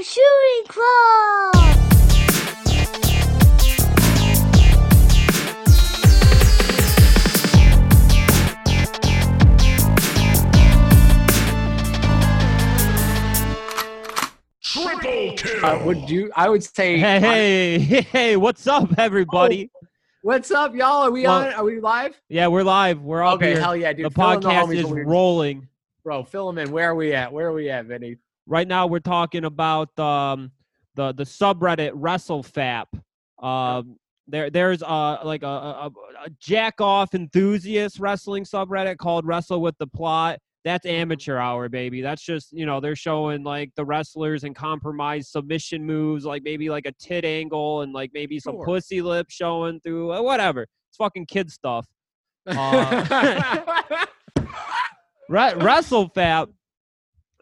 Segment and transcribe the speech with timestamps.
[0.00, 1.90] Our shooting club.
[14.62, 15.64] Triple kill.
[15.66, 16.30] Uh, would you?
[16.36, 16.98] I would say.
[16.98, 19.70] Hey, hey, hey, what's up, everybody?
[20.22, 21.02] What's up, y'all?
[21.02, 21.52] Are we Well- on?
[21.54, 22.20] Are we live?
[22.28, 23.00] Yeah, we're live.
[23.00, 23.60] We're up okay, here.
[23.60, 24.06] hell yeah, dude.
[24.06, 25.68] the Fill podcast homies is we're- rolling.
[26.04, 26.70] Bro, fill them in.
[26.72, 27.32] Where are we at?
[27.32, 28.16] Where are we at, Vinny?
[28.50, 30.50] Right now, we're talking about um,
[30.96, 32.86] the the subreddit WrestleFap.
[33.40, 35.90] Um, there, there's uh like a, a,
[36.26, 40.40] a jack off enthusiast wrestling subreddit called Wrestle with the Plot.
[40.64, 42.00] That's amateur hour, baby.
[42.00, 46.68] That's just you know they're showing like the wrestlers and compromised submission moves, like maybe
[46.70, 48.64] like a tit angle and like maybe some Sure.
[48.64, 50.62] pussy lip showing through, uh, whatever.
[50.88, 51.86] It's fucking kid stuff.
[52.46, 54.06] Uh,
[55.28, 56.48] Re- WrestleFap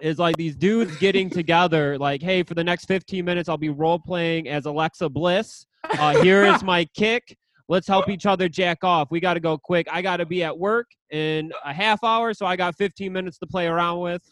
[0.00, 3.68] is like these dudes getting together, like, hey, for the next 15 minutes, I'll be
[3.68, 5.66] role playing as Alexa Bliss.
[5.84, 7.36] Uh, here is my kick.
[7.68, 9.10] Let's help each other jack off.
[9.10, 9.86] We got to go quick.
[9.90, 13.38] I got to be at work in a half hour, so I got 15 minutes
[13.38, 14.22] to play around with.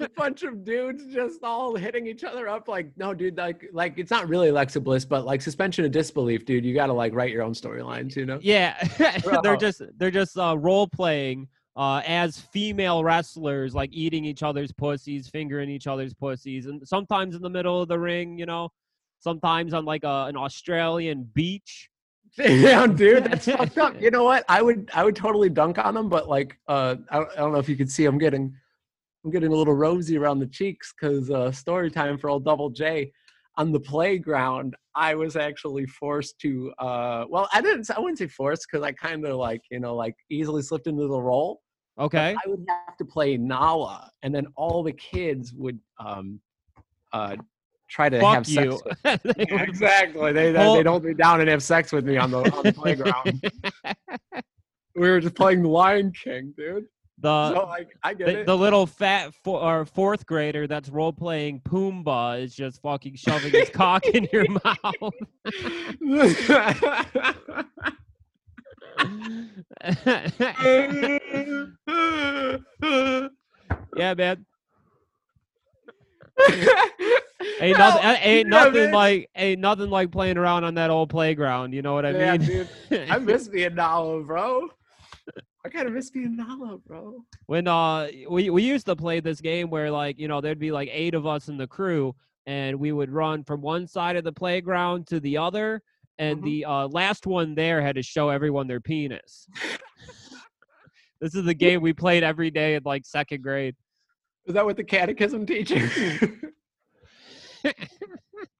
[0.00, 3.98] A bunch of dudes just all hitting each other up like no dude like like
[3.98, 7.30] it's not really alexa bliss but like suspension of disbelief dude you gotta like write
[7.30, 8.82] your own storylines you know Yeah,
[9.42, 14.72] they're just they're just uh, role playing uh, as female wrestlers, like eating each other's
[14.72, 18.68] pussies, fingering each other's pussies, and sometimes in the middle of the ring, you know,
[19.20, 21.88] sometimes on like a, an Australian beach.
[22.36, 24.00] Damn, dude, that's fucked up.
[24.00, 24.44] You know what?
[24.48, 27.52] I would, I would totally dunk on them, but like, uh, I, don't- I don't
[27.52, 28.54] know if you could see, I'm getting,
[29.24, 32.70] I'm getting a little rosy around the cheeks because uh, story time for old Double
[32.70, 33.12] J
[33.56, 34.74] on the playground.
[34.94, 38.92] I was actually forced to, uh, well, I didn't, I wouldn't say forced because I
[38.92, 41.61] kind of like, you know, like easily slipped into the role.
[41.96, 42.34] But Okay.
[42.44, 46.40] I would have to play Nala, and then all the kids would, um,
[47.12, 47.36] uh,
[47.88, 48.64] try to have Fuck sex.
[48.64, 48.80] you.
[48.84, 50.32] with They yeah, exactly.
[50.32, 52.62] They, they, Well- they'd hold me down and have sex with me on the, on
[52.64, 53.50] the playground.
[54.96, 56.86] we were just playing the Lion King, dude.
[57.18, 57.70] the so
[58.02, 58.46] I get the, it.
[58.46, 63.52] the little fat fo- or fourth grader that's role playing Pumbaa is just fucking shoving
[63.52, 65.14] his cock in your mouth.
[73.96, 74.46] Yeah, man.
[77.60, 78.04] Ain't nothing.
[78.04, 78.92] Ain't yeah, nothing man.
[78.92, 79.30] like.
[79.36, 81.72] Ain't nothing like playing around on that old playground.
[81.72, 82.68] You know what I yeah, mean?
[82.88, 83.10] dude.
[83.10, 84.68] I miss being Nala, bro.
[85.64, 87.24] I kind of miss being Nala, bro.
[87.46, 90.72] when uh we we used to play this game where like you know there'd be
[90.72, 92.14] like eight of us in the crew
[92.46, 95.82] and we would run from one side of the playground to the other
[96.18, 96.44] and Mhm.
[96.44, 99.46] the uh, last one there had to show everyone their penis.
[101.20, 103.74] this is the game we played every day in like second grade.
[104.46, 105.90] Is that what the catechism teaches?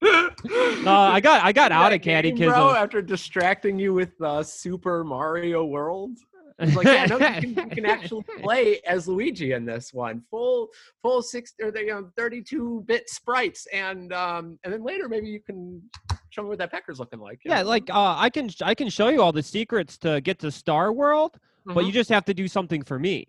[0.01, 2.53] No, I got I got out of game, catechism.
[2.53, 6.17] bro, after distracting you with uh, Super Mario World.
[6.59, 10.21] It's like, yeah, no, you can, you can actually play as Luigi in this one,
[10.29, 10.69] full,
[11.01, 15.39] full six or the um, thirty-two bit sprites, and um, and then later maybe you
[15.39, 15.81] can
[16.29, 17.39] show me what that pecker's looking like.
[17.45, 17.67] yeah, know?
[17.69, 20.91] like uh, I can I can show you all the secrets to get to Star
[20.93, 21.85] World, but Mhm.
[21.87, 23.25] you just have to do something for me.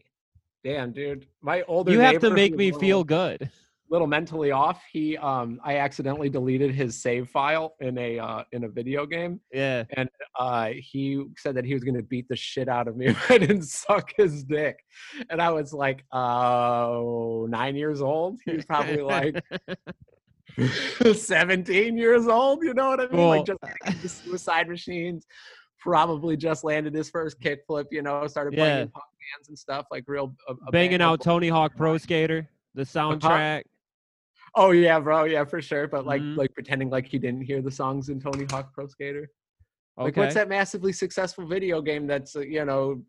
[0.62, 3.50] damn, dude, my older You have to make me little- feel good.
[3.94, 4.82] Little mentally off.
[4.92, 9.40] He, um, I accidentally deleted his save file in a uh, in a video game.
[9.52, 9.84] Yeah.
[9.96, 13.06] And uh, he said that he was going to beat the shit out of me
[13.14, 14.76] if I didn't suck his dick.
[15.30, 18.40] And I was like, oh, nine years old.
[18.44, 19.40] He's probably like
[21.14, 22.64] 17 years old.
[22.64, 23.28] You know what I mean?
[23.28, 25.24] Like just getting into suicide machines.
[25.78, 28.82] Probably just landed his first kickflip, you know, started playing Yeah.
[28.82, 29.04] in punk
[29.36, 33.62] bands and stuff, like real a, a banging out Tony Hawk Pro Skater, the soundtrack.
[34.56, 35.88] Oh yeah, bro, yeah, for sure.
[35.88, 36.36] But like, Mhm.
[36.36, 39.30] like pretending like he didn't hear the songs in Tony Hawk Pro Skater.
[39.96, 40.20] Like, Okay.
[40.20, 43.02] what's that massively successful video game that's uh, you know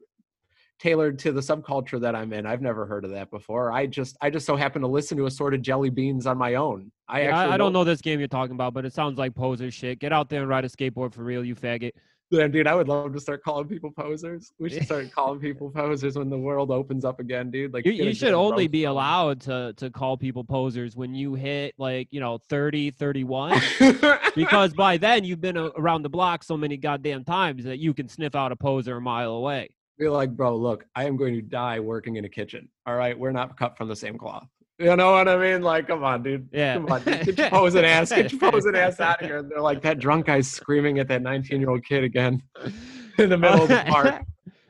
[0.77, 2.45] tailored to the subculture that I'm in?
[2.45, 3.71] I've never heard of that before.
[3.71, 6.91] I just, I just so happen to listen to assorted jelly beans on my own.
[7.07, 9.17] I Yeah, actually, I, I don't know this game you're talking about, but it sounds
[9.17, 9.99] like poser shit.
[9.99, 11.91] Get out there and ride a skateboard for real, you faggot.
[12.31, 14.51] Dude, I would love to start calling people posers.
[14.59, 17.73] We should start calling people posers when the world opens up again, dude.
[17.73, 21.75] Like, You, you should only be allowed to, to call people posers when you hit
[21.77, 23.61] like, you know, 30, 31.
[24.35, 27.93] because by then you've been a- around the block so many goddamn times that you
[27.93, 29.69] can sniff out a poser a mile away.
[29.99, 32.67] be like, bro, look, I am going to die working in a kitchen.
[32.87, 34.47] All right, we're not cut from the same cloth.
[34.77, 35.61] You know what I mean?
[35.61, 36.49] Like, come on, dude.
[36.51, 36.73] Yeah.
[36.75, 37.25] Come on, dude.
[37.25, 39.37] get your posing ass, get your posing ass out of here.
[39.37, 42.43] And they're like, that drunk guy screaming at that 19 year old kid again
[43.17, 44.21] in the middle of the park.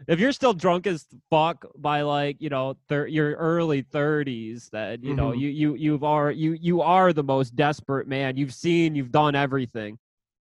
[0.07, 5.02] if you're still drunk as fuck by like you know thir- your early 30s, then
[5.02, 5.40] you know Mhm.
[5.40, 8.38] you you you've are you you are the most desperate man.
[8.38, 9.98] You've seen, you've done everything.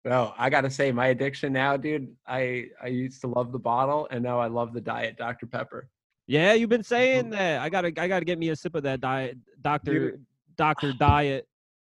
[0.03, 2.07] Well, I gotta say, my addiction now, dude.
[2.27, 5.87] I I used to love the bottle, and now I love the diet Dr Pepper.
[6.27, 7.61] Yeah, you've been saying that.
[7.61, 10.19] I gotta I gotta get me a sip of that diet, Doctor
[10.55, 11.47] Doctor Diet.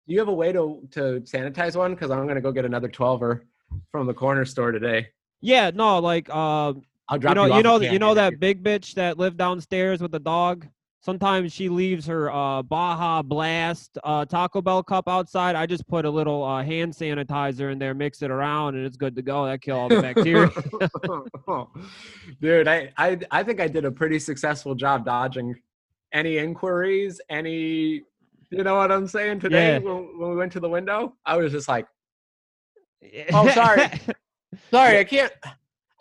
[0.07, 1.95] Do you have a way to to sanitize one?
[1.95, 3.43] Because I'm gonna go get another twelver
[3.91, 5.09] from the corner store today.
[5.41, 8.95] Yeah, no, like um, I'll you know, you, you, know, you know that big bitch
[8.95, 10.67] that lived downstairs with the dog.
[11.03, 15.57] Sometimes she leaves her uh, Baja Blast uh, Taco Bell cup outside.
[15.57, 18.99] I just put a little uh, hand sanitizer in there, mix it around, and it's
[18.99, 19.47] good to go.
[19.47, 20.51] That kill all the bacteria.
[22.41, 25.55] Dude, I, I I think I did a pretty successful job dodging
[26.13, 28.03] any inquiries, any
[28.51, 29.79] you know what I'm saying today Yeah.
[29.79, 31.15] when, when we went to the window.
[31.25, 31.87] I was just like,
[33.33, 33.87] Oh, sorry.
[34.71, 35.33] sorry, I can't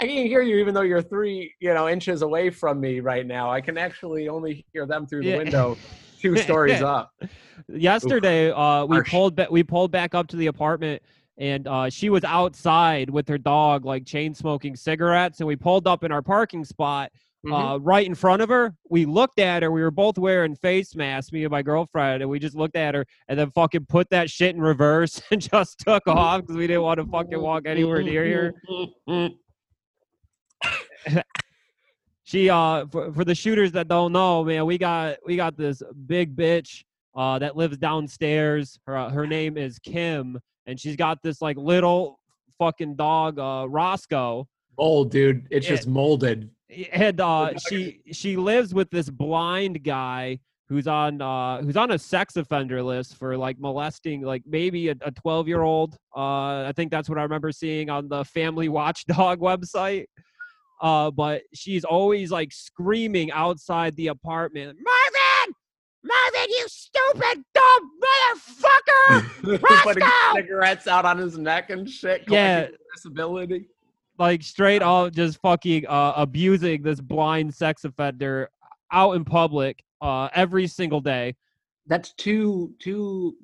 [0.01, 3.25] I can't hear you even though you're three, you know, inches away from me right
[3.25, 3.51] now.
[3.51, 5.37] I can actually only hear them through the Yeah.
[5.37, 5.77] window
[6.21, 7.11] two stories up.
[7.67, 9.09] Yesterday, uh, we Harsh.
[9.11, 9.51] pulled back.
[9.51, 11.01] We pulled back up to the apartment,
[11.37, 15.39] and uh, she was outside with her dog, like chain smoking cigarettes.
[15.41, 17.11] And we pulled up in our parking spot,
[17.45, 17.75] Mhm.
[17.75, 18.73] uh, right in front of her.
[18.89, 19.71] We looked at her.
[19.71, 22.95] We were both wearing face masks, me and my girlfriend, and we just looked at
[22.95, 26.67] her and then fucking put that shit in reverse and just took off because we
[26.67, 28.53] didn't want to fucking walk anywhere near
[29.07, 29.27] her.
[32.23, 35.81] She uh for, for the shooters that don't know, man, we got we got this
[36.05, 36.83] big bitch
[37.15, 38.79] uh that lives downstairs.
[38.85, 42.19] Her uh, her name is Kim, and she's got this like little
[42.59, 44.47] fucking dog, uh Roscoe.
[44.77, 45.47] Mold, dude.
[45.49, 46.51] It's just molded.
[46.91, 51.97] and uh she she lives with this blind guy who's on uh who's on a
[51.97, 56.91] sex offender list for like molesting like maybe a 12 year old uh i think
[56.91, 60.05] that's what i remember seeing on the family watchdog website
[60.81, 65.55] uh but she's always like screaming outside the apartment marvin
[66.03, 68.79] marvin you stupid dumb motherfucker
[69.83, 72.23] Putting cigarettes out on his neck and shit.
[72.27, 72.67] Yeah.
[72.95, 73.67] disability.
[74.17, 78.49] like straight up just fucking uh, abusing this blind sex offender
[78.91, 81.35] out in public uh, every single day.
[81.87, 83.35] That's two two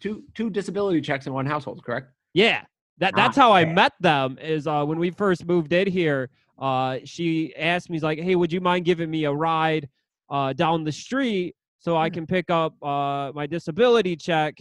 [0.00, 2.08] two two disability checks in one household, correct?
[2.32, 2.62] Yeah,
[2.98, 4.38] that Ah, that's how I met them.
[4.40, 6.30] Is uh, when we first moved in here.
[6.58, 9.88] Uh, she asked me, "She's like, hey, would you mind giving me a ride
[10.30, 12.14] uh, down the street so I Hmm.
[12.14, 14.54] can pick up uh, my disability check?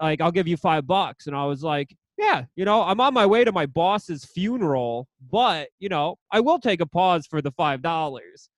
[0.00, 3.14] Like, I'll give you five bucks." And I was like, "Yeah, you know, I'm on
[3.14, 7.40] my way to my boss's funeral, but you know, I will take a pause for
[7.40, 8.48] the five dollars."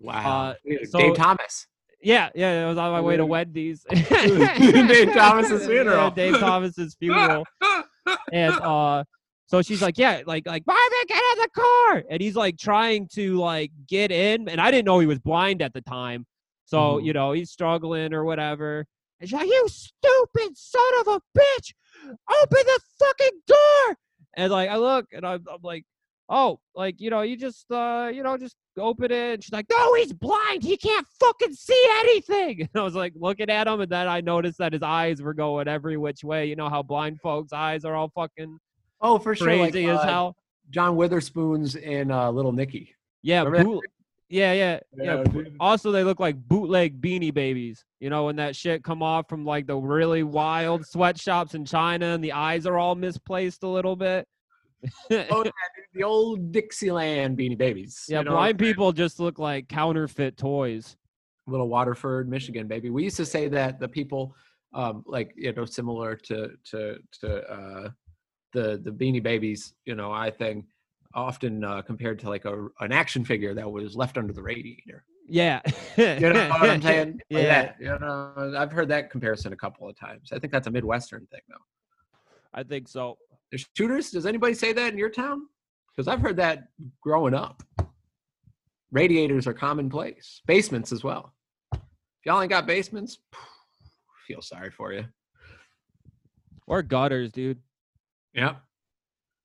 [0.00, 0.50] Wow.
[0.50, 0.54] Uh,
[0.92, 1.66] Dave Thomas.
[2.02, 3.28] Yeah, yeah, I was on my way to Yeah.
[3.28, 3.86] Wendy's.
[3.90, 6.10] Dave Thomas's Yeah, funeral.
[6.10, 7.44] Dave Thomas's funeral.
[8.32, 9.04] and uh
[9.46, 12.04] so she's like, Yeah, like like Marvin, get in the car.
[12.10, 14.48] And he's like trying to like get in.
[14.48, 16.26] And I didn't know he was blind at the time.
[16.66, 17.04] So, Mhm.
[17.04, 18.86] you know, he's struggling or whatever.
[19.20, 21.72] And she's like, You stupid son of a bitch!
[22.04, 23.96] Open the fucking door.
[24.36, 25.84] And like I look and I'm, I'm like,
[26.28, 29.34] oh, like, you know, you just uh, you know, just open it.
[29.34, 30.62] And she's like, No, he's blind.
[30.64, 32.60] He can't fucking see anything.
[32.74, 35.34] And I was like looking at him, and then I noticed that his eyes were
[35.34, 36.46] going every which way.
[36.46, 38.58] You know how blind folks' eyes are all fucking
[39.04, 39.54] Oh, for sure.
[39.54, 40.36] like, crazy as uh, hell.
[40.70, 42.94] John Witherspoon's in uh, Little Nicky.
[43.22, 43.84] Yeah, boot,
[44.30, 45.22] yeah, yeah, yeah.
[45.32, 45.42] Yeah.
[45.60, 47.84] Also, they look like bootleg beanie babies.
[48.00, 52.06] You know, when that shit come off from like the really wild sweatshops in China,
[52.06, 54.26] and the eyes are all misplaced a little bit.
[54.84, 55.50] Oh, yeah,
[55.92, 58.06] the old Dixieland Beanie Babies.
[58.08, 60.96] yeah, you know, blind people just look like counterfeit toys.
[61.46, 62.88] Little Waterford, Michigan, baby.
[62.88, 64.34] We used to say that the people,
[64.72, 67.90] um, like you know, similar to to to uh,
[68.54, 70.64] the the Beanie Babies, you know, I think
[71.12, 75.04] often uh, compared to like a an action figure that was left under the radiator.
[75.28, 75.60] Yeah,
[75.96, 77.20] You know what I'm saying?
[77.30, 77.62] Like Yeah.
[77.62, 80.30] that, you know, I've heard that comparison a couple of times.
[80.32, 81.64] I think that's a Midwestern thing, though.
[82.52, 83.16] I think so.
[83.50, 84.10] The shooters?
[84.10, 85.46] Does anybody say that in your town?
[85.90, 86.64] Because I've heard that
[87.00, 87.62] growing up.
[88.92, 90.42] Radiators are commonplace.
[90.46, 91.32] Basements as well.
[91.72, 91.80] If
[92.26, 93.18] y'all ain't got basements,
[94.26, 95.04] feel sorry for you.
[96.66, 97.58] Or gutters, dude.
[98.34, 98.60] Yep.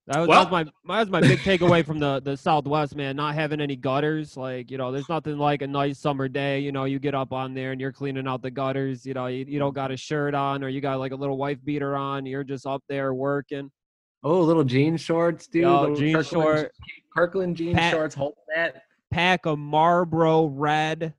[0.08, 2.96] That was, Well- that was my that was my big takeaway from the the Southwest,
[2.96, 3.16] man.
[3.16, 6.60] Not having any gutters, like you know, there's nothing like a nice summer day.
[6.62, 9.06] You know, you get up on there and you're cleaning out the gutters.
[9.06, 11.38] You know, you, you don't got a shirt on or you got like a little
[11.38, 12.26] wife beater on.
[12.26, 13.70] You're just up there working.
[14.24, 15.62] Oh, little jean shorts, dude.
[15.62, 16.72] Yo, jean Kirkland- short.
[17.16, 18.16] Kirkland jean Pat- shorts.
[18.16, 18.82] Hold that.
[19.12, 21.14] Pack of Marlboro Red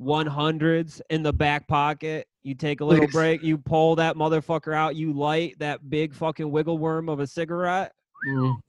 [0.00, 2.26] 100s in the back pocket.
[2.46, 3.42] You take a little break.
[3.42, 4.94] You pull that motherfucker out.
[4.94, 7.90] You light that big fucking wiggle worm of a cigarette.
[8.28, 8.60] Mm.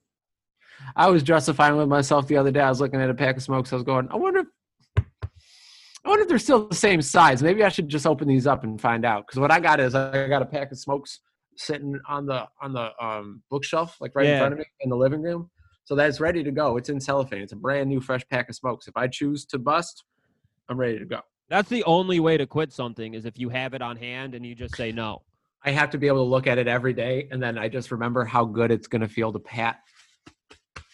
[0.96, 2.62] I was justifying with myself the other day.
[2.62, 3.72] I was looking at a pack of smokes.
[3.72, 5.06] I was going, I wonder if
[6.04, 7.44] I wonder if they're still the same size.
[7.44, 9.28] Maybe I should just open these up and find out.
[9.28, 11.20] Because what I got is I got a pack of smokes
[11.56, 14.98] sitting on the on the um, bookshelf, like right in front of me in the
[14.98, 15.52] living room.
[15.84, 16.78] So that's ready to go.
[16.78, 17.44] It's in cellophane.
[17.44, 18.88] It's a brand new, fresh pack of smokes.
[18.88, 20.04] If I choose to bust,
[20.68, 21.20] I'm ready to go.
[21.50, 24.46] That's the only way to quit something is if you have it on hand and
[24.46, 25.24] you just say no.
[25.64, 27.92] I have to be able to look at it every day, and then I just
[27.92, 29.80] remember how good it's going to feel to pat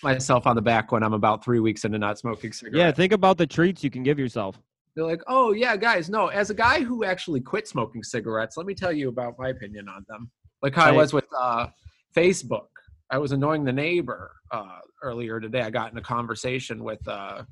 [0.01, 2.77] myself on the back when I'm about three weeks into not smoking cigarettes.
[2.77, 4.59] Yeah, think about the treats you can give yourself.
[4.95, 6.27] They're like, oh yeah, guys, no.
[6.27, 9.89] As a guy who actually quit smoking cigarettes, let me tell you about my opinion
[9.89, 10.29] on them.
[10.61, 11.67] Like how I was with uh,
[12.15, 12.67] Facebook.
[13.09, 15.61] I was annoying the neighbor uh, earlier today.
[15.61, 17.43] I got in a conversation with, uh,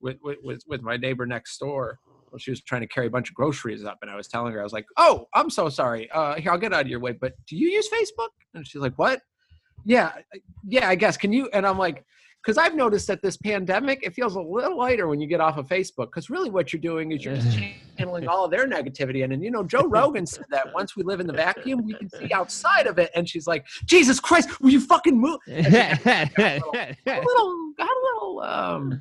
[0.00, 1.98] with, with with with my neighbor next door.
[2.32, 4.52] Well, she was trying to carry a bunch of groceries up, and I was telling
[4.54, 6.10] her, I was like, "Oh, I'm so sorry.
[6.10, 7.12] Uh, here, I'll get out of your way.
[7.12, 9.20] But do you use Facebook?" And she's like, "What?
[9.84, 10.12] Yeah,
[10.66, 11.16] yeah, I guess.
[11.18, 12.04] Can you?" And I'm like,
[12.42, 15.58] because I've noticed that this pandemic, it feels a little lighter when you get off
[15.58, 16.06] of Facebook.
[16.06, 17.56] Because really, what you're doing is you're just
[17.98, 19.22] channeling all of their negativity.
[19.22, 21.94] And, and you know, Joe Rogan said that once we live in the vacuum, we
[21.94, 23.10] can see outside of it.
[23.14, 25.38] And she's like, Jesus Christ, will you fucking move?
[27.06, 29.00] A little, got a little um,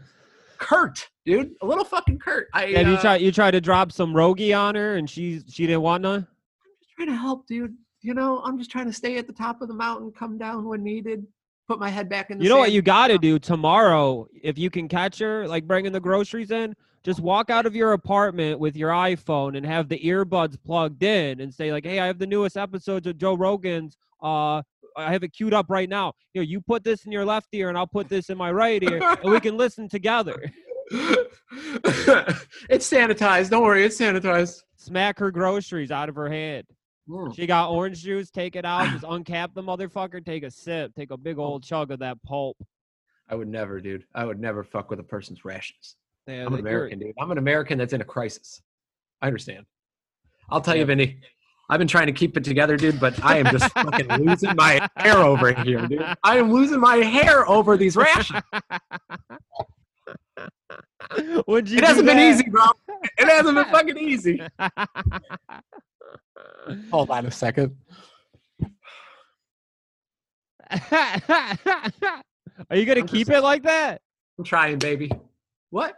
[0.62, 1.52] curt, dude.
[1.62, 2.48] A little fucking curt.
[2.54, 5.68] I, you uh, tried you tried to drop some rogie on her and she she
[5.68, 6.20] didn't want none?
[6.20, 7.76] I'm just trying to help, dude.
[8.02, 10.66] You know, I'm just trying to stay at the top of the mountain, come down
[10.66, 11.26] when needed,
[11.68, 14.58] put my head back in the You know what you got to do tomorrow if
[14.58, 18.60] you can catch her like bringing the groceries in, just walk out of your apartment
[18.60, 22.20] with your iPhone and have the earbuds plugged in and say like, "Hey, I have
[22.20, 24.62] the newest episodes of Joe Rogan's uh
[24.98, 26.14] I have it queued up right now.
[26.34, 28.82] Here, you put this in your left ear and I'll put this in my right
[28.84, 30.52] ear and we can listen together."
[32.70, 33.50] it's sanitized.
[33.50, 34.62] Don't worry, it's sanitized.
[34.76, 36.66] Smack her groceries out of her hand.
[37.10, 37.36] Mm.
[37.36, 41.12] She got orange juice, take it out, just uncap the motherfucker, take a sip, take
[41.12, 42.58] a big old chug of that pulp.
[43.30, 44.06] I would never, dude.
[44.14, 45.96] I would never fuck with a person's rations.
[46.28, 47.14] Yeah, I'm an American, dude.
[47.20, 48.62] I'm an American that's in a crisis.
[49.22, 49.66] I understand.
[50.50, 50.88] I'll tell you, Yeah.
[50.88, 51.20] Vinny.
[51.72, 54.86] I've been trying to keep it together, dude, but I am just fucking losing my
[54.98, 56.04] hair over here, dude.
[56.22, 58.42] I am losing my hair over these rations.
[61.48, 62.66] Would you It hasn't been easy, bro.
[63.18, 64.42] It hasn't been fucking easy.
[66.92, 67.74] Hold on a second.
[70.70, 71.58] Are
[72.76, 74.02] you gonna I'm keep just- it like that?
[74.38, 75.10] I'm trying, baby.
[75.70, 75.96] What?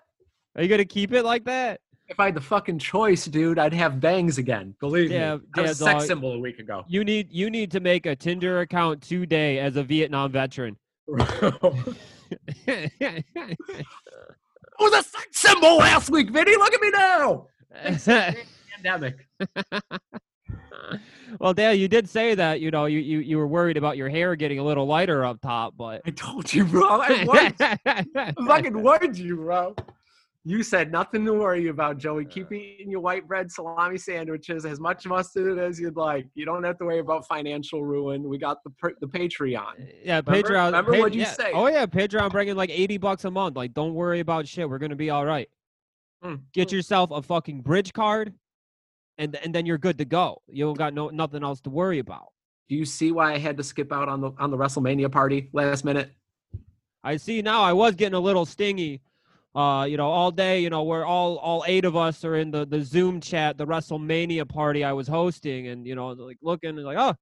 [0.56, 1.80] Are you gonna keep it like that?
[2.08, 4.76] If I had the fucking choice, dude, I'd have bangs again.
[4.80, 5.42] Believe Yeah, me.
[5.56, 6.84] I was a sex symbol a week ago.
[6.88, 10.78] You need you need to make a Tinder account today as a Vietnam veteran.
[11.18, 11.54] I
[14.80, 16.56] was a sex symbol last week, Vinny.
[16.56, 17.48] Look at me now.
[18.76, 19.28] Pandemic.
[21.40, 24.10] well, Dad, you did say that you know you, you you were worried about your
[24.10, 27.02] hair getting a little lighter up top, but I told you, bro.
[27.02, 29.76] I warned I fucking warned you, bro.
[30.46, 32.26] You said nothing to worry about, Joey.
[32.26, 36.28] Keep eating your white bread salami sandwiches as much mustard as you'd like.
[36.36, 38.28] You don't have to worry about financial ruin.
[38.28, 39.90] We got the the Patreon.
[40.04, 40.66] yeah, Remember- Patreon.
[40.66, 41.32] remember Pa- what'd you yeah.
[41.32, 41.52] say?
[41.54, 43.56] Oh yeah, Patreon bringing like eighty bucks a month.
[43.56, 44.70] Like, don't worry about shit.
[44.70, 45.48] We're gonna be all right.
[46.26, 46.74] Mm, Get mm.
[46.74, 48.34] yourself a fucking bridge card,
[49.18, 50.42] and and then you're good to go.
[50.48, 52.34] You don't got no nothing else to worry about.
[52.68, 55.50] Do you see why I had to skip out on the on the WrestleMania party
[55.54, 56.12] last minute?
[57.02, 57.62] I see now.
[57.62, 59.02] I was getting a little stingy.
[59.56, 60.62] Uh, you know, all day.
[60.62, 63.68] You know, we're all all eight of us are in the the Zoom chat, the
[63.68, 67.16] WrestleMania party I was hosting, and you know, like looking and like, oh,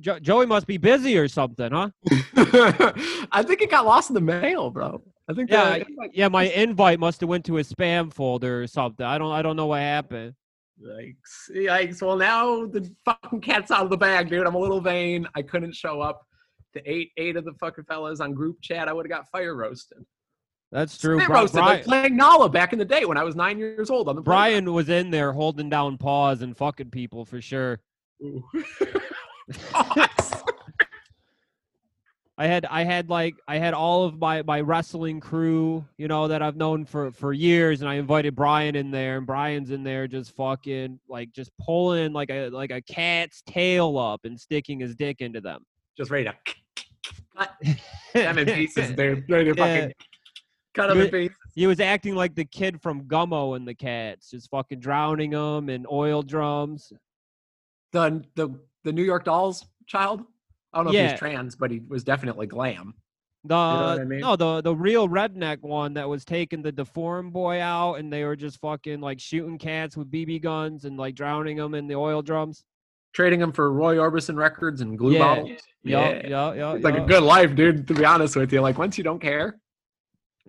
[0.00, 1.90] jo- Joey must be busy or something, huh?
[3.32, 5.02] I think it got lost in the mail, bro.
[5.28, 8.66] I think Yeah, the- Yeah, my invite must have went to his spam folder or
[8.66, 9.06] something.
[9.06, 10.34] I don't I don't know what happened.
[10.84, 11.50] Yikes.
[11.54, 12.02] Yikes.
[12.02, 14.46] Well, now the fucking cat's out of the bag, dude.
[14.46, 15.26] I'm a little vain.
[15.36, 16.26] I couldn't show up.
[16.74, 19.54] The eight eight of the fucking fellas on group chat, I would have got fire
[19.54, 20.04] roasted.
[20.72, 21.18] That's true.
[21.18, 23.90] Spit roasted Bri- like playing Nala back in the day when I was nine years
[23.90, 27.78] old on the Brian was in there holding down paws and fucking people for sure.
[28.18, 30.08] playground.
[32.38, 36.26] I had I had like I had all of my my wrestling crew, you know,
[36.28, 39.84] that I've known for for years, and I invited Brian in there, and Brian's in
[39.84, 44.80] there just fucking like just pulling like a like a cat's tail up and sticking
[44.80, 45.66] his dick into them.
[45.96, 46.34] Just ready to
[47.36, 47.52] cut
[48.14, 49.30] them in pieces, dude.
[49.30, 49.90] Ready to Yeah.
[50.74, 51.36] Cut them in pieces.
[51.54, 55.68] He was acting like the kid from Gummo and the Cats, just fucking drowning them
[55.68, 56.92] in oil drums.
[57.92, 58.48] The the
[58.84, 60.22] the New York Dolls child.
[60.72, 62.94] I don't know if he's trans, but he was definitely glam.
[63.44, 64.20] The what I mean?
[64.20, 68.24] no, the the real redneck one that was taking the deformed boy out, and they
[68.24, 71.94] were just fucking like shooting cats with BB guns and like drowning them in the
[71.96, 72.64] oil drums.
[73.12, 75.18] trading them for Roy Orbison records and glue Yeah.
[75.18, 75.50] bottles.
[75.84, 76.26] Yeah.
[76.26, 77.86] yup, yup, It's like a good life, dude.
[77.88, 79.58] To be honest with you, like once you don't care,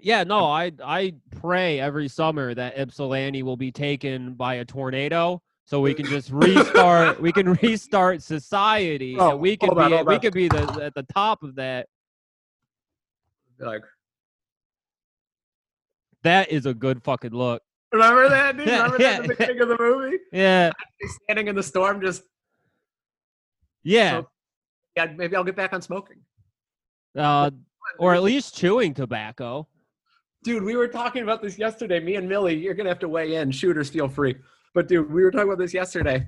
[0.03, 5.41] Yeah, no, I I pray every summer that Ypsilanti will be taken by a tornado
[5.65, 9.95] so we can just restart we can restart society Oh, and we could on, be
[10.03, 10.19] we on.
[10.19, 11.87] could be the at the top of that.
[13.59, 13.81] like
[16.23, 17.61] That is a good fucking look.
[17.93, 18.67] remember that, dude?
[18.67, 19.35] Remember that at the Yeah.
[19.37, 20.17] beginning of the movie?
[20.33, 20.71] Yeah.
[21.23, 22.23] Standing in the storm, just
[23.83, 24.19] Yeah.
[24.21, 24.29] So-
[24.97, 25.05] yeah.
[25.15, 26.17] Maybe I'll get back on smoking.
[27.17, 27.51] Uh
[27.99, 29.67] or at least chewing tobacco.
[30.43, 31.99] Dude, we were talking about this yesterday.
[31.99, 33.49] Me and Millie, you're gonna have to weigh in.
[33.51, 34.35] Shooters feel free.
[34.73, 36.27] But dude, we were talking about this yesterday.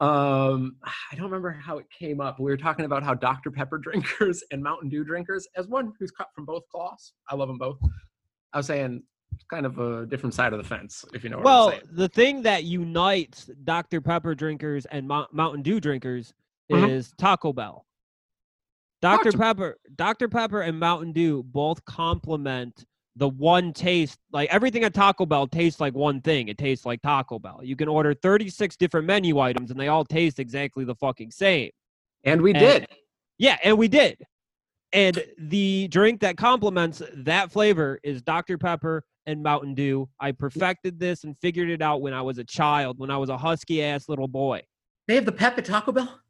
[0.00, 2.38] Um, I don't remember how it came up.
[2.38, 3.50] We were talking about how Dr.
[3.50, 7.48] Pepper drinkers and Mountain Dew drinkers, as one who's cut from both cloths, I love
[7.48, 7.78] them both.
[8.52, 9.02] I was saying
[9.50, 11.82] kind of a different side of the fence, if you know what I'm saying.
[11.86, 14.00] Well, the thing that unites Dr.
[14.00, 16.32] Pepper drinkers and Mou- Mountain Dew drinkers
[16.70, 16.88] Mhm.
[16.90, 17.84] is Taco Bell.
[19.02, 19.36] Talk Dr.
[19.36, 20.28] Pepper, Dr.
[20.28, 22.84] Pepper and Mountain Dew both complement
[23.18, 24.18] the one taste.
[24.32, 26.48] Like everything at Taco Bell tastes like one thing.
[26.48, 27.60] It tastes like Taco Bell.
[27.62, 31.70] You can order 36 different menu items and they all taste exactly the fucking same.
[32.24, 32.86] And we and- did.
[33.38, 34.18] Yeah, and we did.
[34.92, 38.56] And the drink that complements that flavor is Dr.
[38.56, 40.08] Pepper and Mountain Dew.
[40.18, 43.28] I perfected this and figured it out when I was a child, when I was
[43.28, 44.62] a husky ass little boy.
[45.06, 46.20] They have the pep at Taco Bell?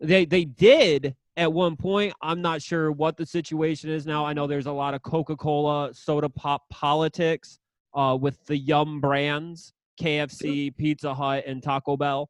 [0.00, 2.12] They they did at one point.
[2.22, 4.24] I'm not sure what the situation is now.
[4.24, 7.58] I know there's a lot of Coca-Cola soda pop politics
[7.94, 12.28] uh, with the Yum brands, KFC, Pizza Hut, and Taco Bell.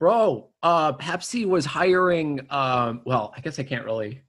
[0.00, 4.20] Bro, uh Pepsi was hiring um well, I guess I can't really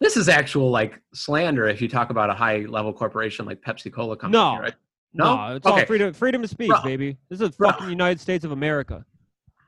[0.00, 3.92] this is actual like slander if you talk about a high level corporation like Pepsi
[3.92, 4.58] Cola company, No.
[4.60, 4.74] right?
[5.12, 5.84] No, it's all Okay.
[5.86, 6.82] freedom freedom of speech, Bro.
[6.82, 7.18] baby.
[7.28, 7.72] This is Bro.
[7.72, 9.04] fucking United States of America.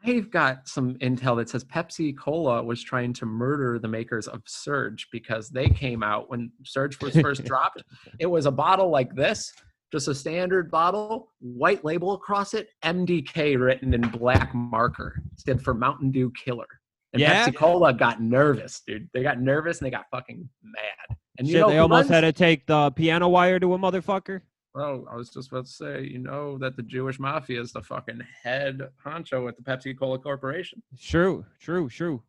[0.07, 4.43] I've got some intel that says Pepsi Cola was trying to murder the makers of
[4.47, 7.83] Surge because they came out when Surge was first dropped.
[8.21, 9.53] It was a bottle like this,
[9.93, 15.21] just a standard bottle, white label across it, MDK written in black marker.
[15.37, 16.67] Stood for Mountain Dew Killer.
[17.13, 17.47] And Yeah?
[17.49, 19.09] Pepsi Cola got nervous, dude.
[19.15, 21.17] They got nervous and they got fucking mad.
[21.39, 23.79] And you Shit, know, they almost runs- had to take the piano wire to a
[23.79, 24.41] motherfucker.
[24.77, 27.81] Bro, I was just about to say, you know that the Jewish mafia is the
[27.81, 30.83] fucking head honcho at the Pepsi Cola Corporation.
[31.01, 32.23] True, true, true.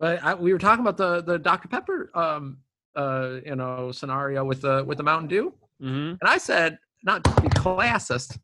[0.00, 2.58] But I, we were talking about the the Dr Pepper, um,
[2.96, 7.22] uh, you know, scenario with the with the Mountain Dew, hmm and I said, not
[7.22, 8.36] to be classist,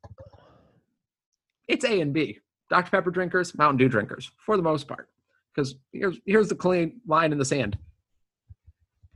[1.66, 2.38] it's A and B.
[2.68, 5.08] Dr Pepper drinkers, Mountain Dew drinkers, for the most part.
[5.52, 7.76] Because here's here's the clean line in the sand.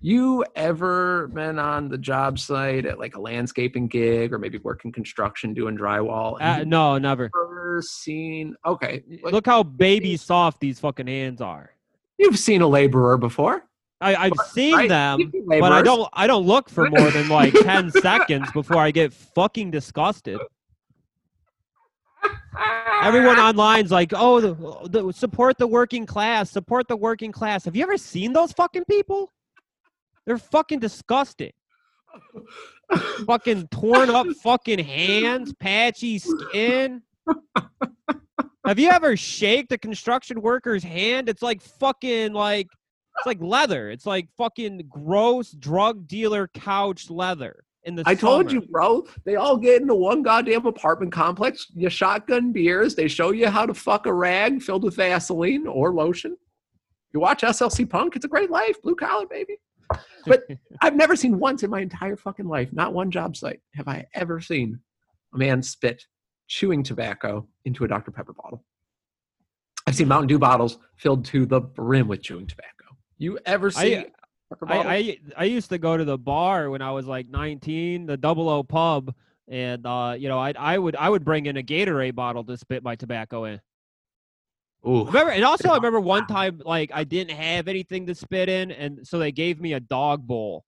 [0.04, 4.92] You ever been on the job site at like a landscaping gig or maybe working
[4.92, 6.36] construction doing drywall?
[6.42, 7.30] Uh, no, never.
[7.34, 9.02] never seen okay.
[9.22, 11.70] like, Look how baby soft these fucking hands are.
[12.18, 13.64] You've seen a laborer before.
[14.02, 14.88] I, I've But- seen right?
[14.90, 16.06] them, but I don't.
[16.12, 20.38] I don't look for more than like ten seconds before I get fucking disgusted.
[23.02, 27.74] Everyone online's like, "Oh, the, the, support the working class, support the working class." Have
[27.74, 29.30] you ever seen those fucking people?
[30.26, 31.52] They're fucking disgusting.
[33.26, 37.02] fucking torn up fucking hands, patchy skin.
[38.66, 41.28] Have you ever shaked a construction worker's hand?
[41.28, 42.68] It's like fucking like
[43.16, 43.90] it's like leather.
[43.90, 49.06] It's like fucking gross drug dealer couch leather in the I told you, bro.
[49.24, 51.66] They all get into one goddamn apartment complex.
[51.74, 52.94] You shotgun beers.
[52.94, 56.36] They show you how to fuck a rag filled with Vaseline or lotion.
[57.12, 58.16] You watch SLC Punk.
[58.16, 58.80] It's a great life.
[58.82, 59.58] Blue collar, baby.
[60.26, 60.44] But
[60.80, 64.06] I've never seen once in my entire fucking life, not one job site, have I
[64.14, 64.80] ever seen
[65.34, 66.04] a man spit
[66.46, 68.10] chewing tobacco into a Dr.
[68.10, 68.64] Pepper bottle.
[69.86, 72.70] I've seen Mountain Dew bottles filled to the brim with chewing tobacco.
[73.18, 73.96] You ever see?
[73.96, 74.10] I-
[74.68, 78.16] I, I I used to go to the bar when I was like 19, the
[78.16, 79.12] Double O pub,
[79.48, 82.56] and uh, you know, I I would I would bring in a Gatorade bottle to
[82.56, 83.60] spit my tobacco in.
[84.86, 85.04] Ooh.
[85.06, 88.70] Remember, and also I remember one time like I didn't have anything to spit in,
[88.70, 90.64] and so they gave me a dog bowl.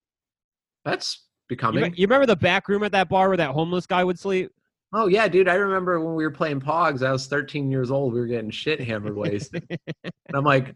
[0.84, 1.82] That's becoming.
[1.82, 4.50] me- you remember the back room at that bar where that homeless guy would sleep?
[4.92, 5.48] Oh yeah, dude.
[5.48, 7.04] I remember when we were playing Pogs.
[7.04, 8.14] I was 13 years old.
[8.14, 9.66] We were getting shit hammered wasted.
[10.04, 10.74] and I'm like,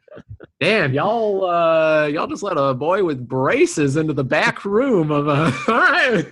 [0.59, 5.29] damn, y'all, uh, y'all just let a boy with braces into the back room of
[5.29, 5.55] a.
[5.69, 6.27] All right,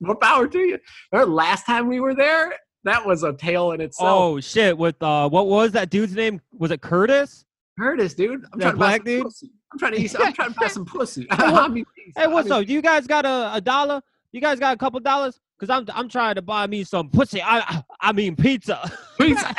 [0.00, 0.78] more power to you.
[1.12, 2.54] Remember last time we were there?
[2.84, 4.08] That was a tale in itself.
[4.08, 4.76] Oh shit!
[4.78, 6.40] With uh, what was that dude's name?
[6.56, 7.44] Was it Curtis?
[7.78, 8.44] Curtis, dude.
[8.52, 9.22] I'm That trying to buy black some dude?
[9.24, 9.50] pussy.
[9.72, 10.14] I'm trying to eat.
[10.20, 11.26] I'm trying to buy some pussy.
[11.28, 11.84] what- I mean,
[12.16, 12.68] Hey, what's I mean, up?
[12.68, 14.00] You guys got a, a dollar?
[14.32, 15.38] You guys got a couple dollars?
[15.58, 17.42] Cause I'm I'm trying to buy me some pussy.
[17.42, 18.78] I I mean pizza.
[19.20, 19.52] Pizza.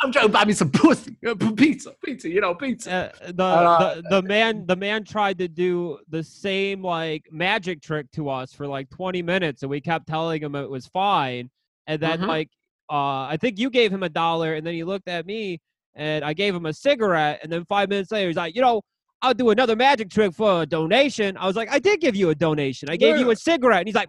[0.00, 1.16] I'm trying to buy me some pussy,
[1.56, 3.12] pizza, pizza, you know, pizza.
[3.22, 7.82] uh, the, Uh, the the man the man tried to do the same like magic
[7.82, 11.50] trick to us for like 20 minutes and we kept telling him it was fine
[11.86, 12.26] and then Mhm.
[12.28, 12.48] like
[12.90, 15.60] uh i think you gave him a dollar and then he looked at me
[15.94, 18.80] and i gave him a cigarette and then five minutes later he's like you know
[19.22, 22.30] i'll do another magic trick for a donation i was like i did give you
[22.30, 24.08] a donation i gave you a cigarette and he's like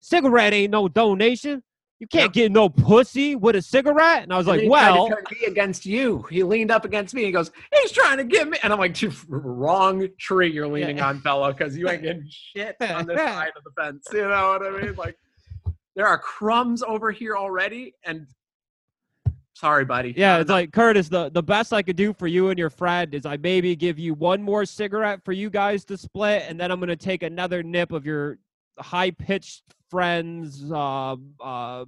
[0.00, 1.62] cigarette ain't no donation
[2.00, 4.70] you can't get no pussy with a cigarette and i was And like he to
[4.70, 6.22] well me against you.
[6.30, 7.24] He leaned up against me.
[7.24, 10.98] He goes, "He's trying to get me," and I'm like, "Dude, "Wrong tree you're leaning
[10.98, 11.08] Yeah.
[11.08, 14.58] on, fella, because you ain't getting shit on this side of the fence." You know
[14.58, 14.94] what I mean?
[14.94, 15.18] Like,
[15.96, 18.28] there are crumbs over here already, and
[19.54, 20.14] sorry, buddy.
[20.16, 21.08] Yeah, it's like Curtis.
[21.08, 23.98] The the best I could do for you and your friend is I maybe give
[23.98, 27.64] you one more cigarette for you guys to split, and then I'm gonna take another
[27.64, 28.38] nip of your
[28.78, 31.84] high pitched friend's uh, uh,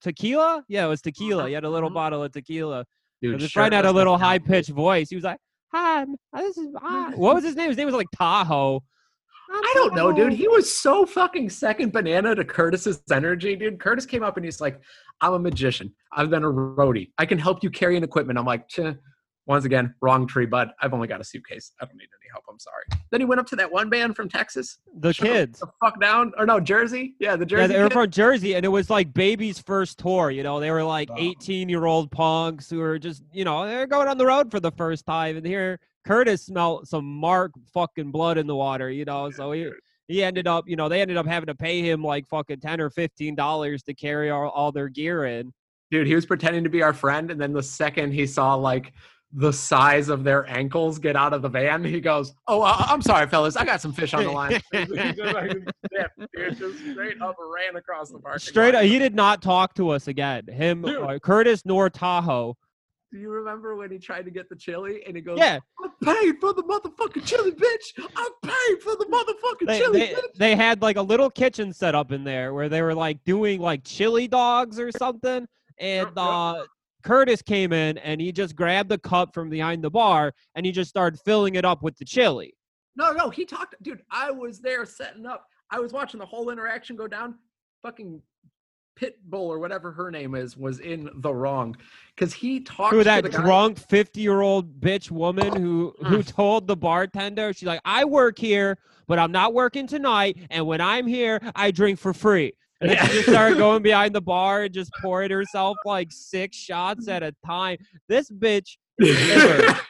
[0.00, 0.64] tequila.
[0.68, 1.48] Yeah, it was tequila.
[1.48, 1.94] You had a little Mhm.
[1.94, 2.84] bottle of tequila.
[3.20, 5.08] Dude, His friend had a little high pitched voice.
[5.10, 5.38] He was like,
[5.72, 7.68] "Hi, this is hi." what was his name?
[7.68, 8.82] His name was like Tahoe.
[9.54, 10.32] I don't know, dude.
[10.32, 13.78] He was so fucking second banana to Curtis's energy, dude.
[13.78, 14.80] Curtis came up and he's like,
[15.20, 15.94] I'm a magician.
[16.10, 17.10] I've been a roadie.
[17.18, 18.38] I can help you carry an equipment.
[18.38, 18.94] I'm like, Cheh.
[19.46, 20.70] Once again, wrong tree, bud.
[20.80, 21.72] I've only got a suitcase.
[21.80, 22.44] I don't need any help.
[22.48, 22.84] I'm sorry.
[23.10, 24.78] Then he went up to that one band from Texas.
[25.00, 25.58] the kids.
[25.60, 26.32] The fuck down.
[26.38, 27.14] Or no, Jersey.
[27.18, 27.62] Yeah, the Jersey.
[27.62, 30.30] Yeah, they were from Jersey, and it was like baby's first tour.
[30.30, 31.16] You know, they were like Oh.
[31.18, 34.60] 18 year old punks who were just, you know, they're going on the road for
[34.60, 35.36] the first time.
[35.36, 39.30] And here, Curtis smelled some Mark fucking blood in the water, you know.
[39.30, 39.68] So he,
[40.08, 42.80] he ended up, you know, they ended up having to pay him like fucking 10
[42.80, 45.52] or 15 dollars to carry all, all their gear in.
[45.90, 47.30] Dude, he was pretending to be our friend.
[47.30, 48.92] And then the second he saw like
[49.34, 53.00] the size of their ankles get out of the van, he goes, Oh, uh, I'm
[53.00, 53.56] sorry, fellas.
[53.56, 54.60] I got some fish on the line.
[54.72, 58.98] He just like zipped, dude, just straight up ran across the parking Straight, up, he
[58.98, 60.46] did not talk to us again.
[60.48, 62.56] Him, uh, Curtis, nor Tahoe.
[63.10, 65.88] Do you remember when he tried to get the chili and he goes, Yeah, I
[66.02, 68.08] paid for the motherfucking chili, bitch.
[68.16, 70.34] I paid for the motherfucking they, chili, they, bitch.
[70.36, 73.60] they had like a little kitchen set up in there where they were like doing
[73.60, 75.46] like chili dogs or something
[75.78, 76.16] and Yep, yep.
[76.16, 76.64] uh
[77.02, 80.72] curtis came in and he just grabbed the cup from behind the bar and he
[80.72, 82.54] just started filling it up with the chili
[82.96, 84.02] No, no, he talked, dude.
[84.10, 85.46] I was there setting up.
[85.70, 87.36] I was watching the whole interaction go down.
[87.82, 88.20] Fucking
[89.00, 91.74] Pitbull or whatever her name is was in the wrong
[92.14, 96.06] because he talked to that the drunk 50 year old bitch woman who mm.
[96.06, 98.76] who told the bartender she's like i work here
[99.08, 102.52] but i'm not working tonight and when i'm here i drink for free
[102.82, 107.08] and she just started going behind the bar and just pouring herself like six shots
[107.08, 107.78] at a time.
[108.08, 109.80] This bitch liver.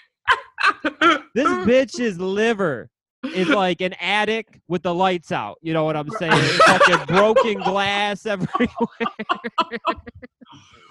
[1.34, 2.88] this bitch's liver
[3.24, 5.58] is like an attic with the lights out.
[5.62, 6.32] You know what I'm saying?
[6.32, 8.68] Fucking broken glass everywhere.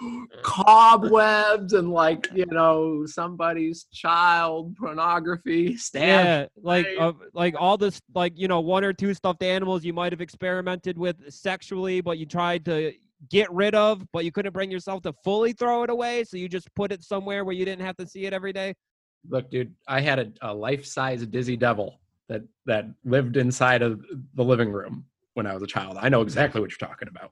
[0.42, 8.34] cobwebs and like you know somebody's child pornography Yeah, like uh, like all this, like
[8.36, 12.26] you know, one or two stuffed animals you might have experimented with sexually, but you
[12.26, 12.94] tried to
[13.30, 16.50] get rid of, but you couldn't bring yourself to fully throw it away, so you
[16.50, 18.74] just put it somewhere where you didn't have to see it every day.
[19.30, 22.00] look dude i had a, a life-size dizzy devil
[22.32, 24.02] that that lived inside of
[24.36, 25.98] the living room when i was a child.
[26.00, 26.28] I know mm-hmm.
[26.28, 27.32] exactly what you're talking about.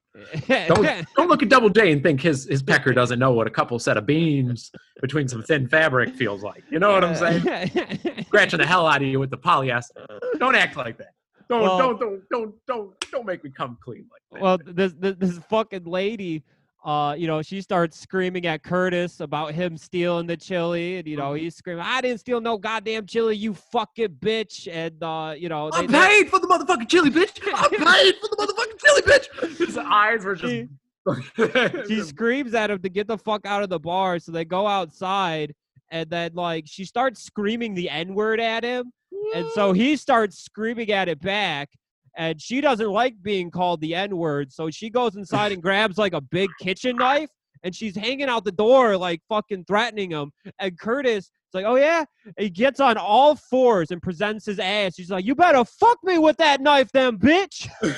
[0.68, 3.50] Don't, don't look at double j and think his his pecker doesn't know what a
[3.50, 6.64] couple set of beams between some thin fabric feels like.
[6.70, 7.42] You know what i'm saying?
[8.28, 10.06] Scratching the hell out of you with the polyester.
[10.38, 11.14] Don't act like that.
[11.50, 14.42] Don't Well- don't don't don't don't don't make me come clean like that.
[14.42, 16.44] Well, this, this this fucking lady,
[16.86, 21.18] uh, you know, she starts screaming at Curtis about him stealing the chili, and you
[21.18, 21.40] know, Mhm.
[21.40, 25.70] he's screaming, "I didn't steal no goddamn chili, you fucking bitch!" And uh, you know,
[25.74, 27.40] I'm they- they- paid for the motherfucking chili, bitch.
[27.54, 29.58] I'm paid for the motherfucking chili, bitch.
[29.68, 30.70] His eyes were She- just.
[31.88, 34.20] she screams at him to get the fuck out of the bar.
[34.20, 35.56] So they go outside,
[35.90, 38.92] and then like she starts screaming the n word at him,
[39.36, 41.70] and so he starts screaming at it back.
[42.18, 45.98] And she doesn't like being called the n word, so she goes inside and grabs
[45.98, 47.30] like a big kitchen knife,
[47.64, 50.32] and she's hanging out the door like fucking threatening him.
[50.60, 52.06] And Curtis is like, "Oh yeah,"
[52.38, 54.96] he gets on all fours and presents his ass.
[54.96, 57.68] She's like, "You better fuck me with that knife, then, bitch."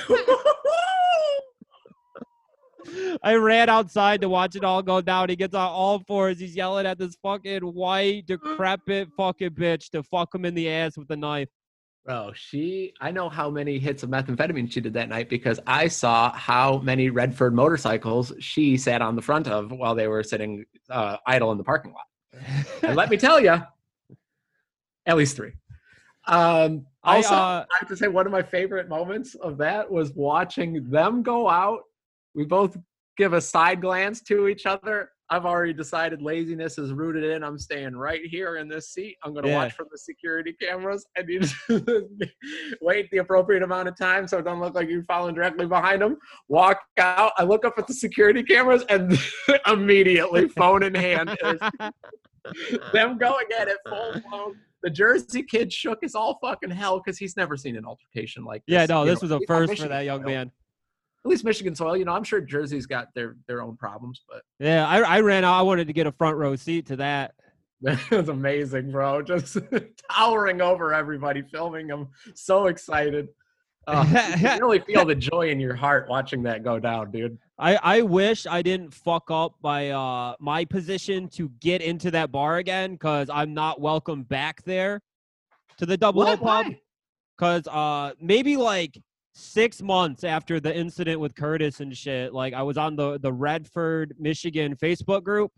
[3.23, 5.29] I ran outside to watch it all go down.
[5.29, 6.39] He gets on all fours.
[6.39, 10.97] He's yelling at this fucking white, decrepit fucking bitch to fuck him in the ass
[10.97, 11.49] with a knife.
[12.03, 12.93] Bro, she.
[12.99, 16.79] I know how many hits of methamphetamine she did that night because I saw how
[16.79, 21.51] many Redford motorcycles she sat on the front of while they were sitting uh, idle
[21.51, 22.05] in the parking lot.
[22.81, 23.61] And let me tell you,
[25.05, 25.53] at least three.
[26.27, 29.89] Um, I, also, uh, I have to say one of my favorite moments of that
[29.89, 31.81] was watching them go out.
[32.33, 32.77] We both
[33.17, 35.10] give a side glance to each other.
[35.31, 37.41] I've already decided laziness is rooted in.
[37.41, 39.15] I'm staying right here in this seat.
[39.23, 39.63] I'm going to Yeah.
[39.63, 41.55] watch from the security cameras and you just
[42.81, 46.01] wait the appropriate amount of time so it don't look like you're following directly behind
[46.01, 46.17] them.
[46.49, 47.31] Walk out.
[47.37, 49.17] I look up at the security cameras and
[49.67, 51.29] immediately, phone in hand,
[52.93, 54.57] them going at it full blown.
[54.83, 58.63] The Jersey kid shook his all fucking hell because he's never seen an altercation like
[58.67, 58.73] this.
[58.73, 60.51] yeah, no, you this know, was a at least on first for that young man.
[61.23, 64.41] At least Michigan soil, you know, I'm sure Jersey's got their their own problems, but
[64.59, 65.57] Yeah, I, I ran out.
[65.57, 67.35] I wanted to get a front row seat to that.
[67.81, 69.21] that was amazing, bro.
[69.21, 69.57] Just
[70.11, 73.29] towering over everybody, filming them, so excited.
[73.87, 74.05] Uh,
[74.39, 77.37] you really feel the joy in your heart watching that go down, dude.
[77.57, 82.31] I, I wish I didn't fuck up my uh my position to get into that
[82.31, 85.01] bar again because I'm not welcome back there
[85.77, 86.41] to the double O What?
[86.65, 86.73] pub.
[87.37, 88.99] Because uh maybe like
[89.33, 93.31] six months after the incident with Curtis and shit, like I was on the the
[93.31, 95.51] Redford, Michigan Facebook group,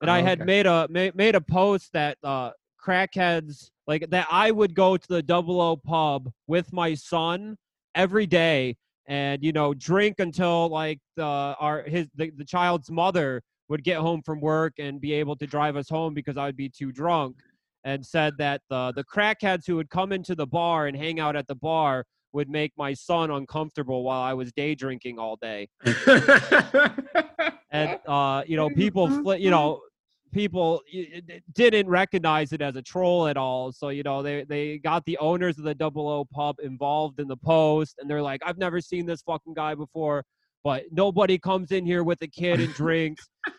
[0.00, 0.46] and I Oh, had okay.
[0.46, 2.50] made a ma- made a post that uh
[2.84, 7.56] crackheads like that I would go to the double O pub with my son
[7.94, 13.42] every day and you know drink until like the our his the, the child's mother
[13.68, 16.56] would get home from work and be able to drive us home because I would
[16.56, 17.36] be too drunk
[17.84, 21.36] and said that the the crackheads who would come into the bar and hang out
[21.36, 25.68] at the bar would make my son uncomfortable while I was day drinking all day.
[27.72, 29.80] And uh you know people fli- you know
[30.32, 33.70] people y- y- d- didn't recognize it as a troll at all.
[33.72, 37.28] So you know they they got the owners of the double o pub involved in
[37.28, 40.24] the post and they're like i've never seen this fucking guy before
[40.64, 43.28] but nobody comes in here with a kid and drinks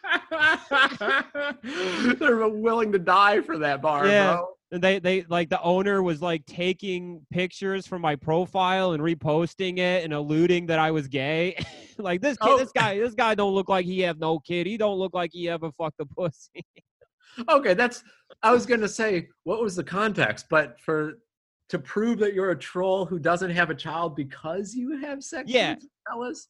[2.20, 4.34] They're willing to die for that bar, Yeah.
[4.36, 4.48] bro.
[4.72, 9.78] and they they like the owner was like taking pictures from my profile and reposting
[9.80, 11.56] it and alluding that i was gay
[11.98, 12.58] like this kid Oh.
[12.58, 15.32] this guy this guy don't look like he have no kid he don't look like
[15.34, 16.66] he ever fucked a pussy
[17.48, 18.04] Okay, that's.
[18.44, 21.20] I was gonna say what was the context, but for
[21.70, 25.50] to prove that you're a troll who doesn't have a child because you have sex
[25.50, 25.76] Yeah.
[25.76, 26.50] with fellas,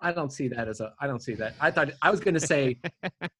[0.00, 0.92] I don't see that as a.
[1.00, 1.54] I don't see that.
[1.60, 2.78] I thought I was gonna say,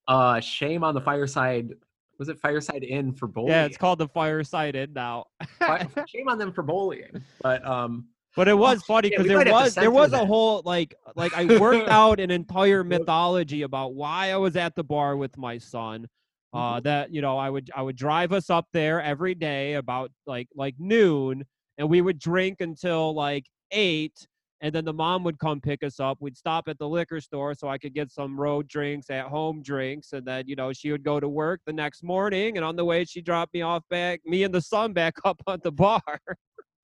[0.09, 1.71] uh, shame on the fireside.
[2.19, 3.51] Was it fireside in for bullying?
[3.51, 5.27] yeah it's called the fireside inn now
[6.09, 7.23] shame on them for bullying.
[7.43, 10.63] But um, But it was funny because we there to was there was a whole
[10.65, 15.17] like like I worked out an entire mythology about why I was at the bar
[15.17, 16.07] with my son.
[16.55, 16.59] Mm-hmm.
[16.59, 20.11] Uh, that you know I would I would drive us up there every day about
[20.27, 21.45] like like noon,
[21.77, 24.27] and we would drink until like eight,
[24.67, 26.19] and then the mom would come pick us up.
[26.21, 29.63] We'd stop at the liquor store so I could get some road drinks, at home
[29.63, 32.75] drinks, and then you know she would go to work the next morning, and on
[32.75, 35.71] the way she dropped me off back, me and the son back up at the
[35.71, 36.01] bar.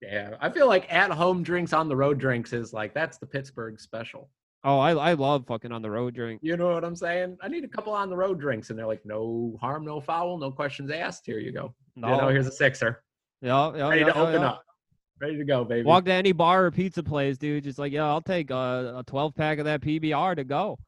[0.01, 3.27] yeah, I feel like at home drinks on the road drinks is like that's the
[3.27, 4.31] Pittsburgh special.
[4.63, 6.41] Oh, I I love fucking on the road drink.
[6.45, 7.37] You know what I'm saying?
[7.43, 10.39] I need a couple on the road drinks, and they're like, no harm, no foul,
[10.39, 11.27] no questions asked.
[11.27, 11.75] Here you go.
[11.97, 13.03] No, You know, here's a sixer,
[13.41, 14.49] yeah, yeah, ready yeah, to yeah, open yeah.
[14.51, 14.63] up,
[15.23, 15.85] ready to go, baby.
[15.85, 17.65] Walk to any bar or pizza place, dude.
[17.65, 20.79] Just like, yeah, I'll take a, a 12 pack of that PBR to go.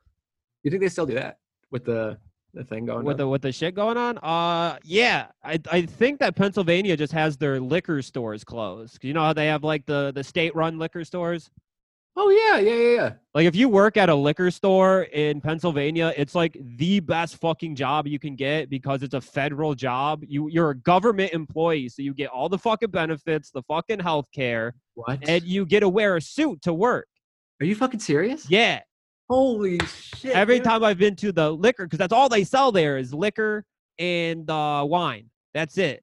[0.63, 1.39] You think they still do that
[1.71, 2.19] with the
[2.53, 2.99] the thing going?
[2.99, 3.05] On?
[3.05, 3.27] With down?
[3.27, 7.37] the with the shit going on, uh, yeah, I I think that Pennsylvania just has
[7.37, 9.05] their liquor stores closed.
[9.05, 11.51] You know how they have like the the state run liquor stores.
[12.17, 13.13] Oh yeah, yeah, yeah, yeah.
[13.35, 17.75] Like if you work at a liquor store in Pennsylvania, it's like the best fucking
[17.77, 20.23] job you can get because it's a federal job.
[20.27, 24.27] You you're a government employee, so you get all the fucking benefits, the fucking health
[24.35, 25.29] care, What?
[25.29, 27.09] and you get to wear a suit to work.
[27.61, 28.49] Are you fucking serious?
[28.51, 28.81] Yeah.
[29.31, 30.33] Holy shit!
[30.33, 30.65] Every dude.
[30.65, 33.65] time I've been to the liquor, because that's all they sell there is liquor
[33.99, 35.31] and uh, wine.
[35.55, 36.03] That's it.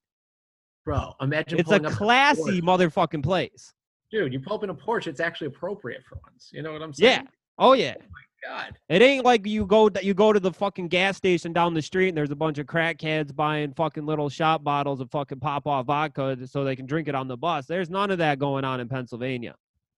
[0.85, 1.13] bro.
[1.21, 2.61] Imagine It's a classy Porsche.
[2.61, 3.73] motherfucking place.
[4.11, 4.33] Dude.
[4.33, 6.49] You pull up in a Porsche, it's actually appropriate for once.
[6.51, 7.23] You know what I'm saying?
[7.23, 7.27] Yeah.
[7.57, 7.95] Oh yeah.
[7.97, 8.77] Oh my god.
[8.89, 12.09] It ain't like you go you go to the fucking gas station down the street
[12.09, 16.37] and there's a bunch of crackheads buying fucking little shot bottles of fucking Popov vodka
[16.47, 17.67] so they can drink it on the bus.
[17.67, 19.55] There's none of that going on in Pennsylvania.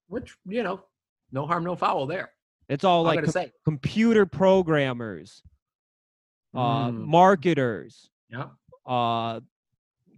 [0.08, 0.82] Which you know,
[1.32, 2.32] no harm, no foul there.
[2.70, 3.52] It's all I'm like com- say.
[3.66, 5.42] computer programmers,
[6.56, 8.46] uh, Mm, marketers, yeah.
[8.86, 9.40] uh,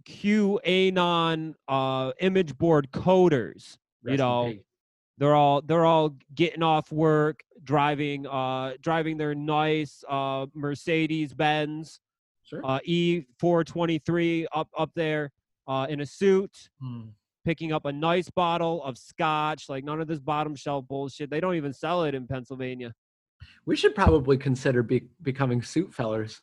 [0.04, 3.78] QAnon uh, image board coders.
[4.02, 4.54] You Rest in know,
[5.18, 12.00] they're all they're all getting off work, driving uh, driving their nice uh, Mercedes Benz
[12.44, 12.60] Sure.
[12.64, 15.32] uh, E423 up up there
[15.66, 17.06] uh, in a suit, Hmm.
[17.44, 19.68] picking up a nice bottle of scotch.
[19.68, 21.28] Like none of this bottom shelf bullshit.
[21.30, 22.94] They don't even sell it in Pennsylvania.
[23.64, 26.40] We should probably consider be- becoming suit fellers.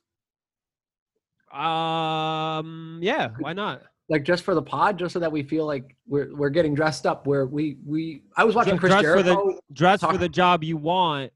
[1.52, 3.84] Um, yeah, why not?
[4.10, 7.06] Like just for the pod, just so that we feel like we're we're getting dressed
[7.06, 7.26] up.
[7.26, 9.60] Where we we I was watching Chris dress for the- Jericho.
[9.72, 11.32] Dress for the job you want.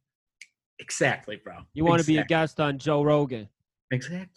[0.79, 1.55] Exactly, bro.
[1.73, 3.47] You want to be a guest on Joe Rogan.
[3.91, 4.27] Exactly.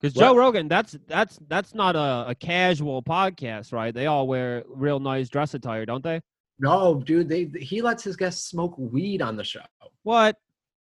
[0.00, 3.94] Because Joe Rogan, that's that's that's not a, a casual podcast, right?
[3.94, 6.20] They all wear real nice dress attire, don't they?
[6.58, 9.62] No, dude, they he lets his guests smoke weed on the show.
[10.02, 10.36] What?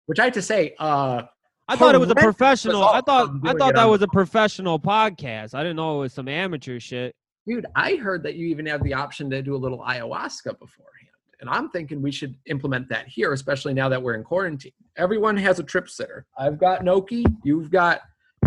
[0.07, 1.23] Which I have to say, uh
[1.67, 2.83] I thought it was a professional.
[2.83, 5.53] I thought I thought that was a professional podcast.
[5.53, 7.15] I didn't know it was some amateur shit.
[7.47, 11.09] dude, I heard that you even have the option to do a little ayahuasca beforehand.
[11.41, 14.71] And I'm thinking we should implement that here, especially now that we're in quarantine.
[14.95, 16.25] Everyone has a trip sitter.
[16.37, 17.99] I've got Noki, you've got,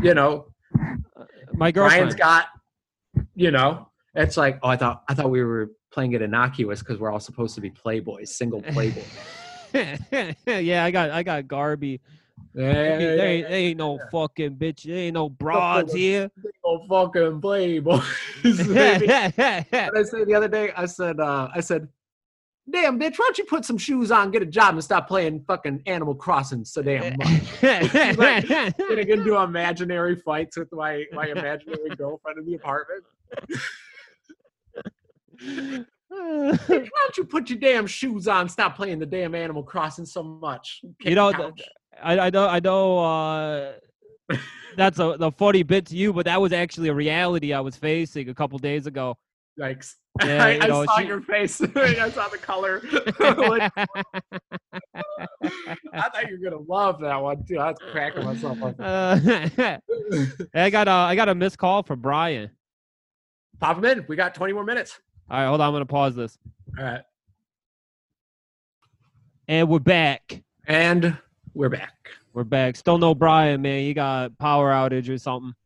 [0.03, 0.47] you know,
[0.81, 2.19] uh, My Brian's girlfriend.
[2.19, 2.47] got,
[3.35, 6.99] you know, it's like, oh, I thought I thought we were playing it innocuous because
[6.99, 9.05] we're all supposed to be playboys, single playboys.
[10.47, 12.01] yeah, I got I got Garby.
[12.55, 14.83] Yeah, There yeah, ain't, there ain't no fucking bitch.
[14.85, 16.31] There ain't no broads here.
[16.43, 18.05] single fucking playboys.
[19.97, 21.89] I say the other day, I said, uh, I said,
[22.71, 25.45] damn, bitch, why don't you put some shoes on, get a job, and stop playing
[25.47, 28.49] fucking Animal Crossing so damn much.
[28.49, 33.05] Getting into imaginary fights with my, my imaginary girlfriend in the apartment.
[35.41, 35.85] Bitch,
[36.69, 40.23] why don't you put your damn shoes on, stop playing the damn Animal Crossing so
[40.23, 40.81] much?
[41.01, 41.63] Kick You know, the the- couch.
[42.03, 43.73] I, I know I know uh,
[44.77, 47.77] that's a the funny bit to you, but that was actually a reality I was
[47.77, 49.17] facing a couple days ago.
[49.59, 49.95] Yikes.
[50.25, 51.61] Yeah, I, know, saw she- your face.
[51.77, 52.81] I saw the color.
[53.21, 53.71] Like,
[55.93, 57.59] I thought you were gonna love that one too.
[57.59, 58.77] I was cracking myself up.
[58.81, 59.19] Uh,
[60.55, 62.51] I got a I got a missed call from Brian.
[63.61, 64.07] Pop them in.
[64.09, 64.99] We got 20 more minutes.
[65.31, 66.39] All right, hold on, I'm gonna pause this.
[66.79, 67.03] All right.
[69.49, 70.43] And we're back.
[70.67, 71.19] And
[71.57, 71.95] we're back.
[72.35, 72.77] We're back.
[72.77, 73.83] Still no Brian, man.
[73.85, 75.55] You got power outage or something.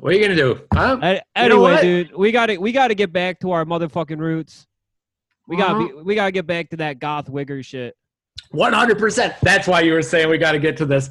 [0.00, 0.60] What are you gonna do?
[0.74, 0.98] Huh?
[1.00, 1.12] A-
[1.44, 4.18] You know Anyway, dude, we got to we got to get back to our motherfucking
[4.18, 4.66] roots.
[5.48, 5.88] We got Uh-huh.
[5.88, 7.96] to we got to get back to that goth wigger shit.
[8.52, 9.38] 100%.
[9.40, 11.08] That's why you were saying we got to get to this.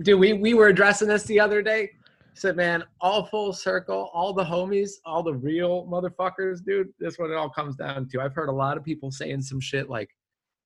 [0.00, 1.90] Dude, we, we were addressing this the other day.
[2.34, 6.88] Said, man, all full circle, all the homies, all the real motherfuckers, dude.
[6.98, 8.20] That's what it all comes down to.
[8.22, 10.08] I've heard a lot of people saying some shit like,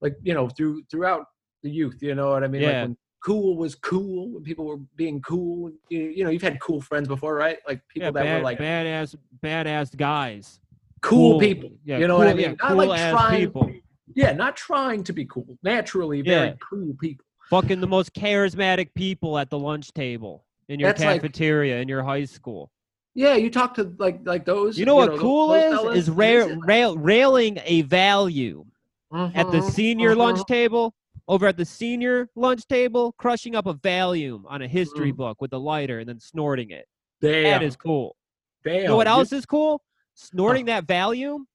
[0.07, 1.27] like you know, through throughout
[1.63, 1.99] the youth.
[2.01, 2.63] You know what I mean?
[2.63, 2.69] Yeah.
[2.69, 5.71] Like when cool was cool, when people were being cool.
[5.89, 7.59] You, you know, you've had cool friends before, right?
[7.69, 10.61] Like people Yeah, that bad, were like badass badass guys.
[11.03, 11.71] cool, cool- people.
[11.85, 12.41] yeah, you know what I mean?
[12.43, 13.41] yeah, not cool like ass trying.
[13.41, 13.71] people.
[14.15, 15.59] Yeah, not trying to be cool.
[15.63, 17.25] Naturally, very cool people.
[17.51, 21.89] Fucking the most charismatic people at the lunch table in your That's like- cafeteria in
[21.89, 22.71] your high school.
[23.15, 24.79] Yeah, you talk to like like those.
[24.79, 25.71] You know what those- cool those is?
[25.81, 28.65] fellas, Is and ra- like, rail- railing a value
[29.13, 30.95] at the "Mhm, senior lunch mhm." table.
[31.29, 35.17] Over at the senior lunch table, crushing up a Valium on a history Mm.
[35.17, 36.87] book with a lighter and then snorting it.
[37.21, 38.17] Damn, That is cool.
[38.63, 38.83] damn.
[38.83, 39.83] You know what else is cool?
[40.15, 41.47] Snorting that Valium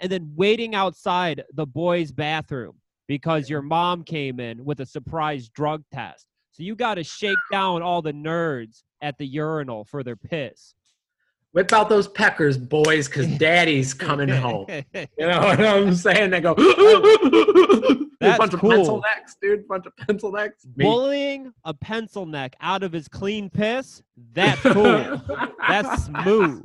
[0.00, 5.48] and then waiting outside the boys' bathroom because your mom came in with a surprise
[5.48, 6.26] drug test.
[6.50, 10.74] So you got to shake down all the nerds at the urinal for their piss.
[11.52, 14.66] Whip out those peckers, boys, because daddy's coming home.
[14.94, 16.30] You know what I'm saying?
[16.30, 16.54] They go.
[18.20, 18.70] That's a bunch of cool.
[18.70, 19.66] pencil necks, dude.
[19.68, 20.66] Bunch of pencil necks.
[20.76, 20.84] Me.
[20.84, 25.22] Bullying a pencil neck out of his clean piss, that's cool.
[25.68, 26.64] that's smooth.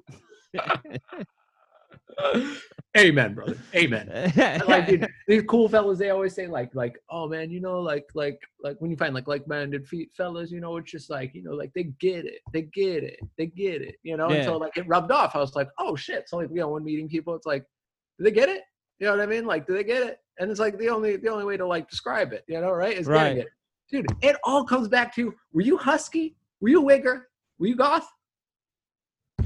[2.98, 3.58] Amen, brother.
[3.76, 4.32] Amen.
[4.68, 8.06] Like dude, these cool fellas they always say like like oh man you know like
[8.14, 11.44] like like when you find like like-minded fe- fellas you know it's just like you
[11.44, 12.40] know like they get it.
[12.54, 13.20] They get it.
[13.38, 14.30] They get it you know?
[14.30, 15.36] And so like it rubbed off.
[15.36, 16.30] I was like oh shit.
[16.30, 17.36] So like you know when meeting people.
[17.36, 17.66] It's like
[18.18, 18.62] do they get it?
[19.00, 19.46] You know what i mean?
[19.46, 20.20] Like do they get it?
[20.40, 22.98] And it's like the only the only way to like describe it you know right
[22.98, 23.36] is Right.
[23.36, 23.48] getting it.
[23.92, 26.36] Dude it all comes back to were you husky?
[26.62, 27.24] Were you wigger?
[27.60, 28.08] Were you goth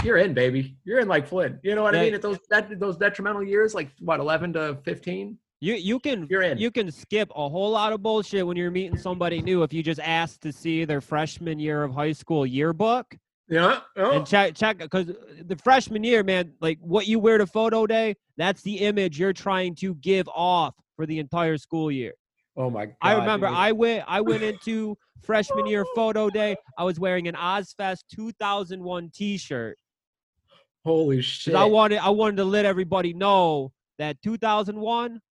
[0.04, 0.78] you're in, baby.
[0.86, 1.60] You're in like Flynn.
[1.64, 2.02] You know what Yeah.
[2.02, 2.14] I mean?
[2.14, 5.38] At those that, those detrimental years, like what, eleven to fifteen.
[5.62, 6.58] You you can You're in.
[6.58, 9.84] you can skip a whole lot of bullshit when you're meeting somebody new if you
[9.84, 13.14] just ask to see their freshman year of high school yearbook
[13.50, 13.82] Yeah.
[13.98, 14.12] Oh.
[14.12, 18.16] and check check because the freshman year, man, like what you wear to photo day,
[18.38, 22.14] that's the image you're trying to give off for the entire school year.
[22.56, 22.96] oh my god.
[23.02, 23.58] I remember dude.
[23.58, 26.56] I went I went into freshman year photo day.
[26.78, 29.78] I was wearing an Ozzfest 2001 T-shirt
[30.86, 31.56] holy shit.
[31.56, 35.22] I wanted I wanted to let everybody know that 2001,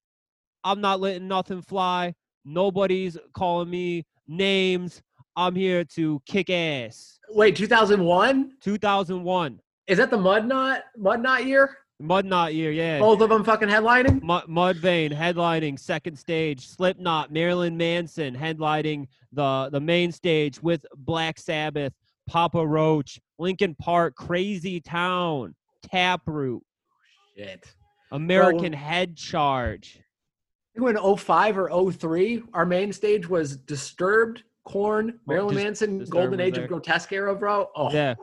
[0.65, 2.15] I'm not letting nothing fly.
[2.45, 5.03] Nobody's calling me names.
[5.37, 7.19] I'm here to kick ass.
[7.31, 8.53] Wait, 2001?
[8.61, 11.77] 2001, Is that the Mud Knot Mud Knot year?
[12.01, 12.99] Mud Knot year, yeah.
[12.99, 14.23] Both of them fucking headlining.
[14.23, 21.39] Mud, Mudvayne headlining second stage, Slipknot, Marilyn Manson headlining the the main stage with Black
[21.39, 21.93] Sabbath,
[22.29, 26.63] Papa Roach, Linkin Park, Crazy Town, Taproot,
[27.37, 27.75] Shit.
[28.13, 29.99] American Head Charge.
[30.77, 35.99] I think when 05 or 03, our main stage was Disturbed, Korn, Marilyn Dis- Manson,
[35.99, 36.65] Disturbed Golden Age there.
[36.65, 37.69] of Grotesque era, bro.
[37.75, 38.15] Oh, Yeah.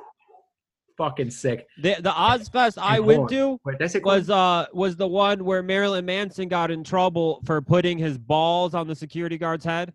[0.98, 1.68] fucking sick.
[1.82, 4.16] The the Ozzfest I went to Wait, did I say Korn?
[4.20, 8.74] was uh was the one where Marilyn Manson got in trouble for putting his balls
[8.74, 9.94] on the security guard's head.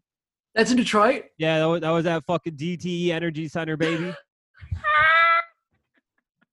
[0.55, 1.25] That's in Detroit.
[1.39, 4.15] Yeah, that was, that was that fucking DTE Energy Center, baby.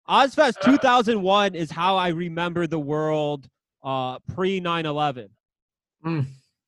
[0.09, 3.49] Ozzfest 2001 is how I remember the world
[3.83, 5.29] uh, pre 9 11.
[6.05, 6.25] Mm.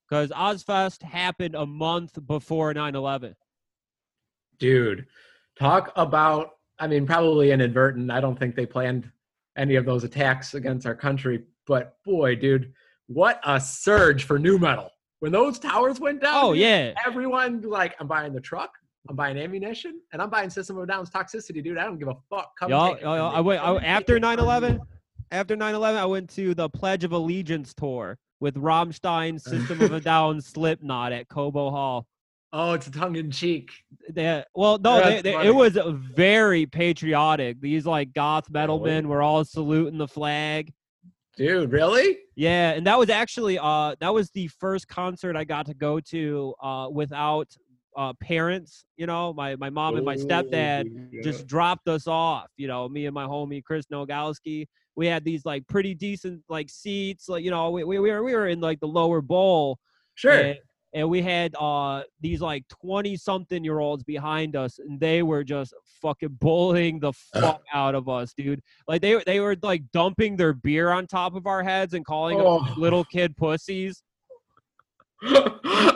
[0.10, 3.36] Because Ozzfest happened a month before 9 11.
[4.58, 5.06] Dude,
[5.58, 8.12] talk about, I mean, probably inadvertent.
[8.12, 9.10] I don't think they planned
[9.56, 12.74] any of those attacks against our country, but boy, dude,
[13.08, 14.90] what a surge for nu metal.
[15.20, 16.94] When those towers went down, Oh, dude, yeah.
[17.06, 18.72] everyone like, I'm buying the truck,
[19.10, 21.78] I'm buying ammunition, and I'm buying System of a Down's toxicity, dude.
[21.78, 22.58] I don't give a fuck.
[22.58, 24.80] Come Y'all, y'all- y'all- I went, I, after 9/11.
[25.32, 29.92] after 9 11, I went to the Pledge of Allegiance tour with Rammstein, System of
[29.92, 32.08] a Down, Slipknot at Cobo Hall.
[32.52, 33.72] Oh, it's tongue in cheek.
[34.10, 35.78] They, well, no, they, they, it was
[36.16, 37.62] very patriotic.
[37.62, 38.92] These like goth metal Really?
[38.92, 40.74] men were all saluting the flag.
[41.38, 42.18] Dude, really?
[42.36, 46.00] Yeah, and that was actually uh that was the first concert I got to go
[46.00, 47.48] to uh without
[47.96, 48.86] uh parents.
[48.98, 52.48] You know, my my mom and my stepdad Ooh, just dropped us off.
[52.58, 54.68] You know, me and my homie Chris Nogowski.
[54.96, 57.30] We had these like pretty decent like seats.
[57.30, 59.80] Like you know, we we, we were we were in like the lower bowl.
[60.16, 60.34] Sure.
[60.34, 60.60] And,
[60.94, 65.44] and we had uh these like 20 something year olds behind us and they were
[65.44, 68.62] just fucking bullying the fuck out of us dude.
[68.88, 72.38] Like they they were like dumping their beer on top of our heads and calling
[72.40, 72.60] Oh.
[72.66, 74.02] us little kid pussies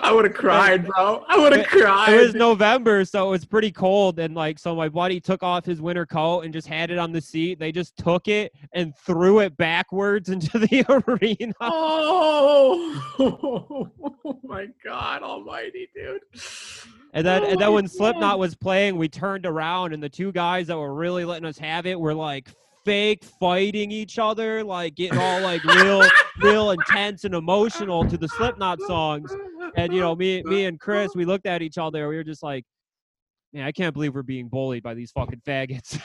[0.05, 1.23] I would have cried, bro.
[1.29, 2.13] I would have cried.
[2.13, 5.65] it was november so it was pretty cold and like so my buddy took off
[5.65, 8.93] his winter coat and just had it on the seat they just took it and
[8.97, 11.53] threw it backwards into the arena
[13.15, 13.89] Oh,
[14.43, 16.21] my God Almighty, dude!
[17.13, 20.01] And then, Oh and then oh, my when Slipknot was playing, we turned around, and
[20.01, 22.49] the two guys that were really letting us have it were like
[22.85, 26.03] fake fighting each other, like getting all like real,
[26.41, 29.33] real intense and emotional to the Slipknot songs.
[29.75, 32.07] And you know, me, me and Chris, we looked at each other.
[32.09, 32.65] We were just like,
[33.53, 35.99] "Man, I can't believe we're being bullied by these fucking faggots."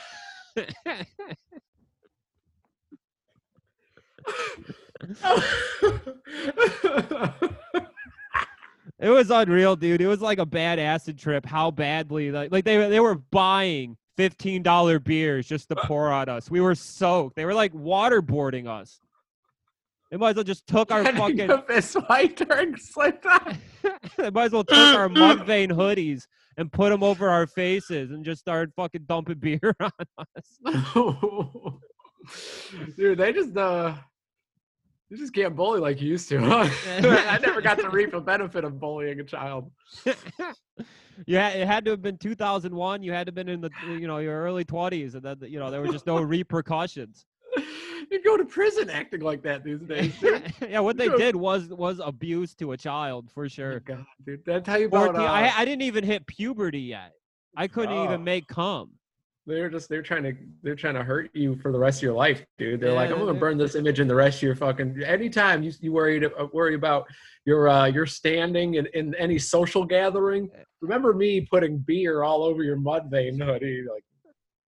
[8.99, 10.01] it was unreal, dude.
[10.01, 11.47] It was like a bad acid trip.
[11.47, 16.29] How badly, like, like they they were buying fifteen dollar beers just to pour on
[16.29, 16.51] us.
[16.51, 17.37] We were soaked.
[17.37, 19.01] They were like waterboarding us.
[20.11, 21.51] They might as well just took our fucking.
[21.51, 23.57] a fist fight during Slipknot.
[24.17, 28.25] they might as well took our Mudvayne hoodies and put them over our faces and
[28.25, 30.59] just started fucking dumping beer on us.
[32.97, 33.95] Dude, they just uh,
[35.11, 36.39] you just can't bully like you used to.
[36.41, 36.69] Huh?
[37.29, 39.71] I never got to reap the benefit of bullying a child.
[41.27, 43.03] Yeah, it had to have been 2001.
[43.03, 45.59] You had to have been in the you know your early 20s, and then you
[45.59, 47.27] know there were just no repercussions.
[48.11, 50.15] You go to prison acting like that these days.
[50.67, 53.81] Yeah, what they did was was abuse to a child for Oh sure.
[53.81, 55.07] God, dude, I tell you about?
[55.17, 57.13] 14, Uh, I, I didn't even hit puberty yet.
[57.57, 58.05] I couldn't Oh.
[58.05, 58.93] even make cum.
[59.49, 62.13] They're just they're trying to they're trying to hurt you for the rest of your
[62.13, 62.81] life, dude.
[62.83, 65.03] They're like, I'm gonna burn this image in the rest of your fucking.
[65.03, 67.07] Anytime you you worry to, uh, worry about
[67.47, 70.51] your uh your standing in, in any social gathering,
[70.83, 73.85] remember me putting beer all over your Mudvayne hoodie.
[73.91, 74.05] Like,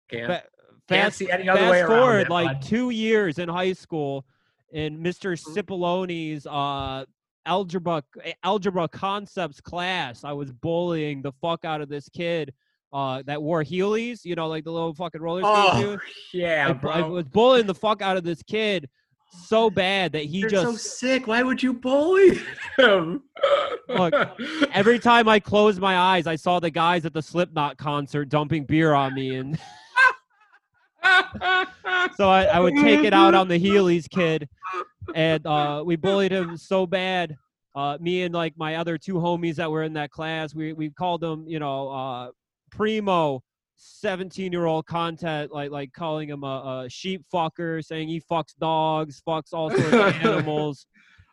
[0.08, 0.42] can't Fa-
[0.88, 2.62] can't fast see any other fast way around forward it, like bud.
[2.62, 4.24] two years in high school,
[4.70, 5.32] in Mr.
[5.32, 5.56] Mhm.
[5.56, 7.04] Cipolloni's uh,
[7.44, 8.04] algebra
[8.44, 12.54] algebra concepts class, I was bullying the fuck out of this kid
[12.92, 14.24] uh, that wore Heelys.
[14.24, 16.00] You know, like the little fucking roller Oh shoes.
[16.32, 16.90] yeah, I, bro.
[16.90, 18.88] I was bullying the fuck out of this kid
[19.30, 21.26] so bad that he You're just so sick.
[21.26, 22.40] Why would you bully
[22.78, 23.22] him?
[23.88, 24.14] Look,
[24.72, 28.64] every time I closed my eyes, I saw the guys at the Slipknot concert dumping
[28.64, 29.56] beer on me, and
[32.16, 34.48] so I, I would take it out on the Heelys kid,
[35.14, 37.36] and uh, we bullied him so bad.
[37.74, 40.90] Uh, me and like my other two homies that were in that class, we we
[40.90, 42.30] called them, you know, uh,
[42.70, 43.42] primo.
[43.80, 48.52] 17 year old content like like calling him a, a sheep fucker saying he fucks
[48.58, 49.94] dogs fucks all sorts of
[50.24, 50.84] animals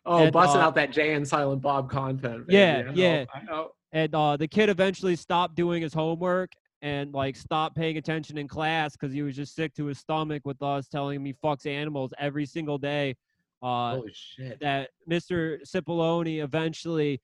[0.06, 2.46] oh, and, busting uh, out that Jay and Silent Bob content.
[2.46, 2.58] baby.
[2.58, 3.24] Yeah, I know, yeah.
[3.34, 3.70] I know.
[3.92, 8.46] and uh, the kid eventually stopped doing his homework and like stopped paying attention in
[8.46, 11.66] class because he was just sick to his stomach with us telling him he fucks
[11.66, 13.14] animals every single day.
[13.62, 14.60] Uh, Holy shit.
[14.60, 15.58] that Mr.
[15.66, 17.20] Cipollone eventually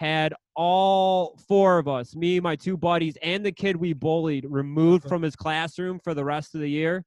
[0.00, 5.04] had all four of us, me, my two buddies, and the kid we bullied, removed
[5.04, 5.14] uh-huh.
[5.14, 7.04] from his classroom for the rest of the year.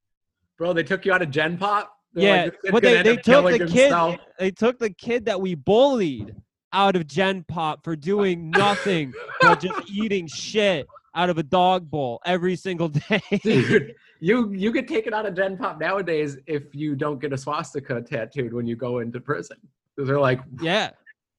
[0.56, 1.92] Bro, they took you out of Gen Pop?
[2.12, 4.20] They're yeah, like, but they, they took the himself." kid.
[4.38, 6.36] They took the kid that we bullied
[6.72, 10.86] out of Gen Pop for doing nothing but just eating shit
[11.16, 13.20] out of a dog bowl every single day.
[13.42, 17.36] Dude, you you get taken out of Gen Pop nowadays if you don't get a
[17.36, 19.56] swastika tattooed when you go into prison.
[19.96, 20.90] They're like, yeah.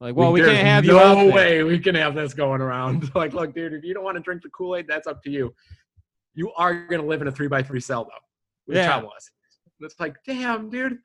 [0.01, 3.09] Like, well, we there's can't have you no way we can have this going around.
[3.15, 5.29] like, look, dude, if you don't want to drink the Kool Aid, that's up to
[5.29, 5.53] you.
[6.33, 8.09] You are gonna live in a three by three cell though.
[8.67, 8.87] With Yeah.
[8.87, 9.33] child molesting.
[9.81, 10.97] It's like, damn, dude.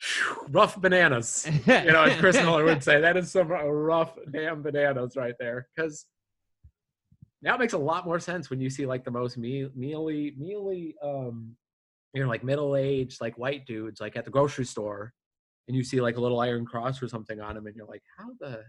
[0.00, 1.46] Phew, rough bananas.
[1.66, 5.68] You know, as Chris Miller would say, that is some rough damn bananas right there.
[5.74, 6.06] Because
[7.42, 10.34] now it makes a lot more sense when you see like the most me- mealy,
[10.38, 11.56] mealy, um,
[12.14, 15.12] you know, like middle aged, like white dudes, like at the grocery store,
[15.70, 18.02] and you see like a little iron cross or something on them, and you're like,
[18.18, 18.64] how the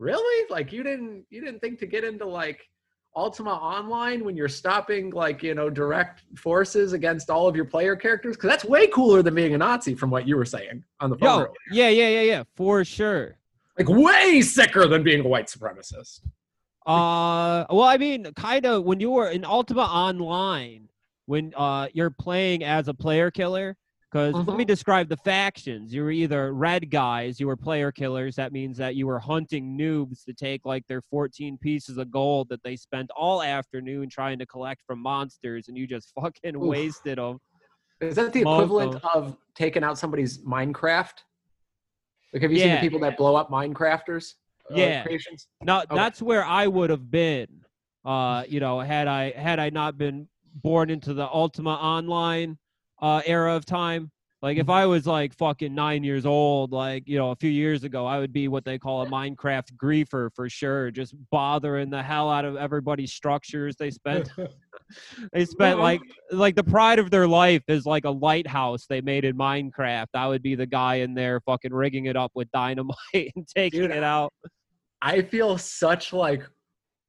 [0.00, 0.46] really?
[0.50, 2.68] Like you didn't you didn't think to get into like
[3.14, 7.94] Ultima Online when you're stopping like you know direct forces against all of your player
[7.94, 8.34] characters?
[8.34, 11.16] Because that's way cooler than being a Nazi, from what you were saying on the
[11.16, 11.28] phone.
[11.28, 11.52] Yo, earlier.
[11.70, 13.36] yeah, yeah, yeah, yeah, for sure.
[13.78, 16.18] Like way sicker than being a white supremacist.
[16.84, 20.88] Uh, well, I mean, kind of when you were in Ultima Online,
[21.26, 23.76] when uh you're playing as a player killer.
[24.14, 24.68] Because let me Mhm.
[24.68, 25.92] describe the factions.
[25.92, 28.36] You were either red guys, you were player killers.
[28.36, 32.48] That means that you were hunting noobs to take like their 14 pieces of gold
[32.50, 36.12] that they spent all afternoon trying to collect from monsters, and you just
[36.44, 36.62] fucking Oof.
[36.62, 37.40] wasted them.
[38.00, 41.18] Is that the equivalent of- of taking out somebody's Minecraft?
[42.32, 44.34] Like, have you seen the people that blow up Minecrafters?
[44.70, 45.02] uh, Yeah.
[45.02, 45.48] creations.
[45.60, 45.94] No, Okay.
[45.96, 47.64] that's where I would have been.
[48.04, 52.58] Uh, you know, had I had I not been born into the Ultima Online
[53.00, 54.10] uh, era of time.
[54.44, 54.60] Like Mm-hmm.
[54.60, 58.04] if I was like fucking nine years old, like you know, a few years ago,
[58.04, 62.30] I would be what they call a Minecraft griefer for sure, just bothering the hell
[62.30, 63.74] out of everybody's structures.
[63.76, 64.30] They spent
[65.32, 69.24] they spent like like the pride of their life is like a lighthouse they made
[69.24, 70.08] in Minecraft.
[70.12, 73.80] I would be the guy in there fucking rigging it up with dynamite and taking
[73.80, 74.30] Dude, it out.
[75.00, 76.42] I feel such like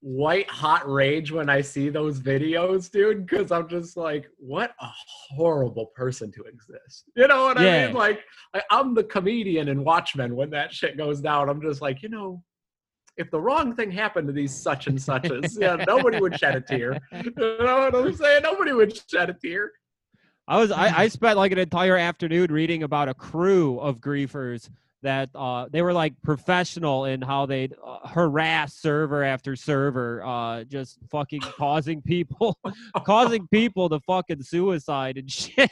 [0.06, 4.88] white hot rage when I see those videos, dude, because I'm just like, what a
[5.32, 7.06] horrible person to exist.
[7.16, 7.96] You know what I mean?
[7.96, 8.20] Like,
[8.54, 11.50] I, I'm the comedian in Watchmen when that shit goes down.
[11.50, 12.44] I'm just like, you know,
[13.18, 16.62] if the wrong thing happened to these such and suches, yeah, nobody would shed a
[16.62, 17.00] tear.
[17.12, 18.44] You know what I'm saying?
[18.44, 19.72] Nobody would shed a tear.
[20.48, 24.70] I was I, I spent like an entire afternoon reading about a crew of griefers
[25.06, 30.64] that uh, they were like professional in how they'd uh, harass server after server, uh,
[30.66, 32.58] just fucking causing people
[33.06, 35.70] causing people to fucking suicide and shit.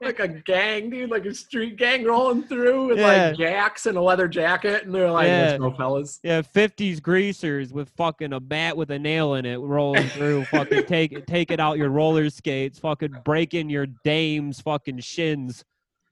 [0.00, 3.28] like a gang, dude, like a street gang rolling through with Yeah.
[3.28, 5.42] like jacks and a leather jacket, and they're like, Yeah.
[5.42, 9.56] "Let's go, fellas." yeah, fifties greasers with fucking a bat with a nail in it
[9.56, 15.64] rolling through, fucking take taking out your roller skates, fucking breaking your dame's fucking shins.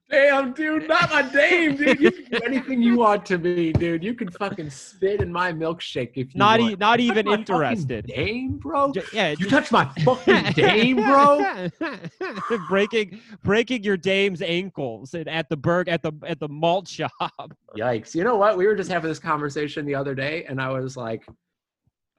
[0.09, 1.99] Damn, dude, not my dame, dude.
[1.99, 4.01] You can be anything you want to be, dude.
[4.05, 6.73] You can fucking spit in my milkshake if you Not want.
[6.73, 8.05] e- not You even interested.
[8.07, 8.93] Dame, bro.
[8.93, 11.67] Ju- yeah, You just- touch my fucking dame, bro.
[12.69, 17.11] breaking breaking your dame's ankles at- at the burg at the at the malt shop.
[17.77, 18.15] Yikes!
[18.15, 18.57] You know what?
[18.57, 21.23] We were just having this conversation the other day, and I was like,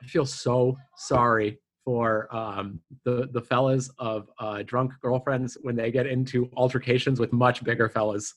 [0.03, 1.59] I feel so sorry
[1.89, 7.33] for um, the the fellas of uh, drunk girlfriends when they get into altercations with
[7.33, 8.35] much bigger fellas.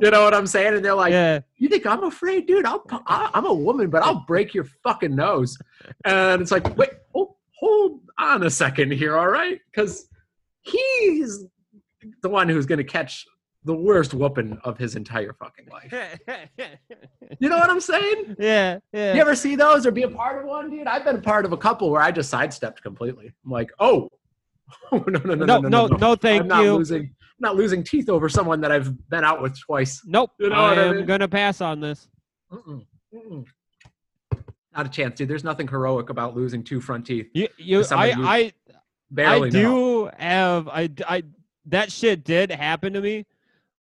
[0.00, 0.74] You know what I'm saying?
[0.74, 2.66] And they're like, yeah, "You think I'm afraid, dude?
[2.66, 5.56] I'll I, I'm a woman, but I'll break your fucking nose."
[6.04, 9.58] And it's like, wait, hold, hold on a second here, all right?
[9.72, 10.06] Because
[10.60, 11.46] he's
[12.20, 13.26] the one who's going to catch
[13.64, 16.18] the worst whooping of his entire fucking life.
[17.38, 18.36] You know what I'm saying?
[18.38, 19.14] yeah, yeah.
[19.14, 20.86] You ever see those or be a part of one, dude?
[20.86, 23.32] I've been a part of a couple where I just sidestepped completely.
[23.44, 24.10] I'm like, oh,
[24.92, 26.74] no, no, no, no, no, no, no, no, thank I'm not you.
[26.74, 27.08] losing, I'm
[27.38, 30.02] not losing teeth over someone that I've been out with twice.
[30.04, 31.06] Nope, You know I what I am mean?
[31.06, 32.08] gonna pass on this.
[32.52, 32.84] Mm-mm,
[33.14, 33.46] mm-mm.
[34.76, 35.28] Not a chance, dude.
[35.28, 37.28] There's nothing heroic about losing two front teeth.
[37.32, 38.52] You, you, I, I,
[39.10, 39.48] Barely.
[39.48, 39.50] I know.
[39.50, 41.22] do have, I, I,
[41.66, 43.26] that shit did happen to me.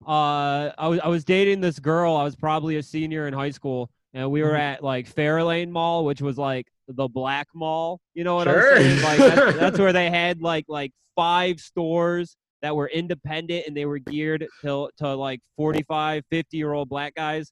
[0.08, 2.16] Uh, I was, I was dating this girl.
[2.16, 4.60] I was probably a senior in high school, and we were Mhm.
[4.60, 8.00] at like Fairlane Mall, which was like the black mall.
[8.14, 8.78] You know what Sure.
[8.78, 9.02] I'm saying?
[9.04, 13.86] Like that's, that's where they had like like five stores that were independent and they
[13.86, 17.52] were geared to to like 45, 50 year old black guys.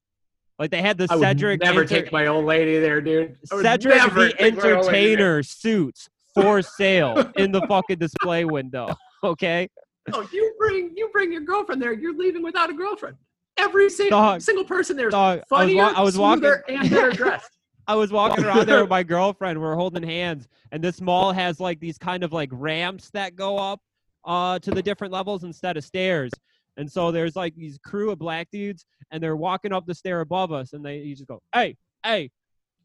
[0.58, 3.38] Like they had the I would Cedric never Enter- take my old lady there, dude.
[3.46, 5.38] Cedric the take my old lady there.
[5.38, 8.96] Entertainer suits for sale in the fucking display window.
[9.24, 9.68] Okay.
[10.12, 11.94] No, you bring you bring your girlfriend there.
[11.94, 13.18] You're leaving without a girlfriend.
[13.58, 14.42] Every single Dog.
[14.42, 16.52] single person there is Dog, I was, funnier, wa- I was walking.
[16.70, 17.52] and better dressed.
[17.88, 19.60] I was walking around there with my girlfriend.
[19.60, 23.58] We're holding hands, and this mall has like these kind of like ramps that go
[23.58, 23.82] up
[24.26, 26.32] uh, to the different levels instead of stairs.
[26.76, 30.20] And so there's like these crew of black dudes, and they're walking up the stair
[30.22, 32.30] above us, and they you just go, "Hey, hey!"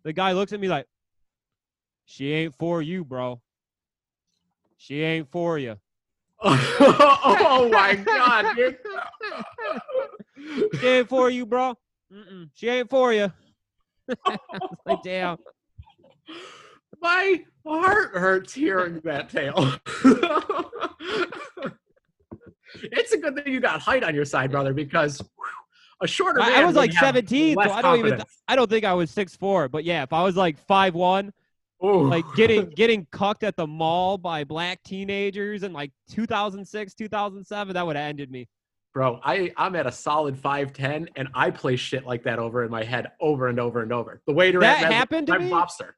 [0.05, 0.87] The guy looks at me like,
[2.07, 3.41] "She ain't for you, bro.
[4.79, 5.77] She ain't for you."
[6.45, 8.77] Oh, oh my god, dude.
[10.81, 11.75] She ain't for you, bro.
[12.13, 13.33] Mm-mm, she ain't for you.
[14.87, 15.37] like, damn.
[17.01, 19.75] My heart hurts hearing that tale.
[22.77, 25.47] it's a good thing you got height on your side, brother, because whew,
[26.01, 28.43] a shorter I- I was like 17, so I don't even- confidence.
[28.49, 31.33] I don't think I was six four, but yeah, if I was like five one,
[31.85, 32.09] Ooh.
[32.09, 37.87] like getting getting cucked at the mall by black teenagers in like 2006, 2007, that
[37.87, 38.49] would have ended me.
[38.95, 42.71] Bro, I, I'm at a solid 5'10 and I play shit like that over in
[42.71, 44.21] my head over and over and over.
[44.27, 45.51] The waiter That at happened to my me?
[45.51, 45.97] lobster.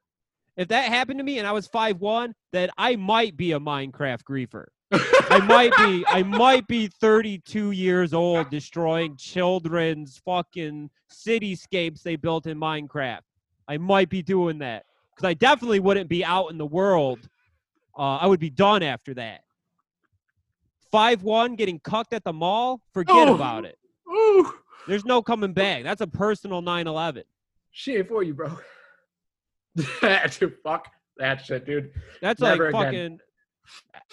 [0.55, 3.59] If that happened to me and I was five one, then I might be a
[3.59, 4.67] Minecraft griefer.
[4.91, 12.47] I might be I might be 32 years old destroying children's fucking cityscapes they built
[12.47, 13.21] in Minecraft.
[13.67, 17.19] I might be doing that because I definitely wouldn't be out in the world.
[17.97, 19.41] Uh, I would be done after that.
[20.91, 23.35] Five one getting cucked at the mall, forget Oh.
[23.35, 23.77] about it.
[24.09, 24.53] Ooh,
[24.87, 25.83] There's no coming back.
[25.83, 27.23] That's a personal 9/11.
[27.71, 28.57] she ain't for you, bro.
[29.75, 30.87] dude, fuck
[31.17, 31.91] that shit, dude.
[32.21, 33.19] That's Never like again.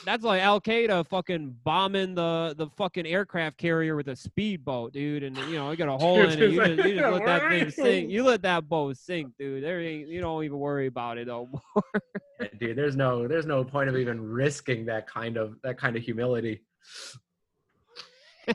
[0.05, 5.23] That's like Al Qaeda fucking bombing the the fucking aircraft carrier with a speedboat, dude.
[5.23, 6.39] And you know, you got a hole in it.
[6.51, 8.11] You just, you just let that thing sink.
[8.11, 9.63] You let that boat sink, dude.
[9.63, 10.09] There ain't.
[10.09, 12.03] You don't even worry about it no more.
[12.41, 15.97] Yeah, dude, there's no there's no point of even risking that kind of that kind
[15.97, 16.63] of humility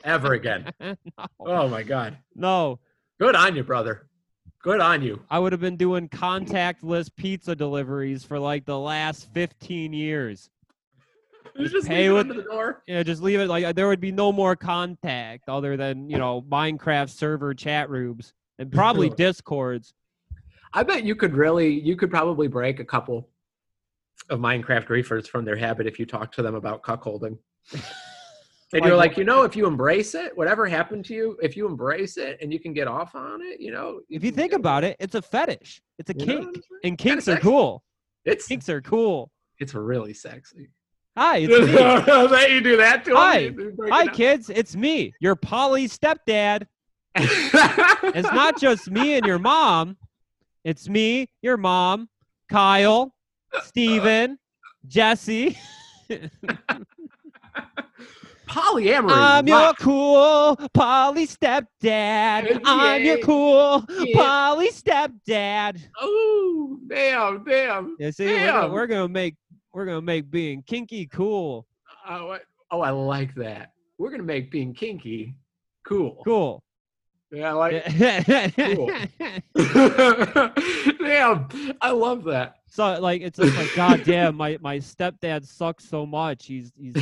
[0.04, 0.70] ever again.
[0.80, 0.96] no.
[1.40, 2.18] Oh my god.
[2.34, 2.78] no,
[3.18, 4.06] Good on you, brother.
[4.62, 5.22] Good on you.
[5.30, 10.50] I would have been doing contactless pizza deliveries for like the last 15 years.
[11.58, 12.82] You just pay leave it with- the door.
[12.86, 16.42] Yeah, just leave it like there would be no more contact other than you know
[16.42, 19.92] Minecraft server chat rooms and probably discords.
[20.74, 23.28] I bet you could really, you could probably break a couple
[24.30, 27.38] of Minecraft griefers from their habit if you talk to them about cuckolding.
[28.74, 31.56] And Like you're like, you know, if you embrace it, whatever happened to you, if
[31.56, 34.00] you embrace it and you can get off on it, you know.
[34.10, 35.80] If you think about it, it's a fetish.
[35.98, 37.82] It's a You kink, and kinks are cool.
[38.26, 39.30] it's Kinks are cool.
[39.58, 40.68] it's really sexy.
[41.18, 41.72] Hi, it's me.
[42.28, 43.16] that you do that to?
[43.16, 43.38] Hi.
[43.38, 44.48] You break Hi, it kids.
[44.50, 46.66] It's me, your poly stepdad.
[47.16, 49.96] It's not just me and your mom.
[50.62, 52.08] It's me, your mom,
[52.48, 53.12] Kyle,
[53.64, 54.38] Steven,
[54.86, 55.58] Jesse.
[58.48, 59.10] polyamory.
[59.10, 62.60] I'm your cool poly stepdad.
[62.64, 64.16] I'm your cool Yeah.
[64.16, 65.80] poly stepdad.
[66.00, 67.96] Oh, damn, damn.
[67.98, 68.72] Yeah, see, we're gonna, Damn.
[68.72, 69.34] we're gonna make
[69.72, 71.66] we're gonna make being kinky cool.
[72.08, 72.40] Oh, I-
[72.70, 73.72] oh, I like that.
[73.98, 75.34] We're gonna make being kinky
[75.86, 76.20] cool.
[76.24, 76.62] Cool.
[77.30, 77.84] Yeah, I like.
[78.56, 78.90] Cool.
[80.98, 81.48] damn,
[81.82, 82.54] I love that.
[82.70, 86.46] so like it's just like god damn my my stepdad sucks so much.
[86.46, 86.94] He's he's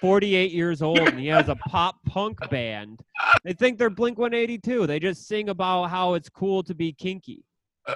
[0.00, 3.00] 48 years old and he has a pop punk band.
[3.44, 4.86] They think they're Blink 182.
[4.86, 7.44] They just sing about how it's cool to be kinky.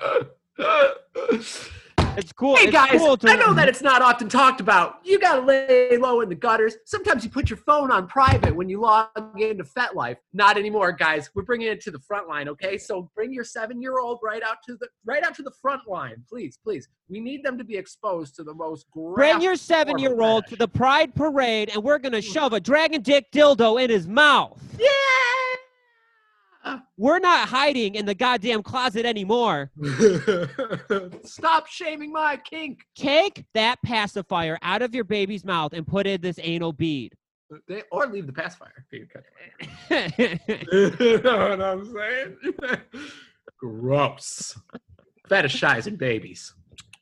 [2.16, 2.56] It's cool.
[2.56, 5.00] Hey it's guys, cool to, I know that it's not often talked about.
[5.04, 6.76] You gotta lay low in the gutters.
[6.86, 9.08] Sometimes you put your phone on private when you log
[9.38, 10.16] into FetLife.
[10.32, 11.30] Not anymore, guys.
[11.34, 12.78] We're bringing it to the front line, okay?
[12.78, 16.58] So bring your seven-year-old right out to the right out to the front line, please,
[16.62, 16.88] please.
[17.08, 18.86] We need them to be exposed to the most.
[18.94, 22.60] Bring your seven year old to the Pride Parade and we're going to shove a
[22.60, 24.60] dragon dick dildo in his mouth.
[24.78, 24.88] Yeah.
[26.96, 29.70] We're not hiding in the goddamn closet anymore.
[31.24, 32.84] Stop shaming my kink.
[32.94, 37.14] Take that pacifier out of your baby's mouth and put in this anal bead.
[37.68, 38.84] They, or leave the pacifier.
[39.90, 42.36] You know what I'm saying?
[43.60, 44.58] Gross.
[45.28, 46.54] Fetishizing babies.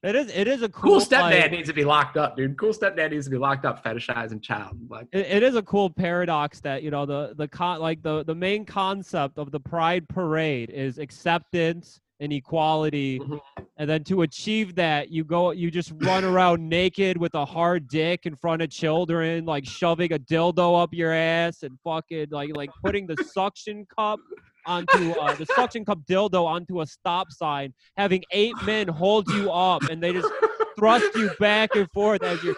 [0.04, 2.56] It is it is a cool, Cool stepdad like, needs to be locked up, dude.
[2.58, 4.76] Cool stepdad needs to be locked up, fetishizing child.
[4.88, 8.22] Like, it, it is a cool paradox that you know the the con like the
[8.24, 13.40] the main concept of the pride parade is acceptance and equality Mhm.
[13.76, 17.88] and then to achieve that you go you just run around naked with a hard
[17.88, 22.50] dick in front of children like shoving a dildo up your ass and fucking like
[22.54, 24.20] like putting the suction cup
[24.66, 29.50] onto uh, the suction cup dildo onto a stop sign having eight men hold you
[29.50, 30.30] up and they just
[30.78, 32.56] thrust you back and forth as you're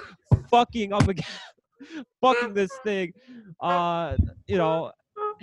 [0.51, 1.31] fucking up against
[2.21, 3.13] fucking this thing
[3.61, 4.91] uh you know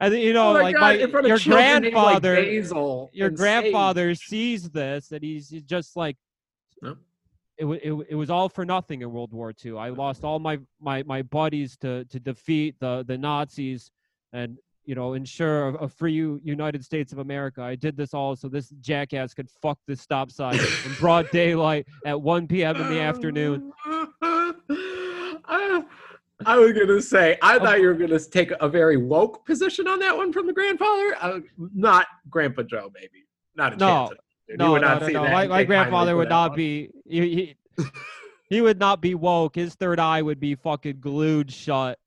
[0.00, 3.30] and you know Oh my like my in front of your named, like, grandfather your
[3.30, 6.16] grandfather sees this and he's just like.
[7.62, 9.76] It, it, it was all for nothing in World War II.
[9.78, 13.90] I lost all my, my, my buddies to, to defeat the, the Nazis
[14.32, 17.62] and you know ensure a, a free United States of America.
[17.62, 21.86] I did this all so this jackass could fuck this stop sign in broad daylight
[22.04, 22.76] at 1 p.m.
[22.76, 23.72] in the afternoon.
[23.86, 24.52] I,
[26.46, 30.00] I was gonna say, I thought you were gonna take a very woke position on
[30.00, 31.16] that one from the grandfather.
[31.20, 31.40] Uh,
[31.72, 33.26] not Grandpa Joe, maybe.
[33.54, 34.08] Not a No.
[34.08, 34.20] chance.
[34.48, 34.58] Of it, dude.
[34.58, 35.22] No, no, no, see no.
[35.24, 36.90] that My, my grandfather would not be.
[37.08, 37.84] He, he,
[38.48, 39.56] he would not be woke.
[39.56, 41.98] His third eye would be fucking glued shut.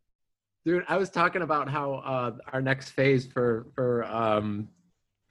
[0.66, 4.68] Dude, I was talking about how uh, our next phase for for um,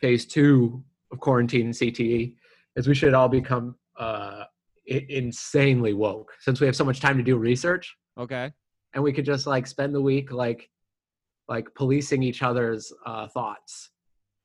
[0.00, 2.34] phase two of quarantine and CTE
[2.76, 4.44] is we should all become uh,
[4.90, 8.52] I- insanely woke since we have so much time to do research Okay.
[8.94, 10.68] and we could just like spend the week like
[11.48, 13.90] like policing each other's uh, thoughts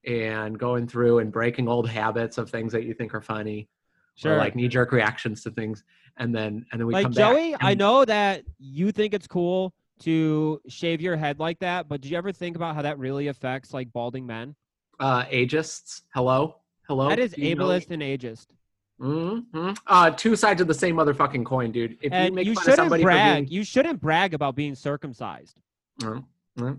[0.06, 3.68] and going through and breaking old habits of things that you think are funny
[4.16, 4.34] Sure.
[4.34, 5.84] or like knee jerk reactions to things
[6.18, 9.14] and then and then we like come Joey, back I and- know that you think
[9.14, 12.82] it's cool to shave your head like that, but did you ever think about how
[12.84, 14.56] that really affects like balding men?
[15.02, 18.47] uh ageists hello hello that is you know- ableist and ageist.
[19.02, 19.72] Mm-hmm.
[19.88, 21.97] Uh, two sides of the same motherfucking coin, dude.
[22.02, 23.47] If you make you fun of somebody brag.
[23.47, 25.56] for You shouldn't brag about being circumcised.
[26.04, 26.26] being,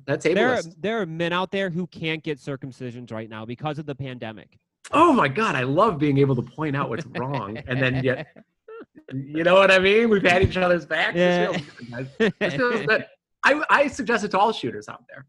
[0.06, 0.74] That's There, ableist.
[0.80, 4.58] there are men out there who can't get circumcisions right now because of the pandemic.
[4.92, 8.26] Oh my god, I love being able to point out what's wrong, and then yet,
[9.14, 10.08] you know what I mean?
[10.10, 11.16] We've had each other's backs.
[11.16, 11.52] Yeah.
[11.56, 12.32] Good, guys.
[12.40, 13.06] This feels good.
[13.44, 15.26] I, I suggest it to all shooters out there.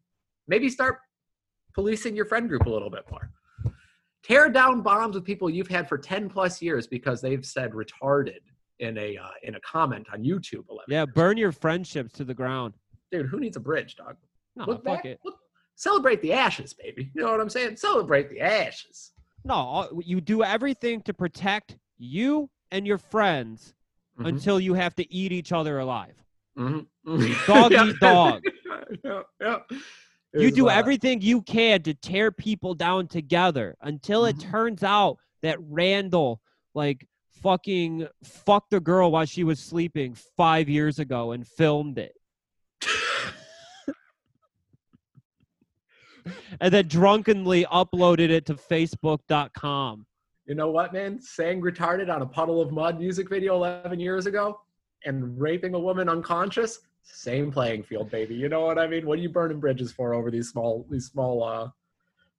[0.48, 0.98] Maybe start
[1.76, 3.32] policing your friend group a little bit more.
[4.24, 8.40] Tear down bombs with people you've had for ten plus years because they've said retarded
[8.80, 10.64] in a uh, in a comment on YouTube.
[10.88, 12.74] yeah, burn your friendships to the ground.
[13.12, 14.16] dude, who needs a bridge, dog?
[14.56, 15.20] No, look fuck back, it.
[15.24, 15.38] look,
[15.76, 17.12] celebrate the ashes, baby.
[17.16, 17.78] You know what I'm saying?
[17.78, 19.12] Celebrate the ashes.
[19.44, 23.74] No, you do everything to protect you and your friends
[24.20, 26.16] Mhm, until you have to eat each other alive.
[26.58, 27.46] mhm, mhm.
[27.48, 27.86] Dog Yeah.
[27.86, 28.44] eat dog.
[29.04, 29.60] yeah, yeah.
[30.34, 34.52] You do everything you can to tear people down together until it Mhm.
[34.52, 36.42] turns out that Randall
[36.74, 37.08] like
[37.42, 42.16] fucking fucked a girl while she was sleeping five years ago and filmed it.
[46.62, 50.06] and then drunkenly uploaded it to facebook.com.
[50.46, 51.22] You know what, man?
[51.22, 54.60] Saying retarded on a Puddle of Mudd music video 11 years ago
[55.06, 58.36] and raping a woman unconscious, same playing field, baby.
[58.36, 59.06] You know what I mean?
[59.06, 61.70] What are you burning bridges for over these small, these small uh,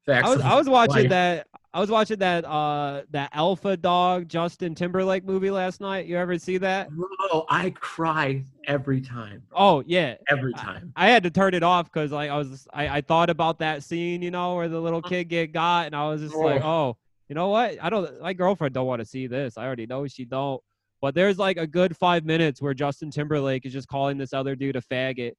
[0.06, 0.26] facts?
[0.26, 1.10] I was I was watching life?
[1.10, 6.06] that I was watching that uh that Alpha Dog Justin Timberlake movie last night.
[6.06, 6.90] You ever see that?
[6.90, 9.42] Bro, I cry every time.
[9.48, 9.58] bro.
[9.58, 10.16] Oh yeah.
[10.30, 10.92] every time.
[10.96, 13.82] I had to turn it off because like I was I, I thought about that
[13.82, 15.08] scene, you know, where the little Uh-huh.
[15.08, 16.96] kid get got, and I was just like, oh,
[17.28, 17.78] you know what?
[17.82, 18.20] I don't.
[18.20, 19.56] My girlfriend don't want to see this.
[19.56, 20.60] I already know she don't.
[21.00, 24.54] But there's like a good five minutes where Justin Timberlake is just calling this other
[24.54, 25.32] dude a faggot.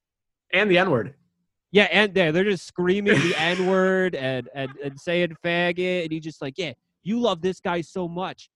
[0.52, 1.14] And the N word.
[1.74, 6.12] Yeah, and there they're just screaming the N word and, and and saying faggot, and
[6.12, 6.72] he's just like, yeah,
[7.02, 8.48] you love this guy so much,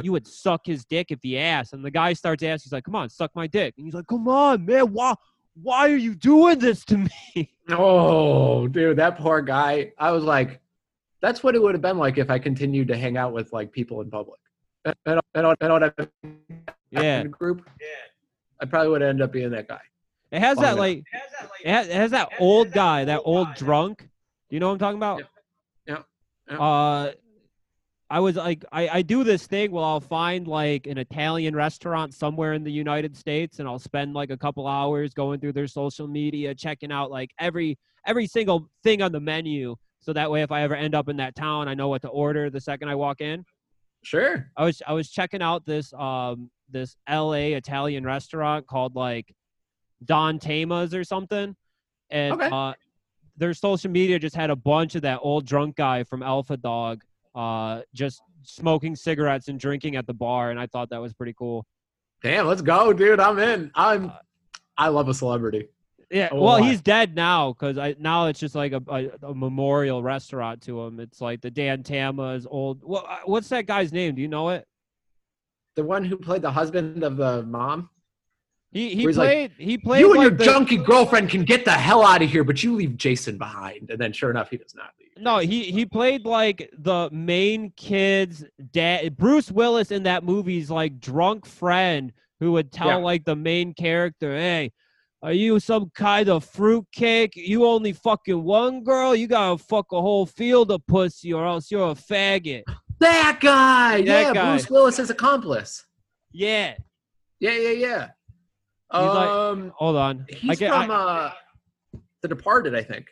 [0.00, 1.72] you would suck his dick if he asked.
[1.72, 4.06] And the guy starts asking, he's like, come on, suck my dick, and he's like,
[4.06, 5.14] come on, man, why
[5.60, 7.52] why are you doing this to me?
[7.68, 9.92] Oh, dude, that poor guy.
[9.98, 10.60] I was like,
[11.20, 13.72] that's what it would have been like if I continued to hang out with like
[13.72, 14.38] people in public.
[14.86, 16.10] I I don't, I don't, I don't
[16.92, 17.68] Yeah, group.
[17.80, 17.86] Yeah.
[18.60, 19.80] I probably would end up being that guy.
[20.32, 21.04] It has that like
[21.64, 24.00] it has, it has that old guy, that old drunk.
[24.00, 25.22] Do you know what I'm talking about?
[25.86, 25.98] Yeah.
[26.50, 26.58] Yeah.
[26.58, 27.12] Uh,
[28.10, 32.12] I was like, I, I do this thing where I'll find like an Italian restaurant
[32.12, 35.66] somewhere in the United States, and I'll spend like a couple hours going through their
[35.66, 40.42] social media, checking out like every every single thing on the menu, so that way
[40.42, 42.88] if I ever end up in that town, I know what to order the second
[42.88, 43.44] I walk in.
[44.02, 44.50] Sure.
[44.56, 49.32] I was I was checking out this um this LA Italian restaurant called like
[50.04, 51.54] Don Tama's or something,
[52.10, 52.48] and Okay.
[52.50, 52.74] uh,
[53.36, 57.02] their social media just had a bunch of that old drunk guy from Alpha Dog,
[57.34, 61.34] uh, just smoking cigarettes and drinking at the bar, and I thought that was pretty
[61.38, 61.64] cool.
[62.22, 63.20] Damn, let's go, dude.
[63.20, 63.70] I'm in.
[63.74, 64.10] I'm.
[64.10, 64.12] Uh,
[64.78, 65.68] I love a celebrity.
[66.10, 69.34] Yeah, Oh, well, he's dead now because I now it's just like a, a, a
[69.34, 71.00] memorial restaurant to him.
[71.00, 72.82] It's like the Dan Tama's old.
[72.84, 74.14] What, what's that guy's name?
[74.14, 74.66] Do you know it?
[75.74, 77.88] The one who played the husband of the mom.
[78.72, 81.44] He he he's like, played he played you and like your the- junky girlfriend can
[81.44, 83.90] get the hell out of here, but you leave Jason behind.
[83.90, 85.10] And then, sure enough, he does not leave.
[85.18, 89.16] No, he he played like the main kid's dad.
[89.16, 92.96] Bruce Willis in that movie's like drunk friend who would tell Yeah.
[92.96, 94.72] like the main character, "Hey,
[95.22, 97.36] are you some kind of fruitcake?
[97.36, 99.14] You only fucking one girl?
[99.14, 102.62] You gotta fuck a whole field of pussy, or else you're a faggot."
[103.00, 103.96] That guy.
[104.02, 104.50] That yeah, guy.
[104.52, 105.84] Bruce Willis's accomplice.
[106.30, 106.74] Yeah.
[107.40, 108.08] Yeah, yeah, yeah.
[108.92, 110.26] Like- Um, Hold on.
[110.30, 111.32] I he's get, from I- uh,
[112.20, 113.06] The Departed, I think.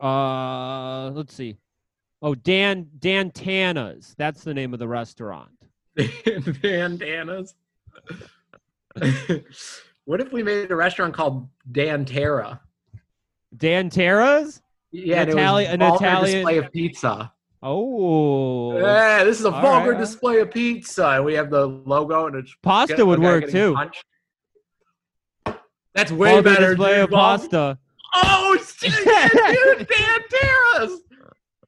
[0.00, 1.56] uh, let's see.
[2.22, 4.14] Oh, Dan Dan Tana's.
[4.16, 5.50] That's the name of the restaurant.
[5.96, 7.54] Dan Tana's.
[10.04, 12.60] what if we made a restaurant called Dan Terra?
[13.56, 14.62] Dan Terra's?
[14.92, 17.32] Yeah, An and it was Itali- an Italian- display of pizza.
[17.62, 18.76] Oh.
[18.78, 19.98] Yeah, this is a All vulgar right.
[20.00, 23.74] display of pizza, and we have the logo and it's Pasta would work too.
[23.74, 24.04] punched.
[25.94, 26.68] That's way Vulgar better.
[26.70, 27.04] display dude.
[27.04, 27.78] of pasta.
[28.14, 31.00] Oh shit, yeah, dude, Dan Terrace.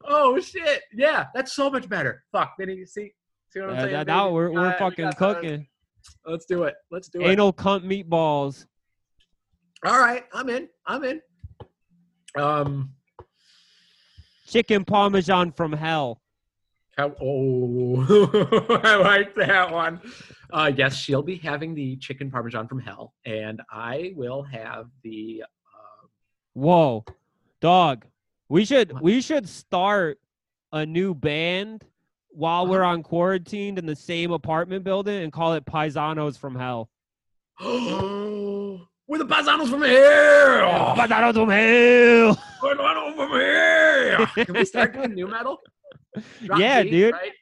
[0.05, 2.25] Oh shit, yeah, that's so much better.
[2.33, 3.13] Fuck, then you see,
[3.51, 3.93] see what I'm Yeah, saying?
[3.93, 5.67] that- now we're, We we're we fucking cooking.
[6.27, 6.75] Let's do it.
[6.91, 7.27] Let's do it.
[7.29, 8.67] Anal cunt meatballs.
[9.87, 10.69] All right, I'm in.
[10.87, 11.21] I'm in.
[12.37, 12.93] Um,
[14.55, 16.21] Chicken parmesan from hell.
[16.97, 20.01] how, oh, I like that one.
[20.53, 25.43] Uh, yes, she'll be having the chicken parmesan from hell, and I will have the.
[25.43, 26.07] Uh,
[26.53, 27.05] Whoa.
[27.61, 28.05] Dog.
[28.49, 29.03] We should What?
[29.03, 30.21] we should start
[30.71, 31.85] a new band
[32.29, 32.93] while we're Uh-huh.
[32.93, 36.89] on quarantined in the same apartment building and call it Paisanos from Hell.
[39.07, 40.63] We're the paisanos from here.
[40.97, 42.37] Paisanos from Hell.
[42.63, 44.27] Paisanos from here.
[44.47, 45.61] Can we start doing nu metal?
[46.45, 47.13] Drop Yeah, G, dude.
[47.13, 47.33] Right?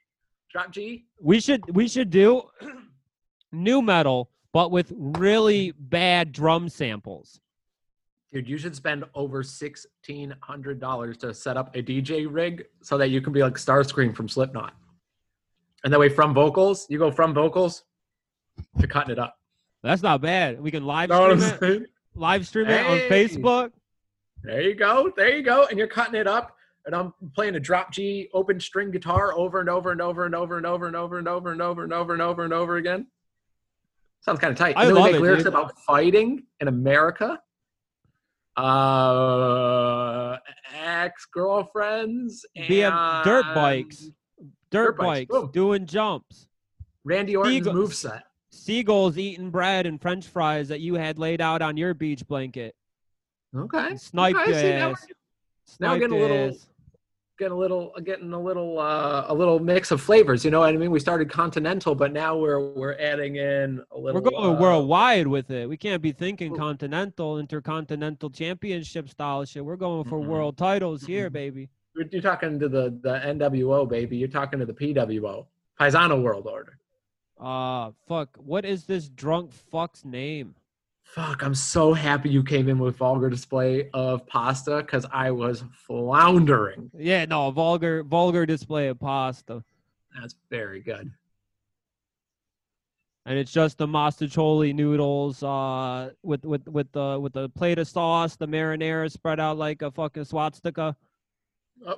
[0.50, 1.06] Drop G.
[1.20, 2.42] We should we should do
[3.52, 7.40] nu metal, but with really bad drum samples.
[8.32, 12.98] Dude, you should spend over sixteen hundred dollars to set up a DJ rig so
[12.98, 14.74] that you can be like Starscream from Slipknot.
[15.84, 17.84] And that way, from vocals, you go from vocals
[18.80, 19.36] to cutting it up.
[19.82, 20.60] That's not bad.
[20.60, 21.86] We can live Know stream it, saying?
[22.14, 23.72] live stream it on Facebook.
[24.42, 25.12] There you go.
[25.16, 25.66] There you go.
[25.66, 26.56] And you're cutting it up.
[26.86, 30.34] And I'm playing a drop G open string guitar over and over and over and
[30.34, 32.76] over and over and over and over and over and over and over and over
[32.76, 33.06] again.
[34.20, 34.76] Sounds kind of tight.
[34.76, 35.52] I And then we love make it, lyrics dude.
[35.52, 37.40] about fighting in America.
[38.56, 40.38] Uh,
[40.74, 42.44] ex girlfriends.
[42.56, 44.08] BM dirt bikes.
[44.70, 46.46] Dirt, Dirt bikes, bikes, doing jumps.
[47.04, 48.22] Randy Orton's Eagle- moveset.
[48.52, 52.74] Seagulls eating bread and french fries that you had laid out on your beach blanket.
[53.56, 53.78] Okay.
[53.88, 55.06] And sniped Okay, see, now ass.
[55.80, 56.68] now we're getting a little- ass.
[57.38, 60.44] getting a little getting a little uh, a little mix of flavors.
[60.44, 60.90] You know what I mean?
[60.90, 64.20] We started continental, but now we're we're adding in a little.
[64.20, 65.66] We're going uh, worldwide with it.
[65.68, 69.64] We can't be thinking continental, intercontinental championship style shit.
[69.64, 70.26] We're going for Mhm.
[70.26, 71.32] world titles here, Mhm.
[71.32, 71.68] baby.
[71.96, 74.16] You're, you're talking to the the NWO baby.
[74.18, 75.46] You're talking to the PWO,
[75.80, 76.78] Paisano World Order.
[77.42, 78.28] Uh, fuck.
[78.36, 80.54] What is this drunk fuck's name?
[81.02, 81.42] Fuck!
[81.42, 86.90] I'm so happy you came in with vulgar display of pasta because I was floundering.
[86.96, 89.62] Yeah, no, vulgar, vulgar display of pasta,
[90.18, 91.10] That's very good.
[93.26, 97.88] and it's just the mostaccioli noodles, uh, with with with the with the plate of
[97.88, 100.96] sauce, the marinara spread out like a fucking swastika.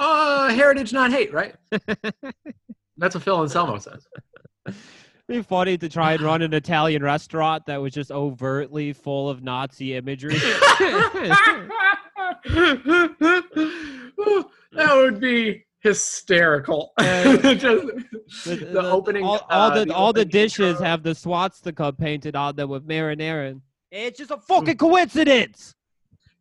[0.00, 1.56] Uh, heritage, not hate, right?
[2.98, 4.06] That's what Phil Anselmo says.
[4.66, 4.76] It'd
[5.28, 9.42] be funny to try and run an Italian restaurant that was just overtly full of
[9.42, 10.34] Nazi imagery.
[14.72, 16.92] that would be hysterical.
[16.98, 17.86] Uh, Just
[18.44, 19.24] The, the, opening.
[19.24, 20.84] all, all uh, the, all the dishes intro.
[20.84, 23.60] have the swastika painted on them with marinara.
[23.90, 25.74] It's just a fucking coincidence.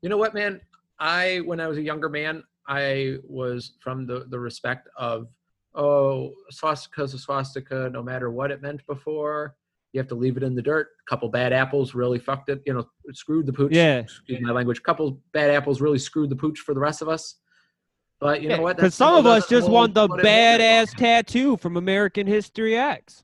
[0.01, 0.59] You know what, man?
[0.99, 5.27] I when I was a younger man, I was from the the respect of
[5.77, 9.55] oh swastika's a swastika, no matter what it meant before.
[9.93, 10.89] You have to leave it in the dirt.
[11.07, 12.61] A couple bad apples really fucked it.
[12.65, 13.71] You know, screwed the pooch.
[13.71, 13.99] Yeah.
[13.99, 14.79] Excuse my language.
[14.79, 17.35] A couple bad apples really screwed the pooch for the rest of us.
[18.19, 18.75] But you know what?
[18.75, 20.61] Because some of us just want the what it meant.
[20.61, 23.23] badass tattoo from American History X.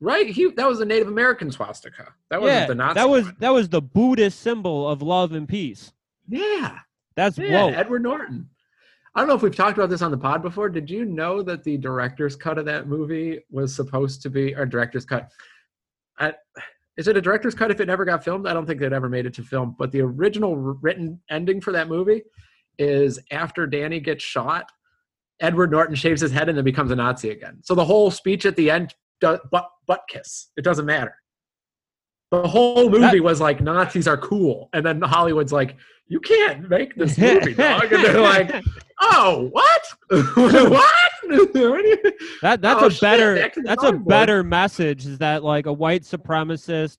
[0.00, 0.26] Right.
[0.28, 2.12] He that was a Native American swastika.
[2.30, 2.94] That wasn't Yeah, the Nazi.
[2.94, 3.36] that was one.
[3.40, 5.92] that was the Buddhist symbol of love and peace.
[6.28, 6.78] Yeah.
[7.16, 7.66] That's Yeah.
[7.66, 7.72] whoa.
[7.74, 8.48] Edward Norton.
[9.14, 10.70] I don't know if we've talked about this on the pod before.
[10.70, 14.64] Did you know that the director's cut of that movie was supposed to be or
[14.64, 15.30] director's cut?
[16.18, 16.34] I,
[16.96, 18.46] is it a director's cut if it never got filmed?
[18.46, 19.76] I don't think they'd ever made it to film.
[19.78, 22.22] But the original written ending for that movie
[22.78, 24.70] is after Danny gets shot,
[25.40, 27.58] Edward Norton shaves his head and then becomes a Nazi again.
[27.62, 30.48] So the whole speech at the end, does, butt butt kiss.
[30.56, 31.14] It doesn't matter.
[32.32, 35.76] The whole movie was like Nazis are cool, and then Hollywood's like,
[36.08, 37.92] you can't make this movie, dog.
[37.92, 38.64] And they're like,
[39.02, 39.82] oh, what?
[40.34, 40.94] what?
[42.40, 44.08] That that's Oh, a shit, better that's a board.
[44.08, 46.98] better message is that like a white supremacist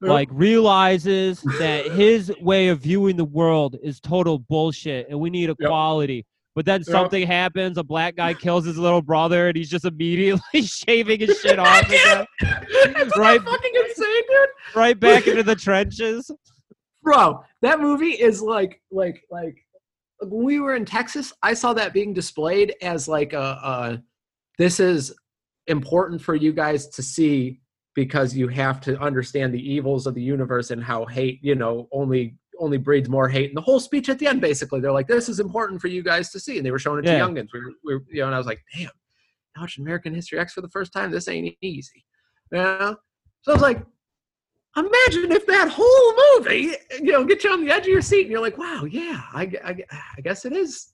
[0.00, 5.50] like realizes that his way of viewing the world is total bullshit and we need
[5.50, 6.24] equality.
[6.56, 7.78] But then something happens.
[7.78, 11.86] A black guy kills his little brother, and he's just immediately shaving his shit off.
[11.86, 12.26] again.
[13.16, 13.40] Right.
[13.40, 14.48] fucking insane, dude.
[14.74, 16.30] right back into the trenches.
[17.02, 19.56] Bro, that movie is like like like
[20.20, 24.02] when we were in Texas, I saw that being displayed as like a, a
[24.58, 25.14] this is
[25.66, 27.60] important for you guys to see
[27.94, 31.88] because you have to understand the evils of the universe and how hate, you know,
[31.92, 33.50] only only breeds more hate.
[33.50, 36.02] And the whole speech at the end, basically, they're like, "This is important for you
[36.02, 37.18] guys to see," and they were showing it Yeah.
[37.18, 37.48] to youngins.
[37.52, 38.90] We were, we were, you know, and I was like, "Damn,
[39.56, 41.10] I watching American History X for the first time.
[41.10, 42.04] This ain't easy."
[42.52, 42.96] You know?
[43.42, 43.82] So I was like,
[44.76, 48.22] imagine if that whole movie, you know, get you on the edge of your seat
[48.22, 49.76] and you're like, wow, yeah, I, I,
[50.16, 50.92] I guess it is.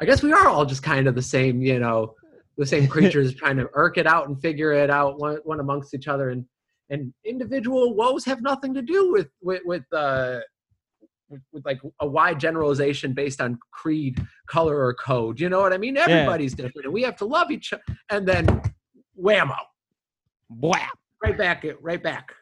[0.00, 2.14] I guess we are all just kind of the same, you know,
[2.58, 5.94] the same creatures trying to irk it out and figure it out one, one amongst
[5.94, 6.30] each other.
[6.30, 6.44] And,
[6.90, 10.40] and individual woes have nothing to do with, with, with, uh,
[11.32, 15.40] with, with like a wide generalization based on creed, color, or code.
[15.40, 15.96] You know what I mean?
[15.96, 17.82] Everybody's different, and we have to love each other.
[18.10, 18.46] And then,
[19.20, 19.56] whammo,
[20.50, 20.86] Wow.
[21.22, 22.32] right back, it right back.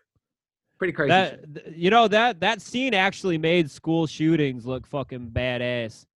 [0.79, 1.09] Pretty crazy.
[1.11, 6.07] That th- you know that that scene actually made school shootings look fucking badass.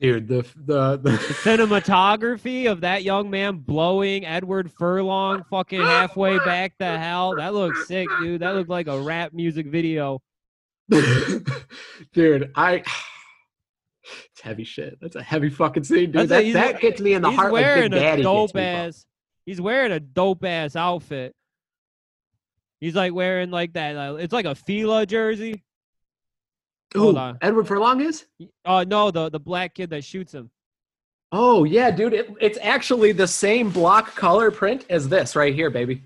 [0.00, 6.38] dude the the, The the cinematography of that young man blowing Edward Furlong fucking halfway
[6.38, 7.36] back to hell.
[7.36, 8.40] That looks sick, dude.
[8.40, 10.22] That looked like a rap music video.
[12.12, 12.82] dude i
[14.32, 17.22] it's heavy shit that's a heavy fucking scene dude That's a- that, gets me in
[17.22, 19.04] the he's heart like wearing Big a dope ass.
[19.44, 21.34] He's wearing a dope ass outfit.
[22.80, 23.96] He's like wearing like that.
[23.96, 25.62] Uh, it's like a Fila jersey.
[26.96, 27.38] Hold Ooh, on.
[27.42, 28.26] edward furlong is
[28.64, 30.50] Oh no, the the black kid that shoots him.
[31.32, 35.68] oh yeah dude it, it's actually the same block color print as this right here
[35.70, 36.04] baby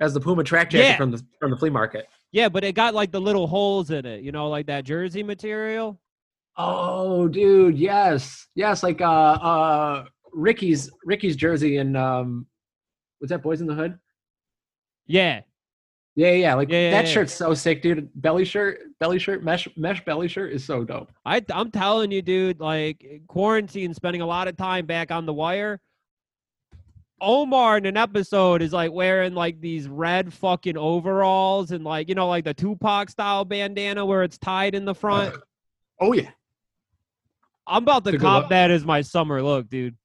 [0.00, 0.96] as the puma track jacket Yeah.
[0.98, 4.04] from the from the flea market Yeah, but it got like the little holes in
[4.04, 4.22] it.
[4.22, 6.00] You know, like that jersey material.
[6.56, 9.04] oh dude yes yes like uh
[9.52, 12.46] uh ricky's ricky's jersey and um
[13.20, 13.98] was that boys in the hood
[15.06, 15.42] Yeah,
[16.16, 16.54] Yeah, yeah, yeah.
[16.54, 17.12] Like Yeah, yeah, that yeah.
[17.12, 18.08] shirt's so sick, dude.
[18.14, 21.10] Belly shirt, belly shirt, mesh mesh belly shirt is so dope.
[21.24, 22.60] I I'm telling you, dude.
[22.60, 25.80] Like quarantine, spending a lot of time back on the wire.
[27.20, 32.14] Omar in an episode is like wearing like these red fucking overalls and like you
[32.14, 35.34] know like the Tupac style bandana where it's tied in the front.
[36.00, 36.30] Oh yeah.
[37.68, 39.96] I'm about to cop that as my summer look, dude.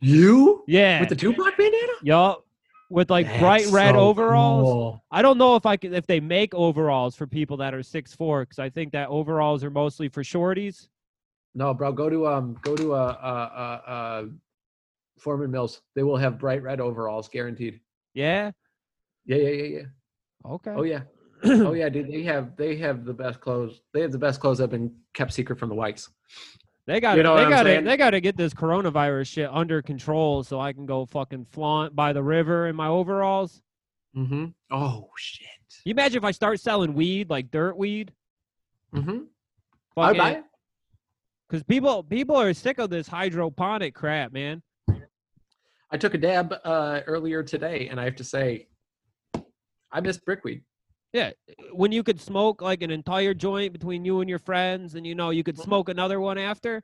[0.00, 1.00] You Yeah.
[1.00, 1.92] with the Tupac bandana?
[2.02, 2.44] yup.
[2.90, 4.64] With like bright red so overalls.
[4.64, 5.04] cool.
[5.10, 8.14] I don't know if I can if they make overalls for people that are six
[8.14, 10.88] four because I think that overalls are mostly for shorties.
[11.54, 11.92] No, bro.
[11.92, 14.24] Go to um, go to a uh, uh, uh,
[15.20, 15.82] Forman Mills.
[15.94, 17.80] They will have bright red overalls, guaranteed.
[18.14, 18.52] Yeah.
[19.26, 19.82] Yeah, yeah, yeah, yeah.
[20.44, 20.70] Okay.
[20.70, 21.02] Oh yeah.
[21.44, 22.10] oh yeah, dude.
[22.10, 23.80] They have they have the best clothes.
[23.92, 26.08] They have the best clothes that have been kept secret from the whites.
[26.86, 29.82] They got You know they got to they got to get this coronavirus shit under
[29.82, 33.62] control so I can go fucking flaunt by the river in my overalls.
[34.16, 34.46] Mm-hmm.
[34.70, 35.46] Oh shit.
[35.84, 38.12] You imagine if I start selling weed like dirt weed?
[38.94, 39.18] Mm-hmm.
[39.98, 40.44] I buy it.
[41.48, 44.62] Because people people are sick of this hydroponic crap, man.
[45.90, 48.68] I took a dab uh, earlier today, and I have to say,
[49.90, 50.62] I miss brickweed.
[51.14, 51.30] Yeah,
[51.72, 55.14] when you could smoke like an entire joint between you and your friends, and you
[55.14, 55.64] know you could Mhm.
[55.64, 56.82] smoke another one after.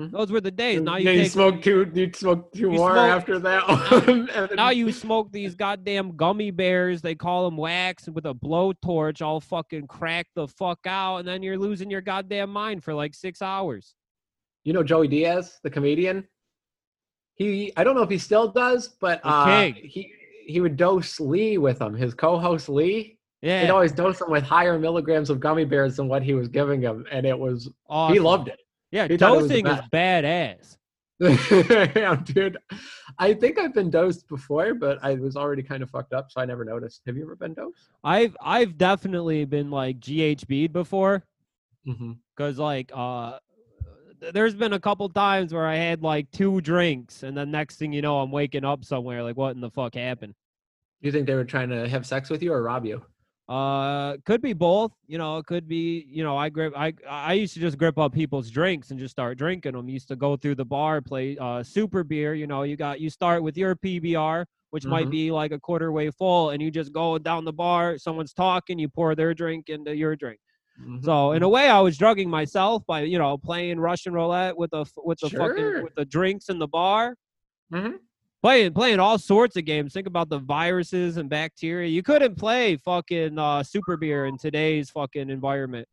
[0.00, 0.12] Mhm.
[0.12, 0.80] Those were the days.
[0.80, 1.90] Now you you smoke two.
[1.92, 3.66] You smoke two you more smoke- after that.
[4.06, 7.02] one, and now you smoke these goddamn gummy bears.
[7.02, 11.42] They call them wax with a blowtorch, all fucking crack the fuck out, and then
[11.42, 13.96] you're losing your goddamn mind for like six hours.
[14.64, 16.28] you know Joey Diaz, the comedian.
[17.34, 20.12] He, I don't know if he still does, but uh, he
[20.44, 21.94] he would dose Lee with him.
[21.94, 26.08] His co-host Lee, Yeah, he'd always dose him with higher milligrams of gummy bears than
[26.08, 27.70] what he was giving him, and it was
[28.08, 28.60] he loved it.
[28.90, 30.76] Yeah, he thought it dosing is badass.
[31.96, 32.58] yeah, dude.
[33.18, 36.40] I think I've been dosed before, but I was already kind of fucked up, so
[36.40, 37.02] I never noticed.
[37.06, 37.90] Have you ever been dosed?
[38.02, 41.24] I've I've definitely been like GHB'd before.
[41.86, 42.12] Mm-hmm.
[42.36, 43.38] Cause like uh
[44.32, 47.92] there's been a couple times where I had like two drinks and then next thing
[47.92, 50.34] you know I'm waking up somewhere like what in the fuck happened?
[51.02, 53.04] Do you think they were trying to have sex with you or rob you?
[53.48, 57.32] Uh could be both, you know, it could be, you know, I grip I I
[57.34, 59.88] used to just grip up people's drinks and just start drinking them.
[59.88, 63.10] Used to go through the bar, play uh super beer, you know, you got you
[63.10, 65.10] start with your PBR which might Mhm.
[65.10, 68.78] be like a quarter way full and you just go down the bar, someone's talking,
[68.78, 70.40] you pour their drink into your drink.
[70.80, 74.56] Mhm, So in a way, I was drugging myself by you know playing Russian roulette
[74.56, 77.16] with the with the fucking with the drinks in the bar,
[77.72, 77.98] Mhm.
[78.42, 79.92] playing playing all sorts of games.
[79.92, 81.88] Think about the viruses and bacteria.
[81.88, 85.86] You couldn't play fucking uh, super beer in today's fucking environment.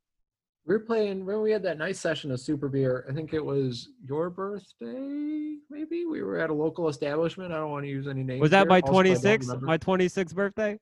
[0.66, 1.22] We were playing.
[1.26, 3.06] Remember, we had that nice session of super beer.
[3.10, 5.58] I think it was your birthday.
[5.70, 7.52] Maybe we were at a local establishment.
[7.52, 8.40] I don't want to use any names.
[8.42, 9.62] Was that here, my also, 26th?
[9.62, 10.80] My 26th birthday?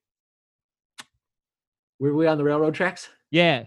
[1.99, 3.09] Were we on the railroad tracks?
[3.31, 3.65] Yeah.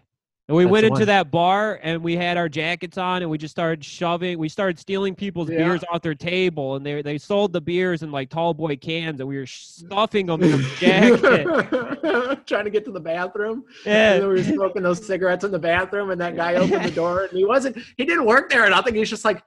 [0.51, 1.07] And we That's went into one.
[1.07, 4.37] that bar and we had our jackets on and we just started shoving.
[4.37, 5.59] We started stealing people's Yeah.
[5.59, 9.21] beers off their table and they they sold the beers in like tall boy cans
[9.21, 12.43] and we were stuffing them in the jacket.
[12.49, 13.63] Trying to get to the bathroom.
[13.87, 14.19] Yeah.
[14.19, 17.31] We were smoking those cigarettes in the bathroom, and that guy opened the door, and
[17.39, 17.79] he wasn't.
[17.97, 18.97] He didn't work there or nothing.
[18.97, 19.41] He's just like,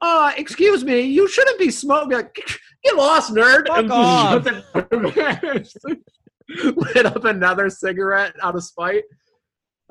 [0.00, 2.34] "Uh, excuse me, you shouldn't be smoking." Like,
[2.84, 3.66] get lost, nerd.
[3.66, 4.46] Fuck off.
[6.48, 9.04] lit up another cigarette out of spite.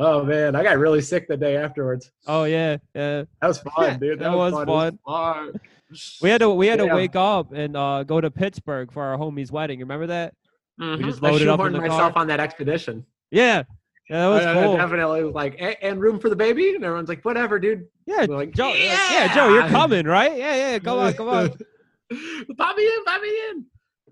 [0.01, 2.09] Oh man, I got really sick the day afterwards.
[2.25, 3.23] Oh yeah, yeah.
[3.41, 4.19] That was fun, dude.
[4.19, 4.65] That was It
[5.05, 5.59] fun.
[6.21, 9.17] We had to we had to wake up and uh, go to Pittsburgh for our
[9.17, 9.79] homie's wedding.
[9.79, 10.33] Remember that?
[10.79, 11.03] Mhm.
[11.03, 12.21] just I loaded up in the myself car.
[12.21, 13.05] on that expedition.
[13.31, 13.63] Yeah,
[14.09, 14.77] yeah, that was I, I cool.
[14.77, 17.85] definitely was like, "A- and room for the baby, and everyone's like, whatever, dude.
[18.05, 18.69] yeah, like, Joe.
[18.73, 19.11] Yeah.
[19.11, 20.37] yeah, Joe, you're coming, right?
[20.37, 20.79] Yeah, yeah.
[20.79, 21.49] Come on, come on.
[22.57, 23.65] pop me in, pop me in.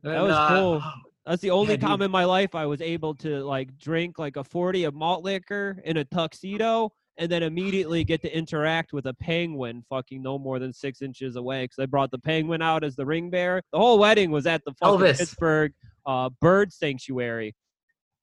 [0.03, 0.83] That was cool.
[1.27, 4.37] That's the only Yeah, time in my life I was able to like drink like
[4.37, 9.07] a 40 of malt liquor in a tuxedo and then immediately get to interact with
[9.07, 12.83] a penguin fucking no more than six inches away because I brought the penguin out
[12.83, 13.61] as the ring bearer.
[13.73, 15.17] The whole wedding was at the fucking Elvis.
[15.19, 15.73] Pittsburgh
[16.05, 17.53] uh, bird sanctuary.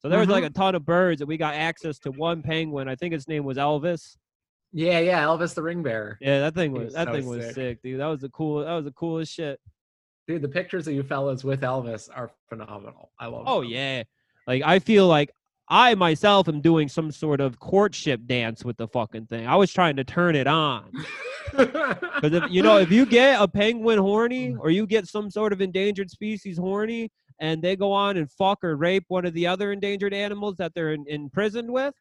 [0.00, 0.52] So there was like a Mm-hmm.
[0.62, 2.88] ton of birds and we got access to one penguin.
[2.88, 4.16] I think his name was Elvis.
[4.72, 6.16] Yeah, yeah, Elvis the ring bearer.
[6.20, 7.54] Yeah, that thing was was that so thing was sick.
[7.54, 8.00] sick, dude.
[8.00, 9.60] That was the cool that was the coolest shit.
[10.26, 13.10] Dude, the pictures of you fellas with Elvis are phenomenal.
[13.18, 13.50] I love it.
[13.50, 13.70] Oh them.
[13.70, 14.02] yeah.
[14.46, 15.30] Like I feel like
[15.68, 19.46] I myself am doing some sort of courtship dance with the fucking thing.
[19.46, 20.90] I was trying to turn it on.
[21.56, 25.52] Because if you know, if you get a penguin horny or you get some sort
[25.52, 29.46] of endangered species horny and they go on and fuck or rape one of the
[29.46, 31.94] other endangered animals that they're in, imprisoned with,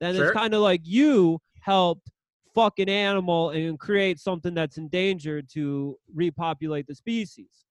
[0.00, 0.26] then Sure.
[0.26, 2.08] it's kind of like you helped
[2.54, 7.64] fuck an animal and create something that's endangered to repopulate the species.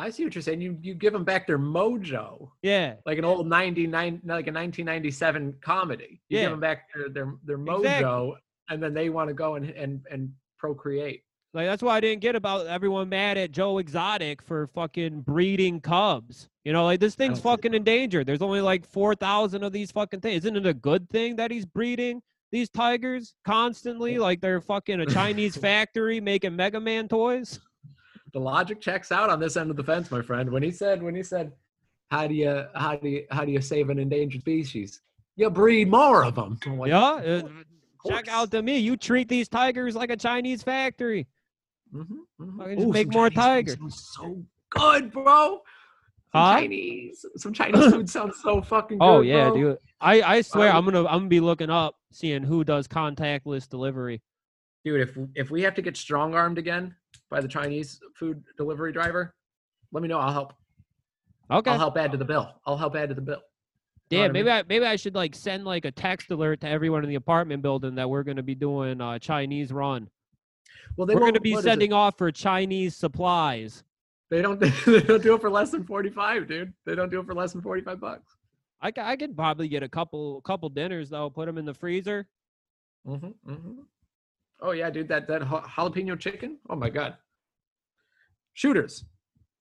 [0.00, 0.60] I see what you're saying.
[0.60, 2.94] You you give them back their mojo, Yeah.
[3.04, 6.20] like an old 99, like a 1997 comedy.
[6.28, 6.44] You Yeah.
[6.44, 8.32] give them back their their, their mojo, Exactly.
[8.70, 11.22] and then they want to go and and and procreate.
[11.54, 15.80] Like that's why I didn't get about everyone mad at Joe Exotic for fucking breeding
[15.80, 16.48] cubs.
[16.64, 18.26] You know, like this thing's fucking endangered.
[18.26, 20.44] There's only like four thousand of these fucking things.
[20.44, 22.22] Isn't it a good thing that he's breeding
[22.52, 24.18] these tigers constantly?
[24.18, 27.58] Like they're fucking a Chinese factory making Mega Man toys.
[28.32, 30.50] The logic checks out on this end of the fence, my friend.
[30.50, 31.52] When he said when he said,
[32.10, 35.00] "How do you how do you how do you save an endangered species?
[35.36, 37.42] You breed more of them." Like, yeah, uh,
[38.06, 38.78] check out to me.
[38.78, 41.26] You treat these tigers like a Chinese factory.
[41.94, 42.06] Mhm,
[42.40, 42.58] mhm.
[42.58, 43.78] Fucking just Ooh, make more Chinese tigers.
[44.14, 45.62] So good, bro.
[46.32, 46.58] Some Huh?
[46.58, 49.04] Chinese, some Chinese food sounds so fucking good.
[49.04, 49.56] Oh yeah, bro.
[49.56, 49.78] dude.
[50.00, 53.68] I I swear I I'm gonna I'm gonna be looking up seeing who does contactless
[53.68, 54.20] delivery.
[54.84, 56.94] Dude, if if we have to get strong armed again
[57.30, 59.34] by the Chinese food delivery driver,
[59.92, 60.18] let me know.
[60.18, 60.54] I'll help.
[61.50, 61.70] Okay.
[61.70, 62.54] I'll help add to the bill.
[62.66, 63.42] I'll help add to the bill.
[64.10, 64.54] You know Yeah, I maybe mean?
[64.54, 67.62] I maybe I should like send like a text alert to everyone in the apartment
[67.62, 70.08] building that we're gonna be doing uh, Chinese run.
[70.96, 71.68] Well, they we're gonna be what is it?
[71.68, 73.82] sending off for Chinese supplies.
[74.30, 74.60] They don't.
[74.86, 76.72] They don't do it for less than forty five, dude.
[76.84, 78.36] They don't do it for less than forty five bucks.
[78.80, 81.30] I, I could probably get a couple couple dinners though.
[81.30, 82.26] Put them in the freezer.
[83.06, 83.80] Mm-hmm, mm-hmm.
[84.60, 85.08] Oh yeah, dude.
[85.08, 86.58] That that jalapeno chicken.
[86.68, 87.16] Oh my god.
[88.54, 89.04] Shooters.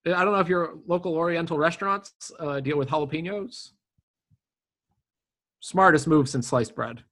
[0.07, 3.71] Uh, I don't know if your local Oriental restaurants uh, deal with jalapenos.
[5.59, 7.03] Smartest move since sliced bread.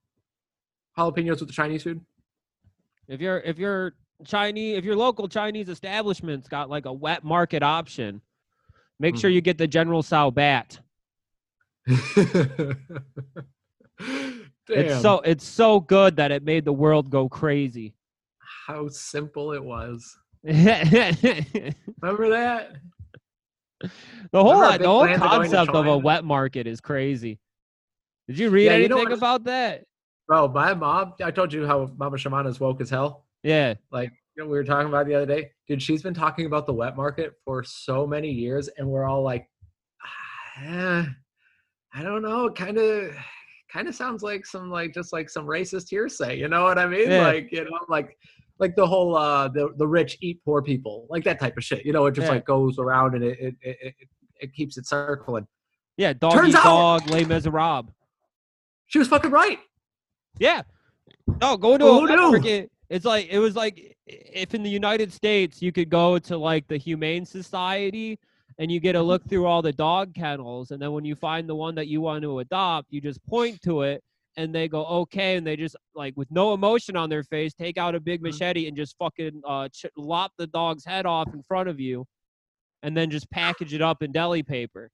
[0.98, 2.00] Jalapenos with the Chinese food.
[3.08, 7.62] If you're if you're Chinese if your local Chinese establishment's got like a wet market
[7.62, 8.20] option,
[8.98, 9.34] make sure Mhm.
[9.34, 10.80] you get the General Sao Bat.
[14.68, 17.94] It's so it's so good that it made the world go crazy.
[18.66, 20.16] how simple it was.
[20.44, 22.76] Remember that?
[24.32, 26.80] The whole Remember the whole plans of going to concept of a wet market is
[26.80, 27.38] crazy.
[28.28, 29.84] Did you read Yeah, you know anything about that?
[30.26, 33.26] Bro, my mom, I told you how Mama Shaman is woke as hell.
[33.44, 33.74] Yeah.
[33.92, 35.50] Like, you know, we were talking about the other day.
[35.68, 39.22] Dude, she's been talking about the wet market for so many years, and we're all
[39.22, 39.48] like,
[40.04, 41.08] ah,
[41.94, 43.14] I don't know, kind of
[43.72, 46.86] kind of sounds like some like just like some racist hearsay, you know what I
[46.86, 47.10] mean?
[47.10, 47.26] Yeah.
[47.26, 48.16] Like, you know, like
[48.58, 51.84] like the whole uh the the rich eat poor people, like that type of shit.
[51.84, 52.34] You know, it just Yeah.
[52.34, 53.94] like goes around and it it, it, it,
[54.40, 55.46] it keeps it circling.
[55.96, 57.90] Yeah, dog Turns eat out- dog, Les Miserables.
[58.86, 59.58] She was fucking right.
[60.38, 60.62] Yeah.
[61.40, 62.30] No, going to Well, a who wet knew?
[62.32, 62.70] market.
[62.88, 66.68] It's like it was like if in the United States you could go to like
[66.68, 68.18] the Humane Society
[68.58, 71.48] and you get to look through all the dog kennels, and then when you find
[71.48, 74.02] the one that you want to adopt, you just point to it,
[74.38, 77.76] and they go okay, and they just like with no emotion on their face, take
[77.78, 78.24] out a big Mhm.
[78.24, 82.04] machete and just fucking uh, ch- lop the dog's head off in front of you,
[82.82, 84.90] and then just package it up in deli paper.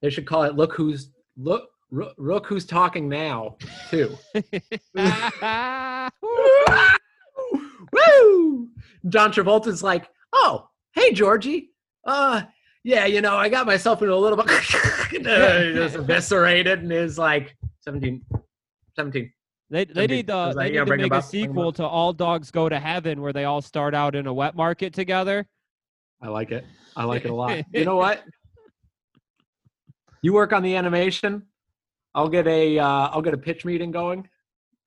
[0.00, 3.56] They should call it "Look Who's Look Rook, Rook Who's Talking Now"
[3.90, 4.16] too.
[7.92, 8.68] Woo!
[9.08, 11.70] John Travolta's like, "Oh, hey Georgie,
[12.04, 12.42] uh,
[12.88, 16.90] yeah, you know, I got myself into a little bit." uh, he just eviscerated and
[16.90, 18.24] is like 17,
[18.96, 19.30] 17.
[19.70, 21.48] They they Somebody- need uh, was they yeah, need to make a up, bring 'em
[21.48, 24.56] sequel to All Dogs Go to Heaven, where they all start out in a wet
[24.56, 25.46] market together.
[26.22, 26.64] I like it.
[26.96, 27.62] I like it a lot.
[27.74, 28.24] you know what?
[30.22, 31.42] You work on the animation.
[32.14, 34.26] I'll get a uh, I'll get a pitch meeting going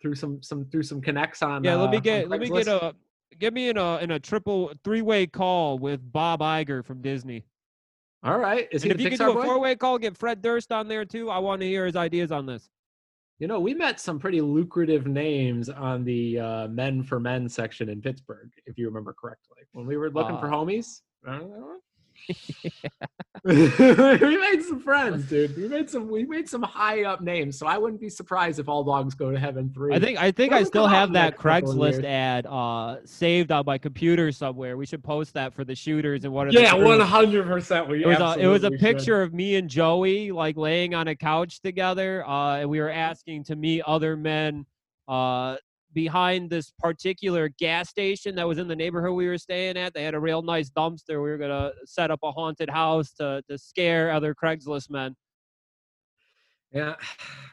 [0.02, 1.64] through some some through some connects on.
[1.64, 2.96] Yeah, let uh, me on get let me get a
[3.38, 7.46] get me in a in a triple three way call with Bob Iger from Disney.
[8.24, 10.42] All right, is he if you could Pixar do a four way call, get Fred
[10.42, 11.30] Durst on there too.
[11.30, 12.70] I want to hear his ideas on this.
[13.40, 17.90] You know, we met some pretty lucrative names on the uh, Men for Men section
[17.90, 21.02] in Pittsburgh, if you remember correctly, when we were looking for Uh, homies.
[23.44, 23.56] One?
[23.56, 25.58] we made some friends, dude.
[25.58, 26.08] We made some.
[26.10, 29.32] We made some high up names, so I wouldn't be surprised if all dogs go
[29.32, 29.96] to heaven three.
[29.96, 33.80] I think I think I still have that of Craigslist ad uh, saved on my
[33.80, 34.78] computer somewhere.
[34.78, 37.90] We should post that for the shooters and what are Yeah, one hundred percent.
[37.90, 38.80] We It was, a, it was a should.
[38.80, 42.92] picture of me and Joey like laying on a couch together, uh, and we were
[42.92, 44.68] asking to meet other men
[45.08, 45.58] uh,
[45.94, 49.94] behind this particular gas station that was in the neighborhood we were staying at.
[49.94, 51.22] They had a real nice dumpster.
[51.24, 55.16] We were gonna set up a haunted house to to scare other Craigslist men.
[56.72, 56.96] Yeah,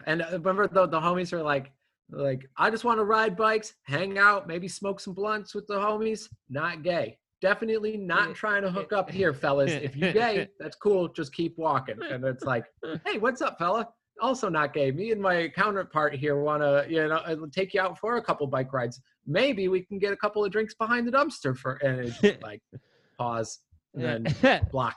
[0.06, 1.72] and uh, remember the the homies are like,
[2.10, 5.74] like I just want to ride bikes, hang out, maybe smoke some blunts with the
[5.74, 6.28] homies.
[6.48, 7.18] Not gay.
[7.40, 9.70] Definitely not eh, trying to hook up eh, here, fellas.
[9.70, 10.46] If you gay, eh.
[10.58, 11.08] that's cool.
[11.08, 11.98] Just keep walking.
[12.02, 12.64] And it's like,
[13.04, 13.88] hey, what's up, fella?
[14.20, 14.90] Also not gay.
[14.90, 18.22] Me and my counterpart here want to, you know, uh, take you out for a
[18.22, 19.00] couple bike rides.
[19.26, 22.62] Maybe we can get a couple of drinks behind the dumpster for, and it's like,
[23.18, 23.60] pause,
[23.94, 24.96] and then block,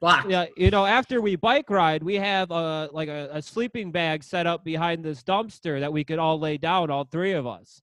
[0.00, 0.26] block.
[0.28, 4.24] yeah, you know, after we bike ride, we have uh, like a, a sleeping bag
[4.24, 7.82] set up behind this dumpster that we could all lay down, all three of us.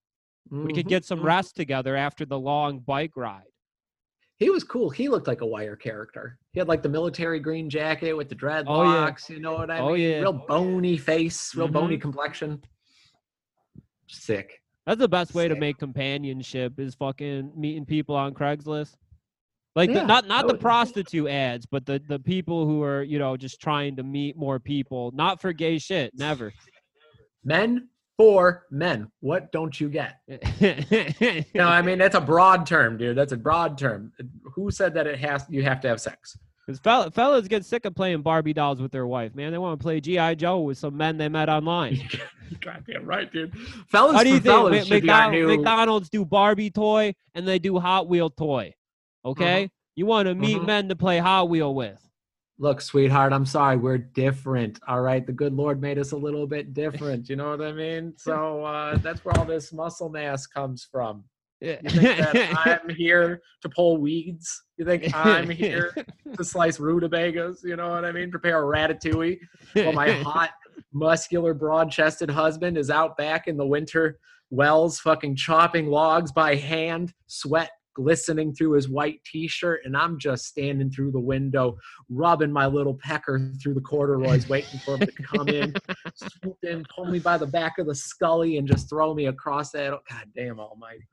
[0.51, 1.25] We could Mhm, get some mhm.
[1.25, 3.43] rest together after the long bike ride.
[4.37, 4.89] He was cool.
[4.89, 6.38] He looked like a wire character.
[6.53, 8.65] He had like the military green jacket with the dreadlocks.
[8.67, 9.35] Oh, yeah.
[9.35, 10.01] You know what I Oh, mean?
[10.01, 10.19] yeah.
[10.19, 12.01] Real bony face, real bony Mhm.
[12.01, 12.61] complexion.
[14.07, 14.61] Sick.
[14.85, 18.95] That's the best way to make companionship is fucking meeting people on Craigslist.
[19.75, 23.19] Like the, not not the would- prostitute ads, but the the people who are you
[23.19, 25.11] know just trying to meet more people.
[25.13, 26.51] Not for gay shit, never.
[27.43, 27.87] Men
[28.19, 29.09] for men.
[29.21, 30.19] What don't you get?
[31.55, 33.17] No, I mean that's a broad term, dude.
[33.17, 34.11] That's a broad term.
[34.55, 36.37] Who said that it has you have to have sex?
[36.67, 39.51] Because fella, fellas get sick of playing Barbie dolls with their wife, man.
[39.53, 41.97] They want to play GI Joe with some men they met online.
[42.61, 43.55] Goddamn right, dude.
[43.87, 45.55] Fellas How do you think fellas Ma- should be our McDonald- new.
[45.57, 48.73] McDonald's do Barbie toy and they do Hot Wheel toy?
[49.23, 50.65] Okay, you want to meet Mhm.
[50.67, 51.99] men to play Hot Wheel with.
[52.61, 54.81] Look, sweetheart, I'm sorry, we're different.
[54.85, 57.29] All right, the good Lord made us a little bit different.
[57.29, 58.13] You know what I mean?
[58.17, 61.23] So uh, that's where all this muscle mass comes from.
[61.61, 64.63] You think that I'm here to pull weeds?
[64.77, 65.93] You think I'm here
[66.37, 67.61] to slice rutabagas?
[67.63, 68.29] You know what I mean?
[68.29, 69.39] Prepare a ratatouille
[69.73, 70.51] while my hot,
[70.93, 74.19] muscular, broad-chested husband is out back in the winter
[74.49, 80.45] wells, fucking chopping logs by hand, sweat glistening through his white t-shirt, and I'm just
[80.45, 81.77] standing through the window,
[82.09, 85.73] rubbing my little pecker through the corduroys, waiting for him to come in,
[86.15, 89.71] swoop in, pull me by the back of the scully, and just throw me across
[89.71, 89.89] that.
[89.89, 91.07] God damn almighty.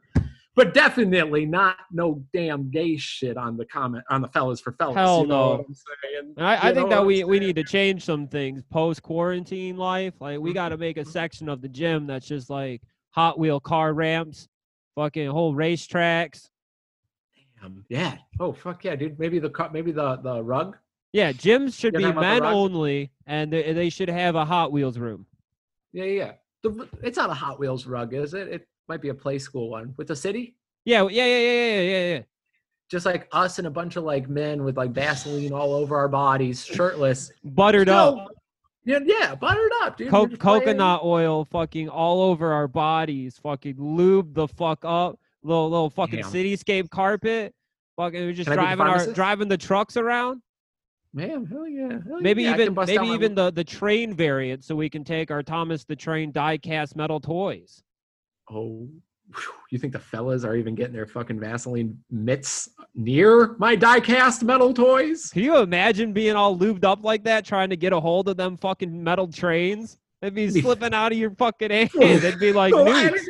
[0.55, 4.97] But definitely not no damn gay shit on the comment on the fellas for fellas.
[4.97, 5.51] Hell you know no.
[5.57, 6.35] what I'm saying?
[6.39, 10.15] I, I think that we, we need to change some things post quarantine life.
[10.19, 11.11] Like we got to mm-hmm, make a mm-hmm.
[11.11, 12.81] section of the gym that's just like
[13.11, 14.49] Hot Wheel car ramps,
[14.95, 16.49] fucking whole racetracks.
[17.67, 18.17] Damn, yeah.
[18.41, 19.19] Oh fuck yeah, dude.
[19.19, 20.77] Maybe the maybe the the rug.
[21.13, 24.35] Yeah, gyms should You're be talking about the men only, and they, they should have
[24.35, 25.25] a Hot Wheels room.
[25.93, 26.33] Yeah, yeah.
[26.63, 28.49] The, it's not a Hot Wheels rug, is it?
[28.49, 30.57] It might be a Playskool one with the city.
[30.85, 32.23] Yeah, yeah, yeah, yeah, yeah, yeah, yeah.
[32.91, 36.09] Just like us and a bunch of like men with like Vaseline all over our
[36.09, 37.33] bodies, shirtless.
[37.45, 38.29] Buttered Still- up,
[38.85, 40.11] Yeah, yeah, buttered up, dude.
[40.11, 45.91] Co- coconut oil, fucking all over our bodies, fucking lube the fuck up, little little
[45.91, 46.31] fucking Damn.
[46.31, 47.55] cityscape carpet.
[47.97, 50.43] Fucking, we're just Can I be the driving our driving the trucks around.
[51.15, 51.89] Man, hell yeah.
[52.07, 55.03] hell Maybe yeah, even maybe out my- even the the train variant, so we can
[55.03, 57.83] take our Thomas the Train die cast metal toys.
[58.51, 58.87] Oh,
[59.71, 64.73] you think the fellas are even getting their fucking Vaseline mitts near my die-cast metal
[64.73, 65.31] toys?
[65.31, 68.37] Can you imagine being all lubed up like that, trying to get a hold of
[68.37, 69.99] them fucking metal trains?
[70.23, 72.23] They'd be slipping out of your fucking hands.
[72.23, 73.29] They'd be like newts.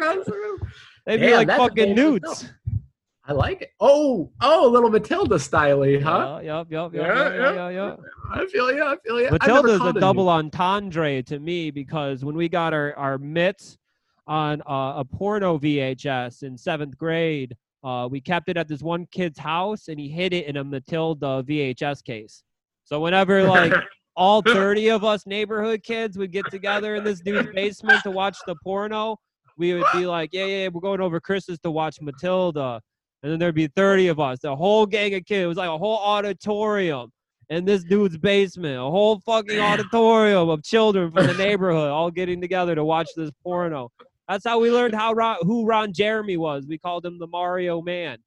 [1.07, 2.47] They'd be like fucking newts.
[3.29, 3.71] I like it.
[3.81, 5.85] Oh, oh, a little Matilda style huh?
[5.85, 7.69] Yeah, Yup, yup, yup, Yeah, yeah.
[7.69, 8.01] yup, yup.
[8.33, 8.85] I feel you.
[8.85, 9.31] I feel you.
[9.31, 13.79] Matilda's a double entendre to me because when we got our, our mitts
[14.29, 19.07] on uh, a porno VHS in seventh grade, uh, we kept it at this one
[19.11, 22.45] kid's house and he hid it in a Matilda VHS case.
[22.85, 23.73] So whenever like
[24.17, 28.39] all 30 of us neighborhood kids would get together in this dude's basement to watch
[28.47, 29.17] the porno,
[29.59, 32.81] we would be like, yeah, yeah, yeah, we're going over Christmas to watch Matilda.
[33.23, 35.45] And then there'd be 30 of us, the whole gang of kids.
[35.45, 37.11] It was like a whole auditorium
[37.49, 42.41] in this dude's basement, a whole fucking auditorium of children from the neighborhood all getting
[42.41, 43.91] together to watch this porno.
[44.29, 46.67] That's how we learned how Ron, who Ron Jeremy was.
[46.67, 48.19] We called him the Mario Man.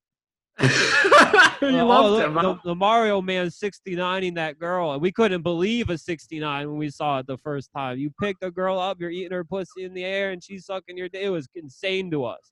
[0.61, 2.33] you Uh, oh, loved look, him.
[2.33, 2.41] huh?
[2.63, 6.89] the, the Mario Man 69ing that girl, and we couldn't believe a 69 when we
[6.89, 7.97] saw it the first time.
[7.97, 10.97] You picked a girl up, you're eating her pussy in the air, and she's sucking
[10.97, 11.21] your dick.
[11.21, 12.51] It was insane to us.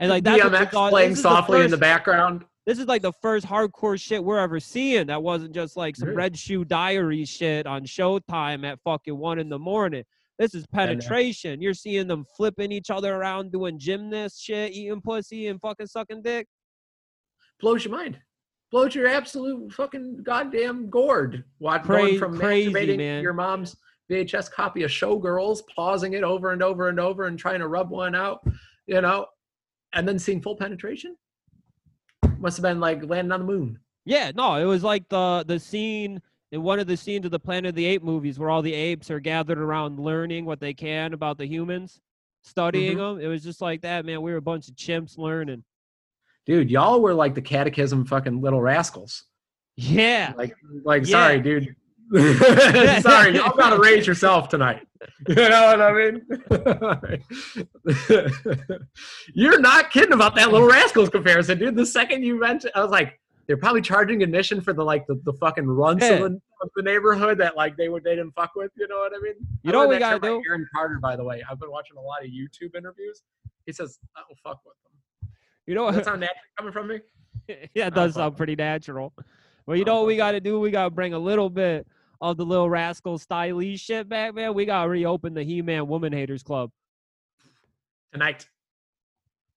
[0.00, 2.44] And like that's what DMX thought- playing this is the softly in the first- background.
[2.66, 5.06] This is like the first hardcore shit we're ever seeing.
[5.06, 6.14] That wasn't just like some.
[6.14, 10.04] Red Shoe Diary shit on Showtime at fucking one in the morning.
[10.38, 11.60] This is penetration.
[11.60, 16.22] You're seeing them flipping each other around, doing gymnast shit, eating pussy, and fucking sucking
[16.22, 16.46] dick.
[17.60, 18.18] Blows your mind.
[18.70, 21.44] Blows your absolute fucking goddamn gourd.
[21.58, 23.22] Watch Cra- going from crazy, masturbating man.
[23.22, 23.76] your mom's
[24.10, 27.90] VHS copy of Showgirls, pausing it over and over and over and trying to rub
[27.90, 28.40] one out,
[28.86, 29.26] you know,
[29.92, 31.16] and then seeing full penetration.
[32.38, 33.78] Must have been like landing on the moon.
[34.06, 36.20] Yeah, no, it was like the the scene
[36.52, 38.72] in one of the scenes of the Planet of the Ape movies where all the
[38.72, 42.00] apes are gathered around learning what they can about the humans,
[42.42, 43.18] studying Mm-hmm.
[43.18, 43.24] them.
[43.24, 44.22] It was just like that, man.
[44.22, 45.62] We were a bunch of chimps learning.
[46.46, 49.24] Dude, y'all were like the catechism fucking little rascals.
[49.76, 50.32] Yeah.
[50.36, 51.10] Like, like, Yeah.
[51.10, 51.76] sorry, dude.
[53.02, 54.86] sorry, y'all gotta raise yourself tonight.
[55.28, 56.26] You know what I mean?
[59.34, 61.76] You're not kidding about that little rascals comparison, dude.
[61.76, 65.20] The second you mentioned, I was like, they're probably charging admission for the like the,
[65.24, 66.14] the fucking runts Yeah.
[66.24, 66.32] of,
[66.74, 68.72] the, neighborhood that like they would they didn't fuck with.
[68.76, 69.34] You know what I mean?
[69.62, 70.42] You I know what we gotta do?
[70.48, 71.42] Aaron Carter, by the way.
[71.48, 73.22] I've been watching a lot of YouTube interviews.
[73.66, 75.30] He says, "I will fuck with them."
[75.66, 75.94] You know what?
[75.94, 77.00] that sound natural coming from me?
[77.74, 79.12] yeah, it does sound pretty natural.
[79.66, 80.58] Well, you know what we got to do?
[80.58, 81.86] We got to bring a little bit
[82.20, 84.54] of the little rascal stylish shit back, man.
[84.54, 86.70] We got to reopen the He-Man Woman Haters Club.
[88.12, 88.46] Tonight.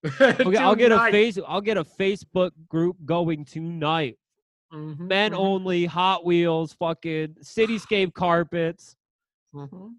[0.06, 1.38] Okay, I'll get a face.
[1.48, 4.18] I'll get a Facebook group going tonight.
[4.72, 8.96] Mhm, Men mhm, only, Hot Wheels, fucking cityscape carpets.
[9.54, 9.94] mhm.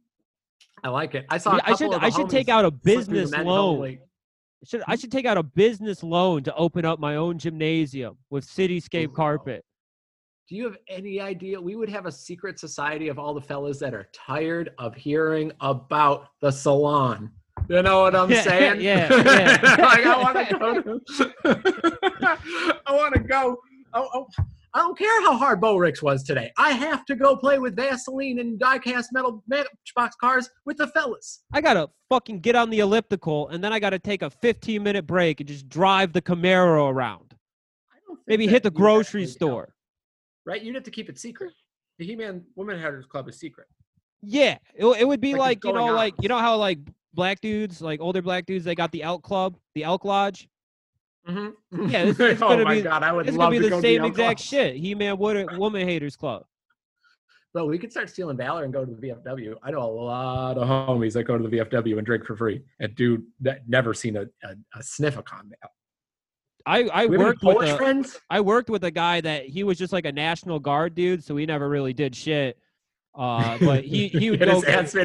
[0.83, 1.25] I like it.
[1.31, 1.59] I saw.
[1.65, 1.95] I should.
[1.95, 3.99] I should take out a business loan.
[4.67, 8.47] Should I should take out a business loan to open up my own gymnasium with
[8.47, 9.13] cityscape Ooh.
[9.13, 9.65] carpet.
[10.49, 11.59] Do you have any idea?
[11.61, 15.51] We would have a secret society of all the fellas that are tired of hearing
[15.61, 17.31] about the salon.
[17.69, 18.81] You know what I'm Yeah, saying?
[18.83, 19.77] yeah, yeah.
[19.79, 20.99] like I want to go.
[20.99, 23.59] To, I want to go.
[23.95, 24.27] Oh, oh,
[24.75, 26.53] I don't care how hard Bo Ricks was today.
[26.59, 31.43] I have to go play with Vaseline and diecast metal matchbox cars with the fellas.
[31.53, 35.07] I gotta fucking get on the elliptical and then I gotta take a 15 minute
[35.07, 37.35] break and just drive the Camaro around.
[37.93, 39.74] I don't think Maybe hit the grocery store.
[40.47, 40.63] Right?
[40.63, 41.53] You'd have to keep it secret.
[41.99, 43.67] The He-Man Woman Haters Club is secret.
[44.23, 45.95] Yeah, it, it would be Like like, you know, on.
[45.95, 46.79] like you know how like
[47.13, 50.49] black dudes, like older black dudes, they got the Elk Club, the Elk Lodge.
[51.29, 51.89] Mm-hmm.
[51.91, 53.77] Yeah, this- it's oh gonna my be- god, I would It's love gonna be to
[53.77, 54.47] the same exact Club.
[54.47, 54.77] shit.
[54.77, 56.45] He-Man Wood- Woman Haters Club.
[57.53, 59.55] Bro, we could start stealing Valor and go to the VFW.
[59.63, 62.63] I know a lot of homies that go to the VFW and drink for free.
[62.81, 65.61] And do that never seen a, a, a sniff of combat.
[66.67, 68.19] I I We worked with a, friends.
[68.31, 71.37] I worked with a guy that he was just like a National Guard dude, so
[71.37, 72.59] he never really did shit.
[73.15, 74.97] Uh, but he he would Get go his.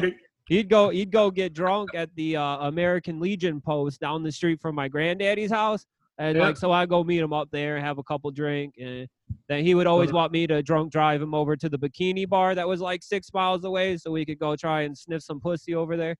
[0.46, 4.60] He'd go he'd go get drunk at the uh, American Legion post down the street
[4.60, 5.86] from my granddaddy's house.
[6.18, 6.42] And Yeah.
[6.42, 9.06] like so I go meet him up there and have a couple drink and
[9.48, 12.54] then he would always want me to drunk drive him over to the bikini bar
[12.56, 15.74] that was like six miles away so we could go try and sniff some pussy
[15.74, 16.16] over there.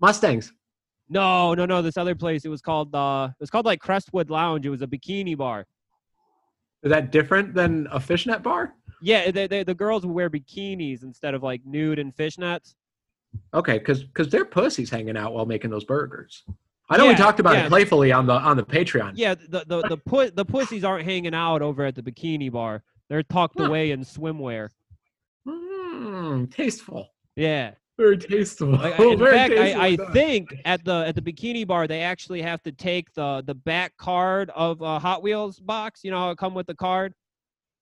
[0.00, 0.52] Mustangs.
[1.08, 4.30] No, no, no, this other place it was called uh it was called like Crestwood
[4.30, 4.66] Lounge.
[4.66, 5.66] It was a bikini bar.
[6.82, 8.74] Is that different than a fishnet bar?
[9.00, 12.74] Yeah, they, they, the girls would wear bikinis instead of like nude and fishnets.
[13.54, 16.44] Okay, because because they're pussies hanging out while making those burgers.
[16.90, 17.66] I know we talked about yeah.
[17.66, 19.12] it playfully on the on the Patreon.
[19.14, 22.82] Yeah, the the the, pu- the pussies aren't hanging out over at the bikini bar.
[23.08, 23.66] They're tucked Huh.
[23.66, 24.70] away in swimwear.
[25.46, 27.08] Mm, tasteful.
[27.36, 27.72] Yeah.
[27.98, 28.68] Very tasteful.
[28.68, 32.40] Like, in Very fact, I, I think at the at the bikini bar they actually
[32.42, 36.00] have to take the the back card of a Hot Wheels box.
[36.04, 37.12] You know how it come with the card.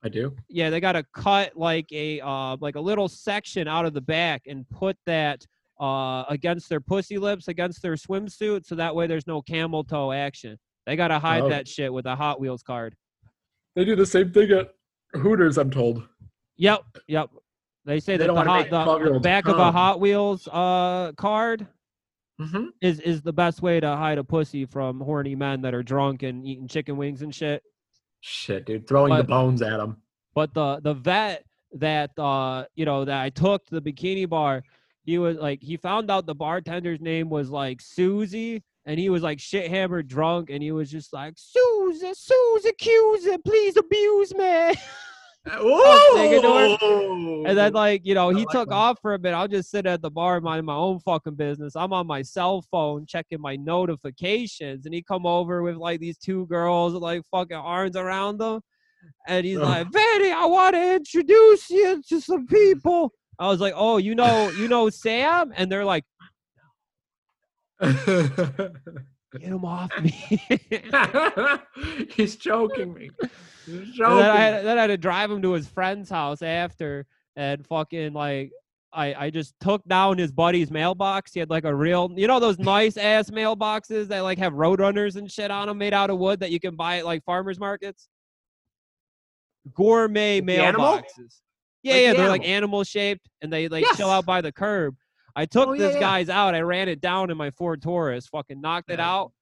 [0.02, 0.34] I do.
[0.48, 4.00] yeah, they got to cut like a uh like a little section out of the
[4.00, 5.44] back and put that
[5.80, 10.12] uh against their pussy lips against their swimsuit so that way there's no camel toe
[10.12, 10.56] action.
[10.86, 11.48] They got to hide Oh.
[11.50, 12.94] that shit with a Hot Wheels card.
[13.74, 14.72] They do the same thing at
[15.14, 15.58] Hooters.
[15.58, 16.02] I'm told.
[16.56, 17.28] Yep, yep.
[17.86, 19.70] They say They that the, hot, the, the 12-year-olds back of a.
[19.72, 21.66] Hot Wheels uh card
[22.38, 22.66] Mm-hmm.
[22.82, 26.22] is is the best way to hide a pussy from horny men that are drunk
[26.22, 27.62] and eating chicken wings and shit.
[28.20, 30.02] Shit, dude, throwing the bones at them.
[30.34, 31.44] But the the vet
[31.76, 34.64] that uh you know that I took to the bikini bar,
[35.04, 39.22] he was like he found out the bartender's name was like Susie, and he was
[39.22, 44.34] like shit hammered drunk, and he was just like Susie, Susie, accuse it, please abuse
[44.34, 44.74] me.
[45.46, 47.44] thinking to her, Whoa!
[47.46, 48.74] And then like, you know, he like took that.
[48.74, 49.32] off for a bit.
[49.32, 51.76] I'll just sit at the bar minding my own fucking business.
[51.76, 54.86] I'm on my cell phone checking my notifications.
[54.86, 58.60] And he come over with like these two girls with like fucking arms around them.
[59.28, 63.12] And he's like, Betty, I want to introduce you to some people.
[63.38, 65.52] I was like, Oh, you know, you know Sam?
[65.56, 66.04] And they're like,
[69.40, 70.40] Get him off me.
[72.10, 73.10] He's choking me.
[73.66, 74.16] He's choking.
[74.18, 77.06] then I, had, then I had to drive him to his friend's house after
[77.36, 78.52] and fucking like
[78.92, 81.32] I, I just took down his buddy's mailbox.
[81.34, 85.16] He had like a real, you know, those nice ass mailboxes that like have roadrunners
[85.16, 87.58] and shit on them made out of wood that you can buy at like farmers
[87.58, 88.08] markets.
[89.74, 91.40] Gourmet Like mailboxes.
[91.82, 92.56] Yeah, Like yeah, the they're like animal?
[92.56, 93.96] animal shaped and they like Yes.
[93.96, 94.96] chill out by the curb.
[95.36, 96.00] I took Oh, yeah, this yeah.
[96.00, 96.54] guy's out.
[96.54, 99.32] I ran it down in my Ford Taurus, fucking knocked it out.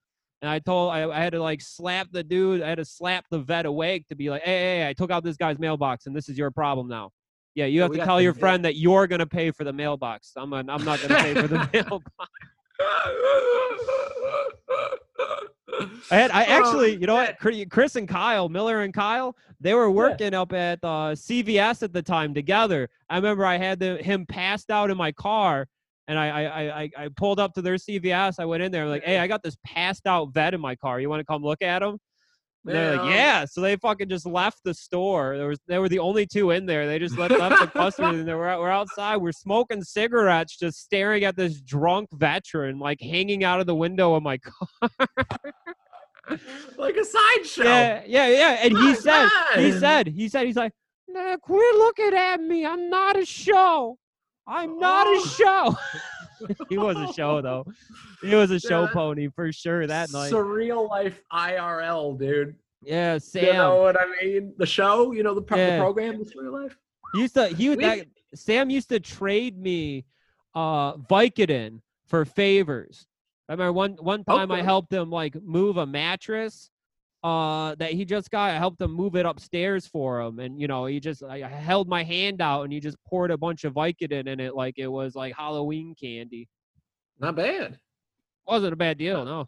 [0.43, 2.61] And I told I, I had to like slap the dude.
[2.61, 5.11] I had to slap the vet awake to be like, hey, hey, hey, I took
[5.11, 7.11] out this guy's mailbox, and this is your problem now.
[7.55, 8.41] Yeah, you have to tell your yeah.
[8.41, 10.33] friend that you're gonna pay for the mailbox.
[10.37, 12.05] I'm not, I'm not gonna pay for the mailbox.
[16.11, 17.39] I had I Oh, actually, you know what,
[17.71, 22.03] Chris and Kyle, Miller and Kyle, they were working up at uh, CVS at the
[22.03, 22.91] time together.
[23.09, 25.69] I remember I had the, him passed out in my car,
[26.09, 28.37] and I I, I I- I pulled up to their CVS.
[28.39, 31.01] I went in there like, hey, I got this passed out vet in my car.
[31.01, 31.99] You want to come look at him?
[32.67, 33.45] And They're like, Yeah.
[33.45, 35.37] So they fucking just left the store.
[35.37, 36.87] There was they were the only two in there.
[36.87, 39.17] They just left, left the customers and they were, we're outside.
[39.19, 44.15] We're smoking cigarettes, just staring at this drunk veteran like hanging out of the window
[44.15, 44.39] of my
[44.79, 44.91] car.
[46.79, 47.65] like a sideshow.
[47.65, 48.59] Yeah, yeah, yeah.
[48.63, 50.73] And he said, he said, he said, he's like,
[51.09, 52.65] nah, quit looking at me.
[52.65, 53.99] I'm not a show.
[54.47, 55.25] I'm not a Oh.
[55.27, 55.77] show.
[56.69, 57.65] he was a show though.
[58.23, 58.91] He was a show Yeah.
[58.93, 60.33] pony for sure that night.
[60.33, 62.57] Surreal life IRL, dude.
[62.83, 63.45] yeah, Sam.
[63.47, 64.53] You know what I mean?
[64.59, 65.77] The show, you know, the, pro- Yeah.
[65.77, 66.77] the program, the Surreal Life.
[67.15, 70.05] He used to he would that, Sam used to trade me
[70.55, 73.07] uh Vicodin for favors.
[73.49, 76.71] I remember one one time I helped him like move a mattress
[77.25, 78.51] uh that he just got.
[78.51, 81.89] I helped him move it upstairs for him and you know, he just I held
[81.89, 84.87] my hand out and he just poured a bunch of Vicodin in it like it
[84.87, 86.49] was like Halloween candy.
[87.19, 87.79] Not bad.
[88.47, 89.47] Wasn't a bad deal, no.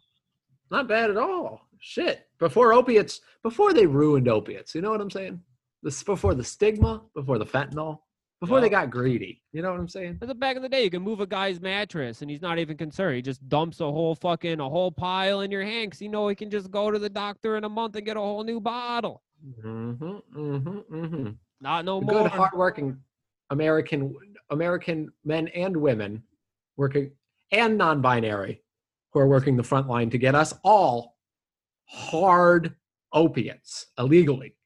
[0.71, 1.67] Not bad at all.
[1.79, 2.27] Shit.
[2.39, 5.39] Before opiates, before they ruined opiates, you know what I'm saying?
[5.83, 7.99] This before the stigma, before the fentanyl,
[8.39, 9.41] before they got greedy.
[9.51, 10.17] You know what I'm saying?
[10.19, 12.59] But the back in the day, you can move a guy's mattress and he's not
[12.59, 13.15] even concerned.
[13.15, 16.27] He just dumps a whole fucking a whole pile in your hand 'cause you know
[16.27, 18.59] he can just go to the doctor in a month and get a whole new
[18.59, 19.23] bottle.
[19.63, 21.29] Mm-hmm, mm-hmm, mm-hmm.
[21.61, 22.23] Not no The more.
[22.23, 22.97] good, hardworking
[23.49, 24.13] American
[24.49, 26.23] American men and women
[26.75, 27.11] working
[27.51, 28.61] and non-binary
[29.11, 31.17] who are working the front line to get us all
[31.85, 32.75] hard
[33.13, 34.56] opiates illegally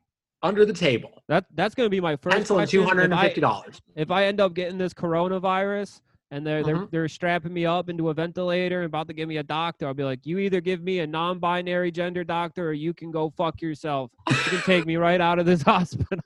[0.43, 1.21] under the table.
[1.27, 3.81] That that's gonna be my first Pencil and two hundred and If I, dollars.
[3.95, 6.01] if I end up getting this coronavirus
[6.31, 6.91] and they're they're Mhm.
[6.91, 9.93] they're strapping me up into a ventilator and about to give me a doctor, I'll
[9.93, 13.61] be like, you either give me a non-binary gender doctor or you can go fuck
[13.61, 14.11] yourself.
[14.29, 16.23] You can take me right out of this hospital.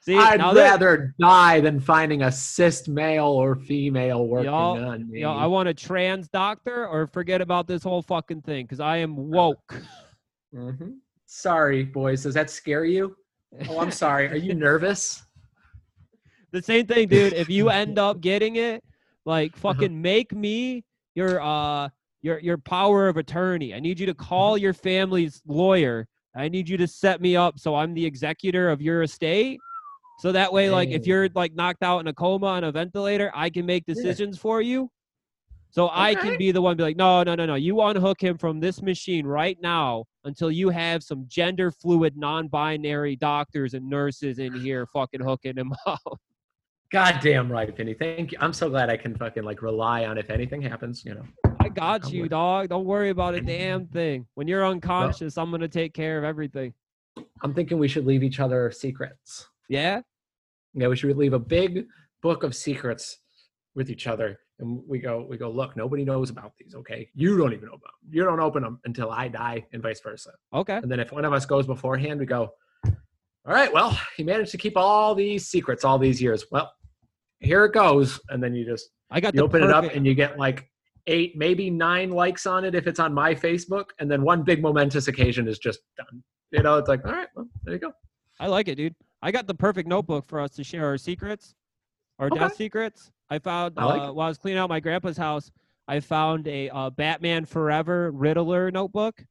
[0.00, 5.22] See, I'd rather die than finding a cis male or female working Y'all- on me.
[5.22, 8.98] know, I want a trans doctor or forget about this whole fucking thing because I
[8.98, 9.74] am woke.
[10.54, 10.98] Mhm.
[11.38, 12.22] Sorry, boys.
[12.22, 13.16] Does that scare you?
[13.68, 14.28] Oh, I'm sorry.
[14.28, 15.24] Are you nervous?
[16.52, 17.32] the same thing, dude.
[17.32, 18.76] If you end up getting it,
[19.26, 19.30] Uh-huh.
[19.32, 20.84] like fucking make me
[21.16, 21.88] your uh
[22.22, 23.74] your your power of attorney.
[23.74, 24.24] I need you to Mm-hmm.
[24.28, 26.06] call your family's lawyer.
[26.36, 29.58] I need you to set me up so I'm the executor of your estate.
[30.20, 33.32] So that way, like if you're like knocked out in a coma on a ventilator,
[33.34, 33.94] I can make Yeah.
[33.94, 34.88] decisions for you.
[35.70, 37.56] So I can be the one be like, no, no, no, no.
[37.56, 43.16] You unhook him from this machine right now until you have some gender fluid, non-binary
[43.16, 46.20] doctors and nurses in here fucking hooking him up.
[46.90, 47.94] Goddamn right, Penny.
[47.94, 48.38] Thank you.
[48.40, 51.24] I'm so glad I can fucking like rely on if anything happens, you know.
[51.60, 52.30] I got I you, would.
[52.30, 52.68] dog.
[52.68, 54.26] Don't worry about a damn thing.
[54.34, 56.72] When you're unconscious, I'm gonna take care of everything.
[57.42, 59.48] I'm thinking we should leave each other secrets.
[59.68, 60.02] Yeah.
[60.74, 61.86] Yeah, we should leave a big
[62.22, 63.18] book of secrets
[63.74, 64.38] with each other.
[64.60, 67.08] And we go, we go, look, nobody knows about these, okay?
[67.14, 68.10] You don't even know about them.
[68.12, 70.30] You don't open them until I die, and vice versa.
[70.52, 70.76] Okay.
[70.76, 72.52] And then if one of us goes beforehand, we go,
[73.46, 76.46] all right, well, he managed to keep all these secrets all these years.
[76.50, 76.72] Well,
[77.40, 78.18] here it goes.
[78.30, 80.70] And then you just I got you open it up and you get like
[81.06, 83.86] eight, maybe nine likes on it if it's on my Facebook.
[83.98, 86.22] And then one big momentous occasion is just done.
[86.52, 87.92] You know, it's like, all right, well, there you go.
[88.40, 88.94] I like it, dude.
[89.20, 91.54] I got the perfect notebook for us to share our secrets,
[92.18, 93.10] our death secrets.
[93.30, 95.50] I found I like uh, while I was cleaning out my grandpa's house,
[95.88, 99.24] I found a uh, Batman Forever Riddler notebook.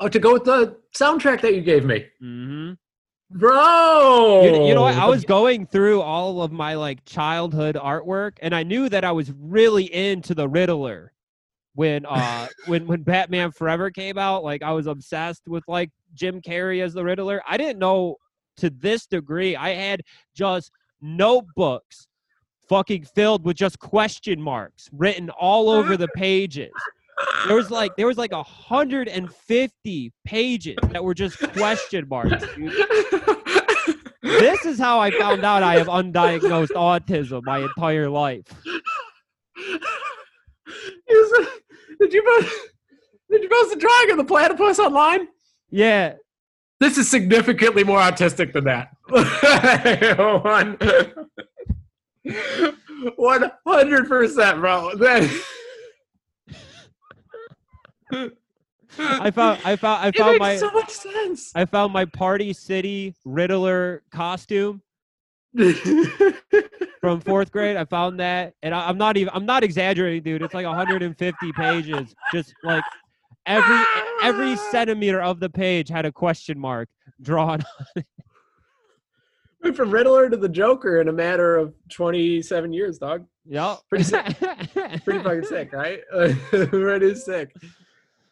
[0.00, 2.06] Oh, to go with the soundtrack that you gave me.
[2.22, 2.72] Mm-hmm.
[3.30, 4.42] Bro.
[4.44, 4.94] You, you know what?
[4.94, 9.12] I was going through all of my like childhood artwork, and I knew that I
[9.12, 11.12] was really into the Riddler
[11.74, 14.44] when uh when when Batman Forever came out.
[14.44, 17.42] Like I was obsessed with like Jim Carrey as the Riddler.
[17.46, 18.16] I didn't know
[18.58, 19.56] to this degree.
[19.56, 20.02] I had
[20.34, 22.06] just notebooks
[22.68, 26.72] fucking filled with just question marks written all over the pages.
[27.46, 32.06] There was like there was like a hundred and fifty pages that were just question
[32.08, 32.44] marks.
[32.54, 32.72] dude
[34.22, 38.44] this is how I found out I have undiagnosed autism my entire life.
[38.64, 38.74] Said-
[42.00, 42.54] did you post,
[43.30, 45.28] did you post a drawing of the platypus online?
[45.70, 46.14] Yeah.
[46.80, 48.90] This is significantly more autistic than that.
[53.16, 54.94] One hundred percent, bro.
[54.96, 55.44] That-
[58.98, 61.52] I found I found I it found makes my so much sense.
[61.54, 64.82] I found my Party City Riddler costume
[67.00, 67.76] from fourth grade.
[67.76, 70.42] I found that, and I, I'm not even I'm not exaggerating, dude.
[70.42, 72.84] It's like 150 pages, just like
[73.46, 73.84] every
[74.22, 74.68] every ah!
[74.70, 76.88] centimeter of the page had a question mark
[77.22, 77.62] drawn.
[79.62, 83.26] Went from Riddler to the Joker in a matter of twenty-seven years, dog.
[83.46, 83.78] Yep.
[83.88, 84.24] Pretty sick.
[85.04, 86.00] Pretty fucking sick, right?
[86.50, 87.54] Pretty sick,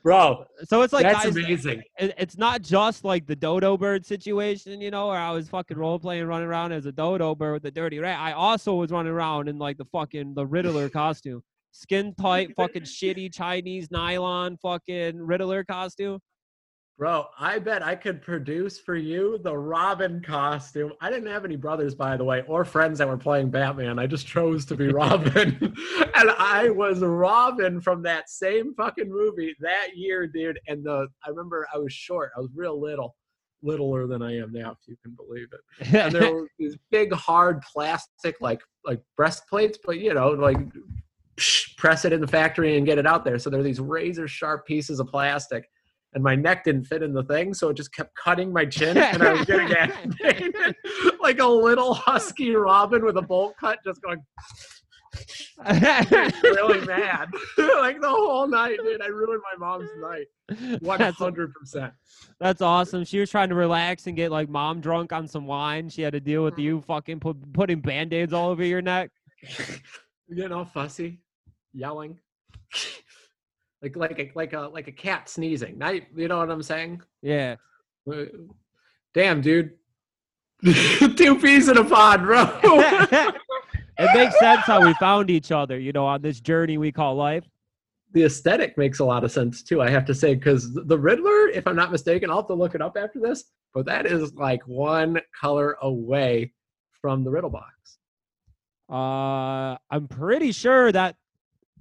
[0.02, 0.44] bro.
[0.64, 1.82] so it's like that's guys, amazing.
[1.98, 5.76] it, it's not just like the dodo bird situation, you know, where I was fucking
[5.76, 8.20] role playing, running around as a dodo bird with the dirty rat.
[8.20, 11.42] I also was running around in like the fucking the Riddler costume,
[11.72, 16.20] skin tight, fucking shitty Chinese nylon fucking Riddler costume.
[16.98, 20.94] Bro, I bet I could produce for you the Robin costume.
[21.02, 23.98] I didn't have any brothers, by the way, or friends that were playing Batman.
[23.98, 25.58] I just chose to be Robin.
[26.14, 30.58] and I was Robin from that same fucking movie that year, dude.
[30.68, 32.32] And the I remember I was short.
[32.34, 33.14] I was real little,
[33.62, 35.94] littler than I am now, if you can believe it.
[35.94, 40.56] And there were these big hard plastic like like breastplates, but you know, like
[41.76, 43.38] press it in the factory and get it out there.
[43.38, 45.68] So there are these razor sharp pieces of plastic
[46.16, 48.96] and my neck didn't fit in the thing, so it just kept cutting my chin,
[48.96, 50.74] and I was getting agitated,
[51.20, 54.22] like a little husky robin with a bolt cut, just going
[56.42, 57.28] really mad,
[57.58, 59.02] like the whole night, dude.
[59.02, 61.92] I ruined my mom's night, one That's, hundred percent.
[62.40, 63.04] that's awesome.
[63.04, 65.90] She was trying to relax and get like mom drunk on some wine.
[65.90, 66.62] She had to deal with mm-hmm.
[66.62, 69.10] you fucking put, putting band aids all over your neck.
[70.34, 71.20] Getting all fussy,
[71.74, 72.18] yelling,
[73.94, 75.78] like like a, like a like a cat sneezing.
[75.78, 77.02] Now, you know what I'm saying?
[77.22, 77.56] Yeah.
[78.10, 78.24] Uh,
[79.14, 79.72] Damn, dude.
[81.16, 82.42] Two peas in a pod, bro.
[82.62, 87.14] it makes sense how we found each other, you know, on this journey we call
[87.14, 87.44] life.
[88.12, 89.80] the aesthetic makes a lot of sense too.
[89.80, 92.74] I have to say because the Riddler, if I'm not mistaken, I'll have to look
[92.74, 93.44] it up after this.
[93.72, 96.52] But that is like one color away
[97.00, 97.98] from the Riddle box.
[98.88, 101.16] Uh, I'm pretty sure that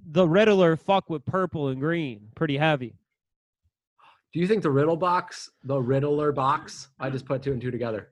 [0.06, 2.94] the Riddler fuck with purple and green pretty heavy.
[4.32, 6.88] Do you think the Riddle box, the Riddler box?
[7.00, 8.08] I just put two and two together.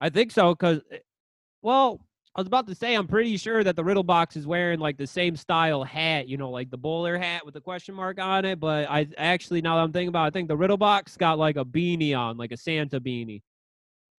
[0.00, 0.98] I think so because, eh,
[1.62, 2.00] well,
[2.36, 4.96] I was about to say I'm pretty sure that the Riddle box is wearing like
[4.96, 8.44] the same style hat, you know, like the bowler hat with the question mark on
[8.44, 8.58] it.
[8.58, 11.38] But I actually, now that I'm thinking about, it, I think the Riddle box got
[11.38, 13.42] like a beanie on, like a Santa beanie.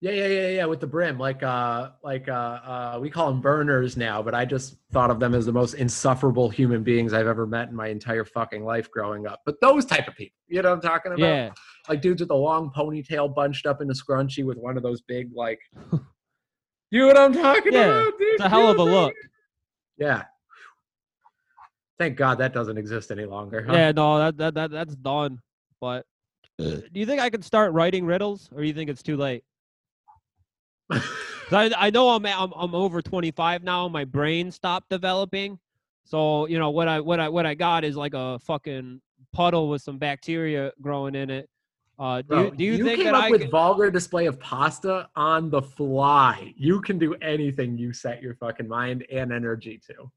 [0.05, 3.41] Yeah, yeah, yeah, yeah, with the brim, like uh, like uh, uh, we call them
[3.41, 7.25] burners now, but I just thought of them as the most insufferable human beings I've
[7.25, 9.41] ever met in my entire fucking life growing up.
[9.47, 11.33] But those type of people, you know what I'm talking about?
[11.33, 11.49] Yeah,
[11.89, 15.01] like dudes with a long ponytail bunched up in a scrunchie with one of those
[15.01, 15.59] big like
[16.91, 18.91] you know what i'm talking Yeah, about dude it's a hell of a You know
[18.91, 19.13] what I'm look.
[19.97, 20.23] yeah
[21.97, 23.73] thank god that doesn't exist any longer huh?
[23.73, 25.39] Yeah, no, that, that that that's done.
[25.81, 26.05] But
[26.59, 29.43] do you think I could start writing riddles, or do you think it's too late?
[30.91, 33.87] I I know I'm, I'm I'm over 25 now.
[33.87, 35.59] My brain stopped developing,
[36.03, 39.01] so you know what I what I what I got is like a fucking
[39.33, 41.49] puddle with some bacteria growing in it,
[41.99, 44.27] Uh, do Bro, you, do you, think came that up I with could- vulgar display
[44.27, 46.53] of pasta on the fly?
[46.55, 50.11] You can do anything you set your fucking mind and energy to.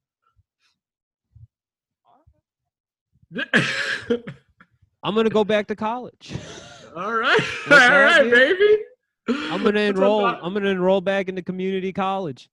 [5.03, 6.35] I'm gonna go back to college.
[6.97, 7.39] All right,
[7.71, 8.79] all right, baby.
[9.29, 10.27] I'm gonna enroll.
[10.27, 12.49] I'm gonna enroll back into community college.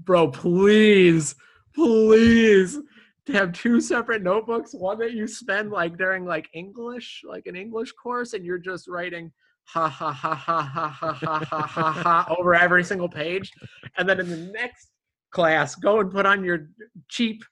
[0.00, 0.28] bro.
[0.28, 1.34] Please,
[1.74, 2.78] please,
[3.26, 4.72] to have two separate notebooks.
[4.72, 8.88] One that you spend like during like English, like an English course, and you're just
[8.88, 9.32] writing
[9.64, 13.50] ha ha ha ha ha ha ha ha ha ha over every single page,
[13.96, 14.88] and then in the next
[15.30, 16.68] class, go and put on your
[17.08, 17.42] cheap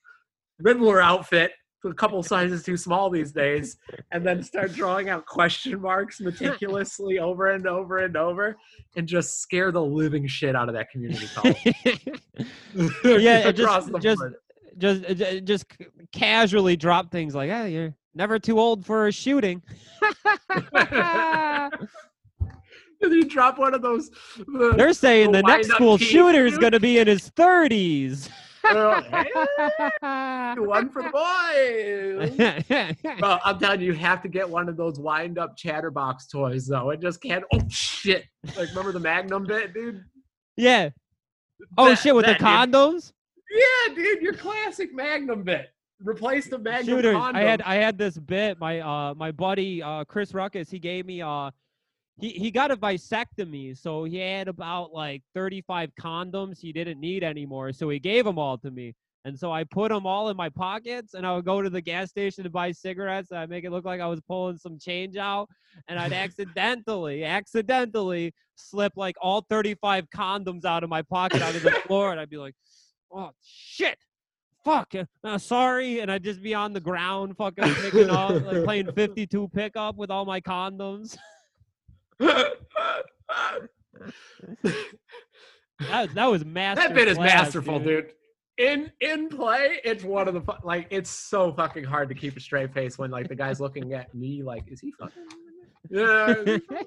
[0.61, 1.53] Riddler outfit.
[1.85, 3.78] A couple sizes too small these days,
[4.12, 8.57] and then start drawing out question marks meticulously over and over and over,
[8.97, 11.57] and just scare the living shit out of that community college.
[13.23, 14.23] Yeah, just- just-
[14.78, 15.65] just uh, just
[16.12, 19.62] casually drop things like, "Hey, you're never too old for a shooting."
[23.02, 24.11] If you drop one of those.
[24.61, 28.28] uh, They're saying The the next school shooter is going to be in his 30s.
[28.65, 29.03] Uh,
[30.55, 32.97] hey, one for the boys.
[33.20, 36.66] Bro, I'm telling you, you have to get one of those wind up chatterbox toys,
[36.66, 36.91] though.
[36.91, 37.45] It just can't.
[37.53, 38.24] Oh, shit.
[38.57, 40.05] Like, remember the Magnum bit, dude?
[40.57, 40.91] yeah.
[41.77, 42.47] Oh That- shit, with the that, dude.
[42.73, 43.12] condoms?
[43.51, 45.69] Yeah, dude, your classic Magnum bit.
[46.03, 47.15] Replace the Magnum Shooters.
[47.16, 47.37] condom.
[47.37, 48.59] I had I had this bit.
[48.59, 51.51] My uh my buddy uh Chris Ruckus, he gave me uh
[52.21, 57.25] he, he got a vasectomy, so he had about like 35 condoms he didn't need
[57.25, 57.73] anymore.
[57.73, 58.95] So he gave them all to me.
[59.25, 61.81] And so I put them all in my pockets and I would go to the
[61.81, 64.79] gas station to buy cigarettes and I'd make it look like I was pulling some
[64.79, 65.49] change out.
[65.89, 71.71] And I'd accidentally, accidentally slip like all 35 condoms out of my pocket onto the
[71.71, 72.13] floor.
[72.13, 72.55] And I'd be like,
[73.13, 73.99] oh, shit.
[74.65, 76.01] Fuck, uh, uh, sorry.
[76.01, 80.11] And I'd just be on the ground fucking picking up, like playing 52 pickup with
[80.11, 81.17] all my condoms.
[85.89, 86.83] That, that was master.
[86.89, 88.13] that bit is masterful, dude.
[88.59, 90.87] In in play, it's one of the fu- like.
[90.91, 94.15] It's so fucking hard to keep a straight face when like the guy's looking at
[94.15, 95.23] me like, is he fucking?
[95.91, 96.35] Yeah.
[96.45, 96.87] he fucking?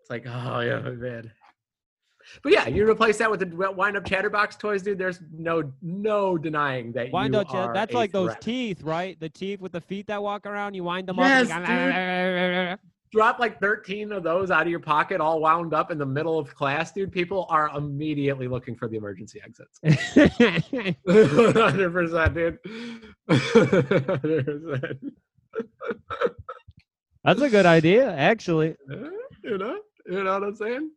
[0.00, 1.32] It's like, oh yeah, man.
[2.42, 4.98] But yeah, you replace that with the wind up chatterbox toys, dude.
[4.98, 8.40] There's no no denying that Wind you up, are that's like those threat.
[8.42, 9.18] teeth, right?
[9.18, 10.74] The teeth with the feet that walk around.
[10.74, 12.80] You wind them Yes, up.
[13.14, 16.36] Drop like 13 of those out of your pocket, all wound up in the middle
[16.36, 17.12] of class, dude.
[17.12, 19.78] People are immediately looking for the emergency exits.
[21.06, 22.58] Hundred percent, dude.
[23.30, 24.98] Hundred percent.
[27.22, 28.74] That's a good idea, actually.
[29.44, 30.90] You know, you know what I'm saying?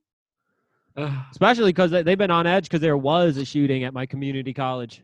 [1.32, 5.04] Especially because they've been on edge because there was a shooting at my community college.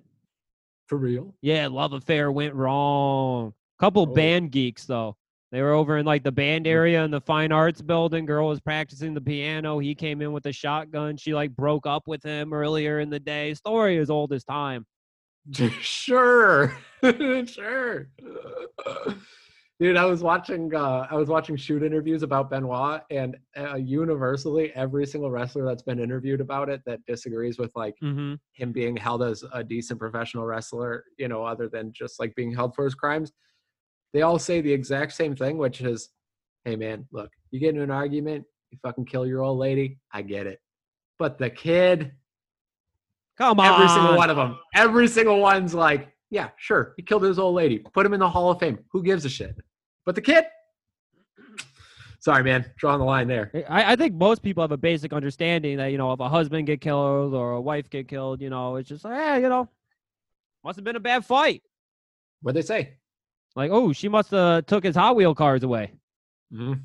[0.87, 1.33] for real.
[1.41, 3.53] Yeah, love affair went wrong.
[3.79, 4.05] Couple Oh.
[4.07, 5.15] band geeks though.
[5.53, 8.25] They were over in like the band area in the fine arts building.
[8.25, 9.77] Girl was practicing the piano.
[9.77, 11.15] He came in with a shotgun.
[11.15, 13.53] She like broke up with him earlier in the day.
[13.53, 14.87] Story as old as time.
[15.79, 16.75] sure,
[17.45, 18.09] sure.
[19.79, 20.73] Dude, I was watching.
[20.73, 25.83] Uh, I was watching shoot interviews about Benoit, and uh, universally, every single wrestler that's
[25.83, 28.35] been interviewed about it that disagrees with like Mm-hmm.
[28.53, 32.51] him being held as a decent professional wrestler, you know, other than just like being
[32.51, 33.31] held for his crimes,
[34.13, 36.09] they all say the exact same thing, which is,
[36.65, 40.21] hey man, look, you get in an argument, you fucking kill your old lady, I
[40.21, 40.59] get it.
[41.19, 42.11] But the kid,
[43.37, 43.65] Come on.
[43.73, 47.55] every single one of them, every single one's like, yeah, sure, he killed his old
[47.55, 48.79] lady, put him in the Hall of Fame.
[48.91, 49.55] Who gives a shit?
[50.05, 50.45] But the kid,
[52.19, 53.51] sorry, man, drawing the line there.
[53.69, 56.67] I, I think most people have a basic understanding that you know if a husband
[56.67, 59.69] get killed or a wife get killed, you know it's just like, eh, you know,
[60.63, 61.61] must have been a bad fight.
[62.41, 62.95] What'd they say?
[63.55, 65.93] Like, oh, she must have took his Hot Wheel cars away.
[66.53, 66.81] Mhm.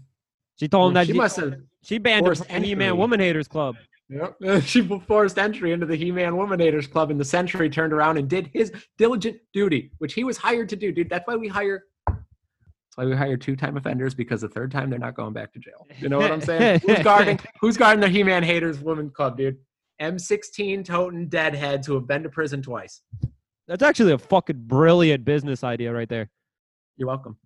[0.58, 2.96] She told him that she she, must have she banned him from the He-Man.
[2.96, 3.76] Woman Haters Club.
[4.08, 4.36] Yep.
[4.64, 8.28] she forced entry into the He-Man Woman Haters Club, and the Century turned around and
[8.28, 10.92] did his diligent duty, which he was hired to do.
[10.92, 11.84] Dude, that's why we hire.
[12.06, 15.58] That's why we hire two-time offenders because the third time they're not going back to
[15.58, 15.86] jail.
[15.98, 16.80] You know what I'm saying?
[16.86, 17.38] who's guarding?
[17.60, 19.58] Who's guarding the He-Man Haters Women Club, dude?
[20.00, 23.02] M16 toting deadheads who have been to prison twice.
[23.66, 26.30] That's actually a fucking brilliant business idea right there.
[26.98, 27.36] You're welcome.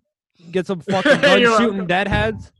[0.51, 1.87] Get some fucking gun You're shooting welcome.
[1.87, 2.51] deadheads.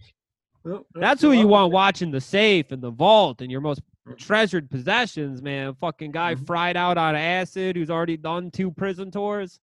[0.65, 3.81] Oh, oh, That's who you want watching the safe and the vault and your most
[4.17, 5.73] treasured possessions, man.
[5.81, 6.45] Fucking guy Mhm.
[6.45, 9.59] fried out on acid who's already done two prison tours.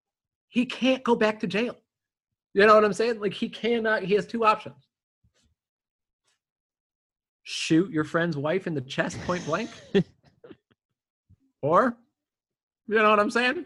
[0.48, 1.76] He can't go back to jail.
[2.54, 3.20] You know what I'm saying?
[3.20, 4.02] Like he cannot.
[4.02, 4.88] He has two options:
[7.42, 9.70] shoot your friend's wife in the chest point blank,
[11.62, 11.96] or
[12.88, 13.64] you know what I'm saying?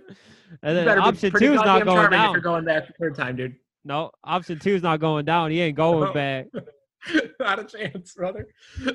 [0.63, 2.33] And then option two is not going charming if down.
[2.33, 3.57] you're going back the third time, dude.
[3.85, 5.51] No, option two is not going down.
[5.51, 6.13] He ain't going No.
[6.13, 6.47] back.
[7.41, 8.47] Not a chance, brother.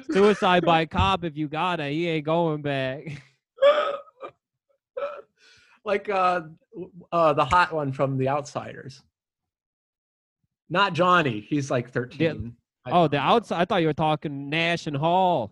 [0.09, 1.91] Suicide by cop if you got it.
[1.91, 3.21] He ain't going back.
[5.83, 6.41] like uh,
[7.11, 9.01] uh, the hot one from The Outsiders.
[10.69, 11.45] Not Johnny.
[11.49, 12.55] He's like 13.
[12.85, 13.59] I- Oh, the outside.
[13.61, 15.51] I thought you were talking Nash and Hall.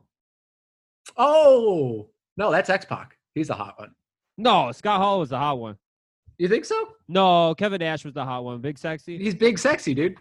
[1.18, 2.08] Oh,
[2.38, 3.18] no, that's X Pac.
[3.34, 3.92] He's the hot one.
[4.38, 5.78] No, Scott Hall was the hot one.
[6.38, 6.90] You think so?
[7.08, 8.60] No, Kevin Nash was the hot one.
[8.60, 9.18] Big sexy.
[9.18, 10.18] He's big, sexy, dude.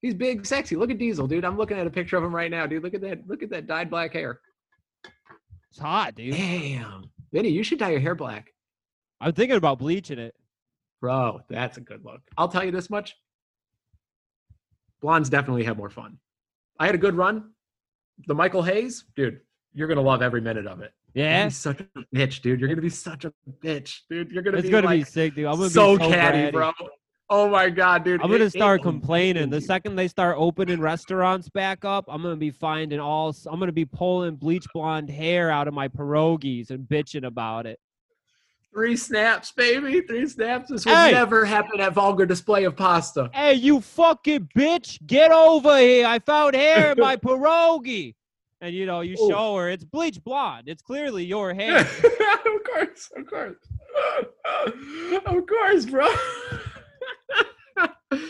[0.00, 0.74] He's big, sexy.
[0.76, 1.44] Look at Diesel, dude.
[1.44, 2.82] I'm looking at a picture of him right now, dude.
[2.82, 3.28] Look at that.
[3.28, 4.40] Look at that dyed black hair.
[5.70, 6.34] It's hot, dude.
[6.34, 8.52] Damn, Vinny, you should dye your hair black,
[9.20, 10.34] I'm thinking about bleaching it.
[11.00, 11.40] bro.
[11.48, 12.20] That's a good look.
[12.36, 13.16] I'll tell you this much:
[15.00, 16.18] blondes definitely have more fun.
[16.78, 17.50] I had a good run.
[18.26, 19.40] The Michael Hayes, dude.
[19.74, 20.92] You're gonna love every minute of it.
[21.14, 22.60] You're Yeah, such a bitch, dude.
[22.60, 23.32] You're gonna be such a
[23.62, 24.30] bitch, dude.
[24.30, 25.46] You're gonna it's be gonna like be sick, dude.
[25.46, 26.72] I'm gonna so be so catty, bro.
[27.28, 28.20] Oh my god, dude.
[28.22, 29.48] I'm gonna It- it start will complaining.
[29.50, 29.62] The mm.
[29.62, 33.34] second they start opening restaurants back up, I'm gonna be finding all.
[33.46, 37.78] I'm gonna be pulling bleach blonde hair out of my pierogies and bitching about it.
[38.74, 40.00] Three snaps, baby.
[40.00, 40.70] Three snaps.
[40.70, 41.12] This will Hey!
[41.12, 43.28] never happen at vulgar display of pasta.
[43.34, 44.98] Hey, you fucking bitch!
[45.06, 46.06] Get over here!
[46.06, 48.14] I found hair in my pierogi.
[48.62, 49.28] And you know, you Ooh.
[49.28, 50.68] show her it's bleach blonde.
[50.68, 51.78] It's clearly your hair.
[51.80, 53.56] of course, of course.
[55.26, 56.08] of course, bro.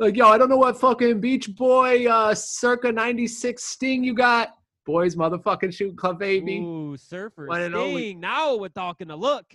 [0.00, 4.54] like, yo, I don't know what fucking Beach Boy uh circa 96 sting you got.
[4.84, 6.58] Boys motherfucking shoot club baby.
[6.58, 8.02] Ooh, surfer One and only.
[8.02, 8.20] sting.
[8.20, 9.46] Now we're talking to look.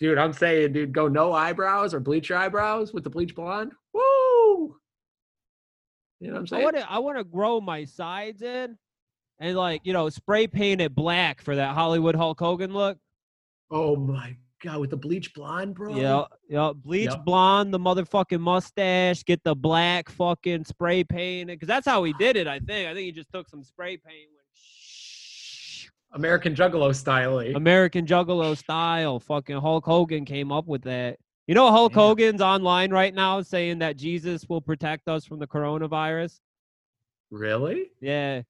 [0.00, 3.72] Dude, I'm saying, dude, go no eyebrows or bleach your eyebrows with the bleach blonde.
[3.92, 4.76] Woo!
[6.20, 6.64] You know what I'm I saying?
[6.64, 6.90] want to.
[6.90, 8.78] I want to grow my sides in,
[9.40, 12.98] and like you know, spray paint it black for that Hollywood Hulk Hogan look.
[13.70, 15.96] Oh my god, with the bleach blonde, bro.
[15.96, 16.72] Yeah, yeah.
[16.74, 17.24] Bleach Yep.
[17.24, 22.36] blonde, the motherfucking mustache, get the black fucking spray painted because that's how he did
[22.36, 22.46] it.
[22.46, 22.88] I think.
[22.88, 24.28] I think he just took some spray paint,
[26.12, 27.40] American Juggalo style.
[27.40, 27.52] Eh?
[27.54, 29.20] American Juggalo style.
[29.20, 31.18] Fucking Hulk Hogan came up with that.
[31.46, 31.94] You know, Hulk.
[31.94, 36.38] Hogan's online right now saying that Jesus will protect us from the coronavirus.
[37.30, 37.90] Really?
[38.00, 38.42] Yeah.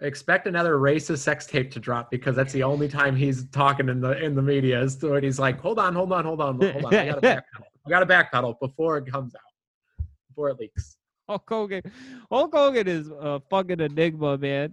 [0.00, 4.00] Expect another racist sex tape to drop because that's the only time he's talking in
[4.00, 4.80] the in the media.
[4.80, 6.94] Is when he's like, "Hold on, hold on, hold on, hold on.
[6.94, 7.62] I got to backpedal.
[7.86, 10.96] I got to backpedal before it comes out, before it leaks."
[11.28, 11.82] Hulk Hogan.
[12.30, 14.70] Hulk Hogan is a fucking enigma, man.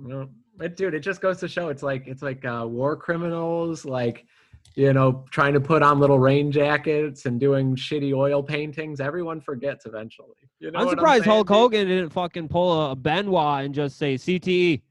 [0.00, 2.96] You know, but dude, it just goes to show it's like it's like uh, war
[2.96, 4.26] criminals, like
[4.74, 9.00] you know, trying to put on little rain jackets and doing shitty oil paintings.
[9.00, 10.36] Everyone forgets eventually.
[10.60, 11.48] You know I'm surprised saying, Hulk?
[11.48, 14.82] Hogan didn't fucking pull a Benoit and just say CTE.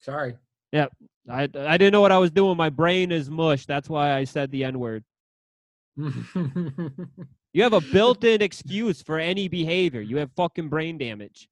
[0.00, 0.36] Sorry.
[1.28, 2.56] I I didn't know what I was doing.
[2.56, 3.66] My brain is mush.
[3.66, 5.04] That's why I said the N word.
[7.56, 10.02] You have a built-in excuse for any behavior.
[10.02, 11.48] You have fucking brain damage.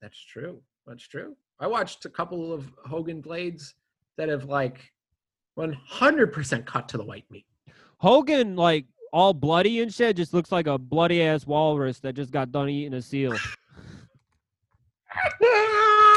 [0.00, 0.62] That's true.
[0.86, 1.36] That's true.
[1.58, 3.74] I watched a couple of Hogan blades
[4.16, 4.92] that have like
[5.58, 7.46] 100% cut to the white meat.
[7.98, 12.32] Hogan, like all bloody and shit, just looks like a bloody ass walrus that just
[12.32, 13.36] got done eating a seal.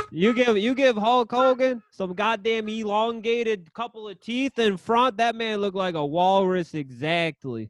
[0.10, 5.18] You give you give Hulk Hogan some goddamn elongated couple of teeth in front.
[5.18, 7.70] That man looked like a walrus exactly.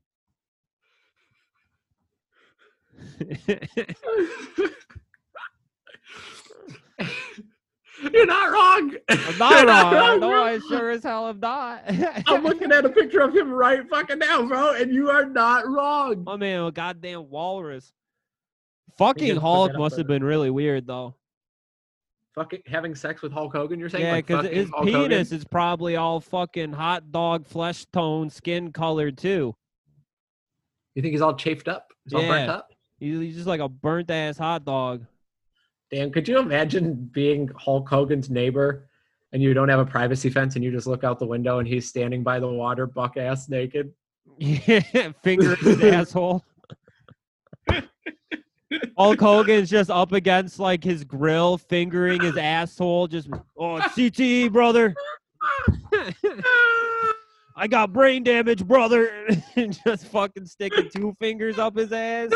[8.01, 8.93] You're not wrong.
[9.09, 9.95] I'm not wrong.
[9.95, 11.83] I know I sure as hell am not.
[12.27, 15.67] I'm looking at a picture of him right fucking now, bro, and you are not
[15.67, 16.23] wrong.
[16.23, 17.91] My man, a goddamn walrus.
[18.97, 21.15] Fucking just Hulk must have been really weird though.
[22.35, 24.05] Fucking having sex with Hulk Hogan, you're saying?
[24.05, 25.01] Yeah, because fucking his Hulk Hogan?
[25.09, 29.55] penis is probably all fucking hot dog flesh tone, skin colored too.
[30.93, 31.91] You think he's all chafed up?
[32.03, 32.53] He's all burnt Yeah.
[32.53, 32.71] up?
[32.99, 35.05] He's he's just like a burnt ass hot dog.
[35.91, 38.89] Damn, could you imagine being Hulk Hogan's neighbor
[39.31, 41.67] and you don't have a privacy fence and you just look out the window and
[41.67, 43.93] he's standing by the water, buck ass naked?
[45.23, 46.43] Finger in his asshole.
[48.97, 53.07] Hulk Hogan's just up against like his grill, fingering his asshole.
[53.07, 54.93] Just oh CTE, brother.
[57.55, 59.27] I got brain damage, brother.
[59.55, 62.31] and just fucking sticking two fingers up his ass.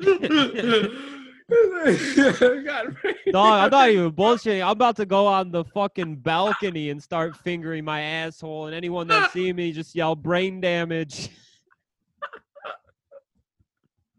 [3.30, 4.64] Dog, I'm not even bullshitting.
[4.64, 9.06] I'm about to go on the fucking balcony and start fingering my asshole, and anyone
[9.08, 11.28] that see me just yell brain damage.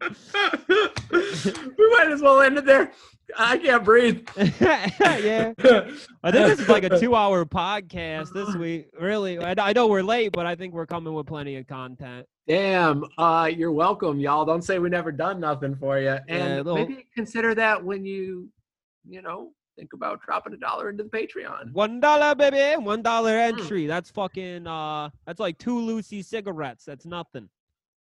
[0.00, 2.92] we might as well end it there.
[3.36, 4.28] I can't breathe.
[4.60, 5.52] yeah.
[5.58, 8.88] I think this is like a two-hour podcast this week.
[9.00, 12.26] Really, I, I know we're late, but I think we're coming with plenty of content.
[12.46, 13.04] Damn.
[13.18, 14.44] Uh, you're welcome, y'all.
[14.44, 16.04] Don't say we never done nothing for you.
[16.06, 18.48] Yeah, And little- maybe consider that when you,
[19.08, 21.72] you know, think about dropping a dollar into the Patreon.
[21.72, 22.80] One dollar, baby.
[22.82, 23.58] One dollar Hmm.
[23.58, 23.86] entry.
[23.86, 24.66] That's fucking.
[24.66, 26.84] Uh, that's like two loosie cigarettes.
[26.84, 27.48] That's nothing.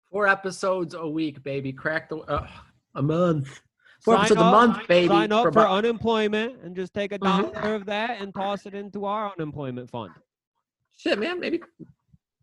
[0.10, 1.72] Four episodes a week, baby.
[1.72, 2.48] Crack the uh,
[2.96, 3.62] a month.
[4.04, 5.08] Sign episodes a up- month, baby.
[5.08, 7.54] Sign up for, about- unemployment and just take a Mhm.
[7.54, 10.12] dollar of that and toss it into our unemployment fund.
[10.98, 11.40] shit, man.
[11.40, 11.60] Maybe,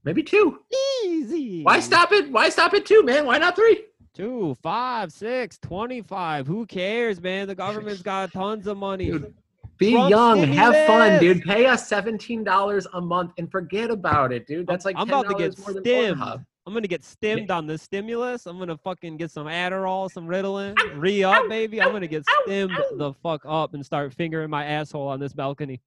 [0.05, 0.61] maybe two.
[1.05, 1.63] Easy.
[1.63, 2.31] Why stop it?
[2.31, 3.25] Why stop at two, man?
[3.27, 3.85] Why not three?
[4.15, 6.47] Two, five, six, twenty-five.
[6.49, 7.47] Who cares, man?
[7.47, 9.13] The government's got tons of money.
[9.13, 9.33] Dude,
[9.77, 11.43] Be Trump young, have fun, dude.
[11.43, 14.67] Pay us seventeen dollars a month and forget about it, dude.
[14.67, 16.45] That's like I'm about to get $10 more than stimmed.
[16.69, 18.45] I'm gonna get stimmed on the stimulus.
[18.45, 21.81] I'm gonna fucking get some Adderall, some Ritalin, re up, baby.
[21.81, 25.81] I'm gonna get stimmed the fuck up and start fingering my asshole on this balcony.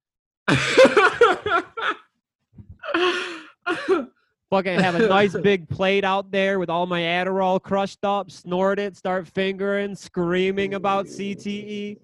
[4.50, 8.80] Fucking have a nice big plate out there with all my Adderall crushed up, snort
[8.80, 11.96] it, start fingering, screaming about CTE.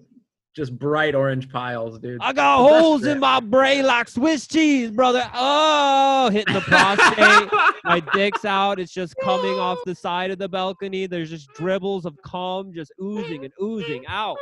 [0.55, 2.17] Just bright orange piles, dude.
[2.21, 5.29] I got The best holes in my brain like Swiss cheese, brother.
[5.33, 7.49] Oh, hitting the prostate.
[7.83, 8.79] my dick's out.
[8.79, 11.05] It's just coming off the side of the balcony.
[11.05, 14.37] There's just dribbles of cum just oozing and oozing out.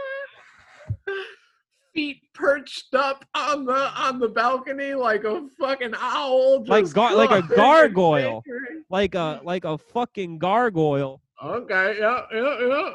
[1.93, 6.63] Feet perched up on the on the balcony like a fucking owl.
[6.65, 8.43] Like gar- like a gargoyle.
[8.89, 11.21] Like a like a fucking gargoyle.
[11.43, 12.89] Okay, yeah, yeah, yeah.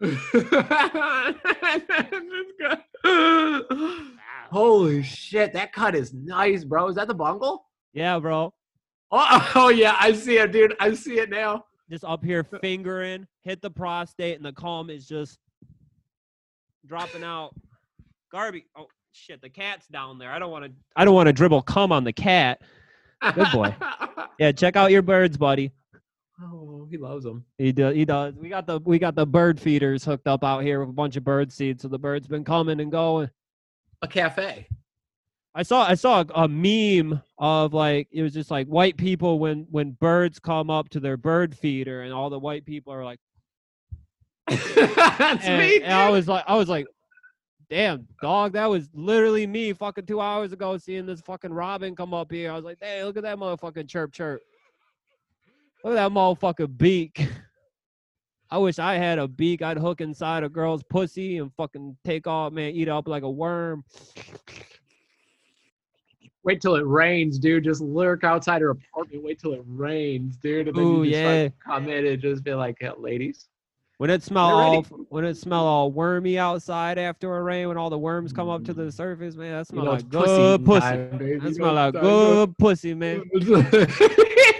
[4.50, 6.88] Holy shit, that cut is nice, bro.
[6.88, 7.66] Is that the bungle?
[7.92, 8.52] Yeah, bro.
[9.10, 10.74] Oh, oh yeah, I see it, dude.
[10.80, 11.64] I see it now.
[11.90, 15.38] Just up here fingering, hit the prostate, and the cum is just
[16.86, 17.54] dropping out.
[18.32, 18.66] Garby.
[18.76, 20.32] Oh shit, the cat's down there.
[20.32, 20.72] I don't want to.
[20.96, 22.60] I don't want to dribble cum on the cat.
[23.34, 23.74] Good boy.
[24.36, 25.70] Yeah, check out your birds, buddy.
[26.42, 27.44] Oh, he loves them.
[27.58, 27.94] He does.
[27.94, 28.34] He does.
[28.34, 31.16] We got the we got the bird feeders hooked up out here with a bunch
[31.16, 33.30] of bird seed, so the birds been coming and going.
[34.02, 34.68] A cafe.
[35.54, 39.38] I saw I saw a, a meme of like it was just like white people
[39.38, 43.04] when when birds come up to their bird feeder and all the white people are
[43.04, 43.20] like
[44.48, 45.80] That's and, me.
[45.80, 46.86] and I was like I was like
[47.70, 52.12] damn dog that was literally me fucking two hours ago seeing this fucking robin come
[52.12, 54.42] up here I was like hey look at that motherfucking chirp chirp
[55.84, 57.28] look at that motherfucking beak
[58.50, 62.26] I wish I had a beak I'd hook inside a girl's pussy and fucking take
[62.26, 63.84] off man eat up like a worm
[66.44, 67.64] Wait till it rains, dude.
[67.64, 69.24] Just lurk outside her apartment.
[69.24, 70.68] Wait till it rains, dude.
[70.68, 71.48] And then Ooh, you just yeah.
[71.64, 73.48] come in and just be like, "Yeah, ladies.
[73.96, 77.88] When it smell all when it smell all wormy outside after a rain, when all
[77.88, 78.92] the worms come up to the mm.
[78.92, 80.80] surface, man, that You smell know, like pussy good pussy.
[80.80, 81.38] time.
[81.38, 83.22] That smell like good pussy, man.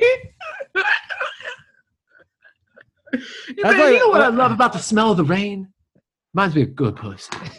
[3.62, 5.68] Man, like- you know what I love about the smell of the rain?
[6.34, 7.30] Reminds me of good pussy.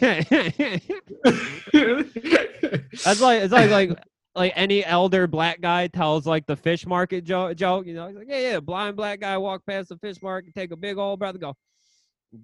[3.04, 3.98] That's like it's like like
[4.34, 7.86] like any elder black guy tells like the fish market jo- joke.
[7.86, 10.72] You know, he's like, yeah, yeah, blind black guy walk past the fish market, take
[10.72, 11.54] a big old breath, and go,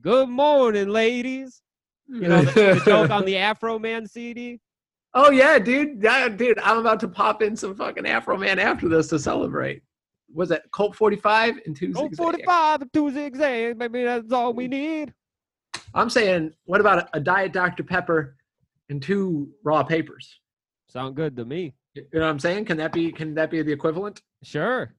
[0.01, 1.61] "Good morning, ladies."
[2.09, 4.59] You know, the, the joke on the Afroman CD.
[5.15, 6.03] Oh yeah, dude.
[6.03, 6.59] Yeah, dude.
[6.61, 9.83] I'm about to pop in some fucking Afroman after this to celebrate.
[10.35, 12.17] Was it Colt 45 and two Go zigzag?
[12.17, 15.13] 45 and two zigzags, maybe that's all we need.
[15.95, 17.83] I'm saying, what about a, Diet Dr.
[17.85, 18.37] Pepper
[18.89, 20.41] and two raw papers?
[20.89, 21.75] Sound good to me.
[21.95, 22.65] You know what I'm saying?
[22.65, 24.23] Can that be can that be the equivalent?
[24.43, 24.95] Sure.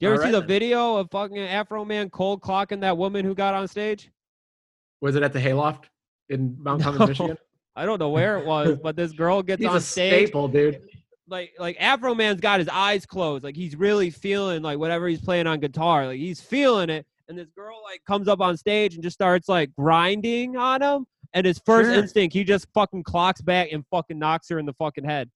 [0.00, 0.48] You ever see the then.
[0.48, 4.10] video of fucking Afroman cold clocking that woman who got on stage?
[5.00, 5.84] Was it at the Hayloft
[6.30, 7.06] in Mount No.
[7.06, 7.36] Michigan?
[7.76, 10.28] I don't know where it was, but this girl gets He's on a stage.
[10.28, 10.80] staple, dude.
[11.28, 13.44] Like like Afroman's got his eyes closed.
[13.44, 16.06] Like he's really feeling like whatever he's playing on guitar.
[16.06, 17.06] Like he's feeling it.
[17.28, 21.06] And this girl like comes up on stage and just starts like grinding on him.
[21.32, 21.98] And his first Sure.
[21.98, 25.30] instinct, he just fucking clocks back and fucking knocks her in the fucking head.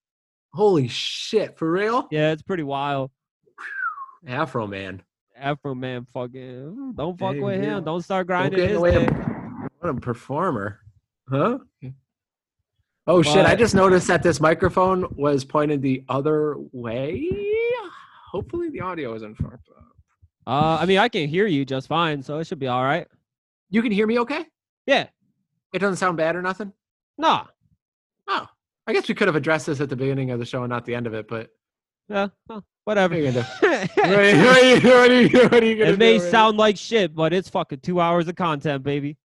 [0.52, 2.08] Holy shit, for real?
[2.10, 3.10] Yeah, it's pretty wild.
[4.26, 5.00] Afroman.
[5.38, 7.84] Afro Man fucking don't fuck Hey, with him.
[7.84, 9.10] Don't start grinding his dick.
[9.78, 10.80] what a performer.
[11.28, 11.58] Huh?
[13.08, 17.28] Oh shit, I just noticed that this microphone was pointed the other way.
[18.32, 19.84] Hopefully the audio isn't fucked up.
[20.46, 23.06] Uh, I mean, I can hear you just fine, so it should be all right.
[23.70, 24.44] You can hear me okay?
[24.86, 25.06] Yeah.
[25.72, 26.72] It doesn't sound bad or nothing?
[27.18, 27.46] Nah.
[28.28, 28.46] Oh.
[28.86, 30.84] I guess we could have addressed this at the beginning of the show and not
[30.84, 31.50] the end of it, but
[32.08, 32.28] Yeah.
[32.48, 33.14] well, what whatever.
[33.14, 33.68] are you gonna do?
[33.96, 36.56] What are you, what are you, what are you, what gonna it may do, sound
[36.56, 39.16] like shit, but it's fucking two hours of content, baby.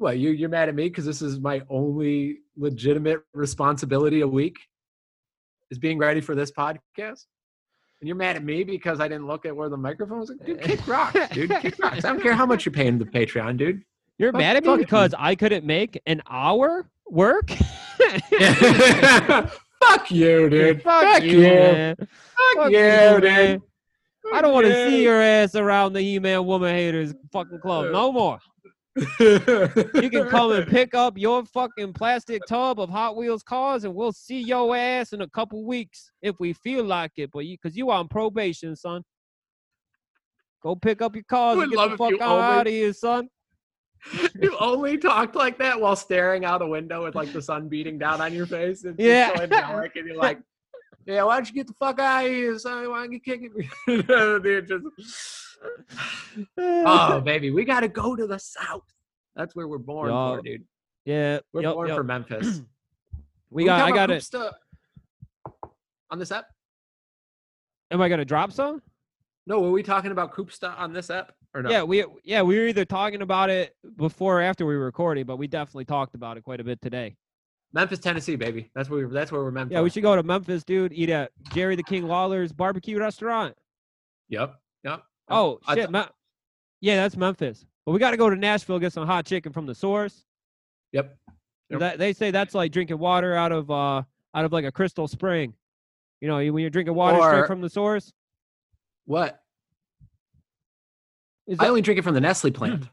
[0.00, 4.56] What you you're mad at me because this is my only legitimate responsibility a week
[5.70, 7.26] is being ready for this podcast.
[8.00, 10.30] And you're mad at me because I didn't look at where the microphone was.
[10.30, 11.50] Like, dude, kick rocks, dude.
[11.50, 12.02] Kick rocks.
[12.02, 13.84] I don't care how much you're paying the Patreon, dude.
[14.16, 17.50] You're Fuck- mad at me fuck because I couldn't make an hour work?
[18.00, 20.82] Fuck you, dude.
[20.82, 21.96] Fuck, you, man.
[21.96, 22.08] Fuck,
[22.56, 23.62] Fuck you, you, dude.
[24.32, 27.90] I don't want to see your ass around the He-Man Woman Haters fucking club uh,
[27.90, 28.38] no more.
[28.96, 33.94] You can come and pick up your fucking plastic tub of Hot Wheels cars, and
[33.94, 37.30] we'll see your ass in a couple weeks if we feel like it.
[37.32, 39.02] But you, cause you on probation, son.
[40.62, 43.28] Go pick up your cars and get love the fuck out, only- of here, son.
[44.40, 47.98] You only talked like that while staring out a window with like the sun beating
[47.98, 48.80] down on your face.
[48.82, 49.34] Just Yeah.
[49.36, 50.40] so angelic, and you're like,
[51.06, 52.58] "Yeah, why don't you get the fuck out of here?
[52.58, 52.88] Son?
[52.88, 55.49] Why don't you kick it?" Dude, just
[56.58, 58.84] oh baby, we got to go to the south.
[59.36, 60.64] That's where we're born for, dude.
[61.04, 62.62] yeah, We're born for Memphis.
[63.50, 63.80] we got.
[63.80, 64.52] I got it it.
[66.10, 66.46] on this app.
[67.90, 68.82] Am I gonna drop some?
[69.46, 71.70] No, were we talking about Koopsta on this app or no?
[71.70, 75.24] Yeah, we yeah we were either talking about it before or after we were recording,
[75.24, 77.16] but we definitely talked about it quite a bit today.
[77.72, 78.70] Memphis, Tennessee, baby.
[78.74, 79.74] That's where we, that's where we're Memphis.
[79.74, 80.92] Yeah, we should go to Memphis, dude.
[80.92, 83.56] Eat at Jerry the King Lawler's barbecue restaurant.
[84.28, 84.54] Yep.
[84.84, 85.02] Yep.
[85.30, 86.02] Oh I shit, Me-
[86.80, 87.64] yeah, that's Memphis.
[87.86, 90.24] But we got to go to Nashville get some hot chicken from the source.
[90.92, 91.16] Yep.
[91.70, 91.80] Yep.
[91.80, 94.02] That they say that's like drinking water out of uh
[94.34, 95.54] out of like a crystal spring.
[96.20, 98.12] You know, when you're drinking water Or- straight from the source.
[99.06, 99.40] What?
[101.46, 102.84] Is I that, only drink it from the Nestle plant.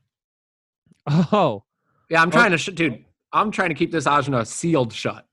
[1.31, 1.63] oh,
[2.09, 2.31] Yeah, I'm Oh.
[2.31, 3.03] trying to, sh- dude.
[3.33, 5.25] I'm trying to keep this ajna sealed shut.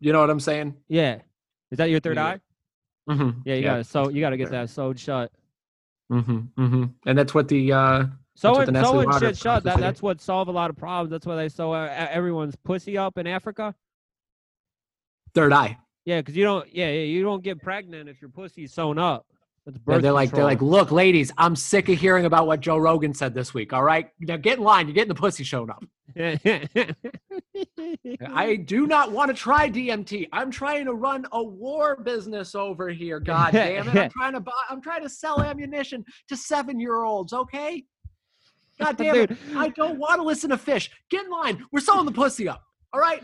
[0.00, 0.74] You know what I'm saying?
[0.88, 1.20] yeah.
[1.70, 2.26] Is that your third Yeah.
[2.26, 2.40] eye?
[3.10, 3.40] Mm-hmm.
[3.44, 5.30] Yeah, you gotta so you gotta get that sewed shut.
[6.12, 6.62] Mm-hmm.
[6.62, 6.84] Mm-hmm.
[7.06, 9.64] And that's what the uh, what Sewing, the Nestle sewing shit shut.
[9.64, 11.10] That, that's what solve a lot of problems.
[11.10, 13.74] That's why they sew everyone's pussy up in Africa.
[15.34, 15.78] third eye.
[16.04, 16.72] Yeah, because you don't.
[16.72, 19.26] Yeah, yeah, you don't get pregnant if your pussy's sewn up.
[19.88, 23.12] Yeah, they're like, they're like, look, ladies, I'm sick of hearing about what Joe Rogan
[23.12, 23.72] said this week.
[23.72, 24.86] All right, now get in line.
[24.86, 25.84] You're getting the pussy shown up.
[28.34, 30.28] I do not want to try DMT.
[30.32, 33.20] I'm trying to run a war business over here.
[33.20, 33.96] God damn it!
[33.96, 34.52] I'm trying to buy.
[34.70, 37.32] I'm trying to sell ammunition to seven year olds.
[37.32, 37.84] Okay.
[38.80, 39.36] God damn it!
[39.56, 40.90] I don't want to listen to Phish.
[41.10, 41.64] Get in line.
[41.72, 42.62] We're selling the pussy up.
[42.92, 43.22] All right.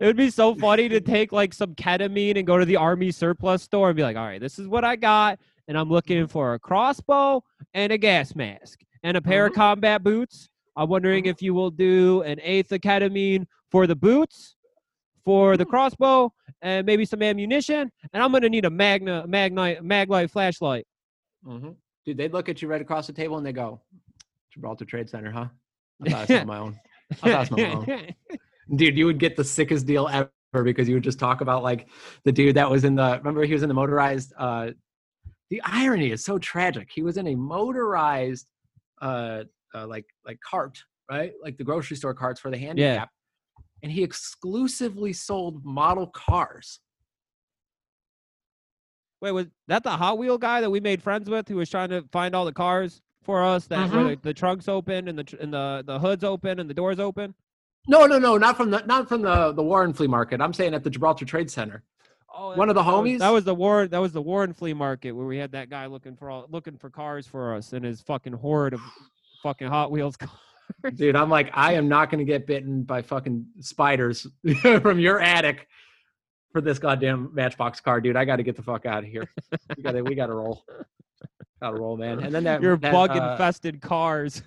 [0.00, 3.12] It would be so funny to take like some ketamine and go to the army
[3.12, 5.38] surplus store and be like, all right, this is what I got.
[5.68, 7.42] And I'm looking for a crossbow
[7.74, 10.48] and a gas mask and a pair of combat boots.
[10.76, 14.56] I'm wondering if you will do an eighth of ketamine for the boots,
[15.24, 16.32] for the crossbow,
[16.62, 17.90] and maybe some ammunition.
[18.12, 20.86] And I'm gonna need a magna magnite maglite flashlight.
[21.46, 21.70] Mm-hmm.
[22.04, 23.80] Dude, they'd look at you right across the table and they go,
[24.52, 25.46] Gibraltar Trade Center, huh?
[26.04, 26.80] I thought I saw my own.
[27.10, 28.14] I thought I saw my own.
[28.76, 30.30] Dude, you would get the sickest deal ever
[30.62, 31.88] because you would just talk about like
[32.24, 34.70] the dude that was in the remember he was in the motorized uh
[35.52, 36.88] the irony is so tragic.
[36.90, 38.46] He was in a motorized
[39.02, 41.34] uh, uh like like cart, right?
[41.44, 43.10] Like the grocery store carts for the handicap.
[43.82, 46.80] And he exclusively sold model cars.
[49.20, 51.90] Wait, was that the Hot Wheel guy that we made friends with who was trying
[51.90, 54.08] to find all the cars for us that Mhm.
[54.08, 57.34] the, the trunks open and the and the the hoods open and the doors open?
[57.86, 60.40] No, no, no, not from the not from the the Warren Flea Market.
[60.40, 61.84] I'm saying at the Gibraltar Trade Center.
[62.34, 63.18] Oh, One of the homies?
[63.18, 63.90] That was the Warren.
[63.90, 66.78] That was the Warren flea market where we had that guy looking for all looking
[66.78, 68.80] for cars for us and his fucking horde of
[69.42, 70.30] fucking Hot Wheels cars.
[70.94, 74.26] Dude, I'm like, I am not gonna get bitten by fucking spiders
[74.62, 75.68] from your attic
[76.52, 78.16] for this goddamn matchbox car, dude.
[78.16, 79.28] I gotta get the fuck out of here.
[79.76, 80.64] We gotta we gotta roll.
[81.60, 82.20] Gotta roll, man.
[82.20, 84.42] And then that Your bug uh, infested cars.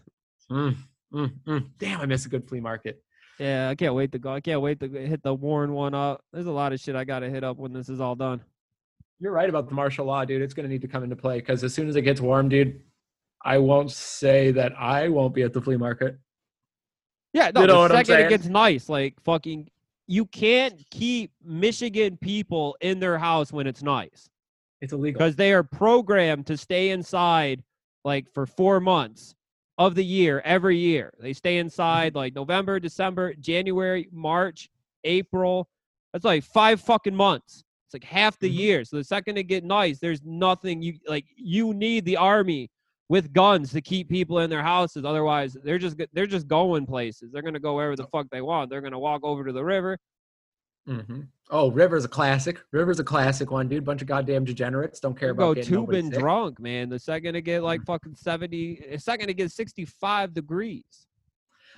[0.51, 0.75] mm,
[1.13, 1.69] mm, mm.
[1.77, 3.01] Damn, I miss a good flea market.
[3.39, 4.31] Yeah, I can't wait to go.
[4.31, 6.23] I can't wait to hit the Warren one up.
[6.31, 8.41] There's a lot of shit I gotta hit up when this is all done.
[9.19, 10.41] You're right about the martial law, dude.
[10.41, 12.81] It's gonna need to come into play because as soon as it gets warm, dude,
[13.43, 16.17] I won't say that I won't be at the flea market.
[17.33, 19.69] Yeah, no, You know the second it gets nice, like fucking,
[20.07, 24.29] you can't keep Michigan people in their house when it's nice
[24.79, 25.19] It's illegal.
[25.19, 27.61] because they are programmed to stay inside
[28.05, 29.35] like for four months
[29.77, 31.13] of the year every year.
[31.19, 34.69] They stay inside like November, December, January, March,
[35.03, 35.67] April.
[36.13, 37.63] That's like five fucking months.
[37.87, 38.57] It's like half the Mhm.
[38.57, 38.85] year.
[38.85, 41.25] So the second it get nice, there's nothing you like.
[41.35, 42.69] You need the army
[43.09, 45.05] with guns to keep people in their houses.
[45.05, 47.31] Otherwise, they're just they're just going places.
[47.31, 48.69] They're gonna go wherever the fuck they want.
[48.69, 49.99] They're gonna walk over to the river.
[50.87, 51.21] Hmm
[51.51, 52.59] Oh, River's a classic.
[52.71, 53.85] River's a classic one, dude.
[53.85, 56.19] Bunch of goddamn degenerates don't care about getting nobody tubing sick.
[56.19, 56.89] drunk, man.
[56.89, 61.05] The second it get like fucking seventy, the second it gets sixty five degrees.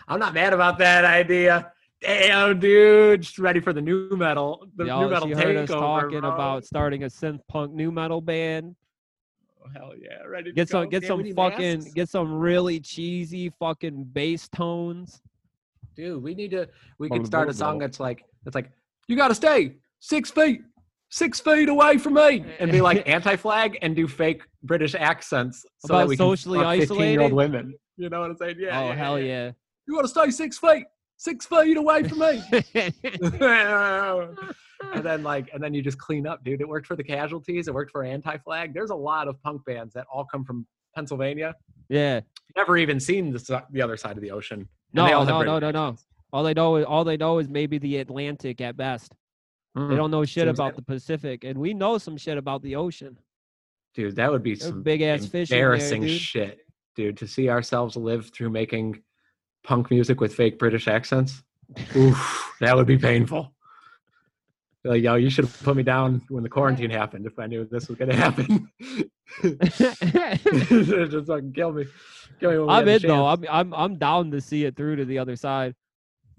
[0.07, 1.73] I'm not mad about that idea.
[2.01, 4.67] Damn, dude, just ready for the nu metal.
[4.77, 6.31] The Y'all, nu metal she heard us talking bro.
[6.31, 8.73] about starting a synth punk nu metal band.
[9.61, 10.51] Oh, hell yeah, ready.
[10.51, 10.89] To Get some go.
[10.91, 11.93] get Damn, some fucking masks.
[11.93, 15.21] get some really cheesy fucking bass tones.
[15.93, 16.23] dude.
[16.23, 16.69] We need to.
[16.99, 18.71] We Blah, could start a song that's like that's like
[19.07, 20.61] you got to stay six feet,
[21.09, 25.85] six feet away from me, and be like anti-flag and do fake British accents so
[25.85, 27.73] About that we can socially fuck 15-year-old women.
[27.97, 28.57] You know what I'm saying?
[28.59, 28.79] Yeah.
[28.79, 29.25] oh yeah, hell yeah.
[29.25, 29.51] yeah.
[29.87, 30.85] You got to stay six feet,
[31.17, 32.43] six feet away from me.
[34.93, 37.67] and then like and then you just clean up dude it worked for the casualties
[37.67, 40.65] it worked for anti-flag there's a lot of punk bands that all come from
[40.95, 41.55] pennsylvania
[41.89, 42.19] yeah.
[42.55, 45.71] never even seen the, the other side of the ocean No, have no, no, no,
[45.71, 45.95] no.
[46.33, 49.13] All they know is all they know is maybe the Atlantic at best.
[49.75, 49.95] They Mm.
[49.95, 53.17] don't know shit about the Pacific, and we know some shit about the ocean.
[53.93, 56.09] dude that would be There's some big ass fish in there, embarrassing dude.
[56.11, 56.59] shit
[56.95, 59.01] dude to see ourselves live through making
[59.63, 61.43] punk music with fake british accents
[61.95, 63.53] Oof, that would be painful
[64.83, 67.65] like yo you should have put me down when the quarantine happened if i knew
[67.65, 68.69] this was going to happen
[69.81, 71.85] just fucking kill me
[72.39, 73.25] kill me I'm in though.
[73.25, 75.75] I'm I'm I'm down to see it through to the other side.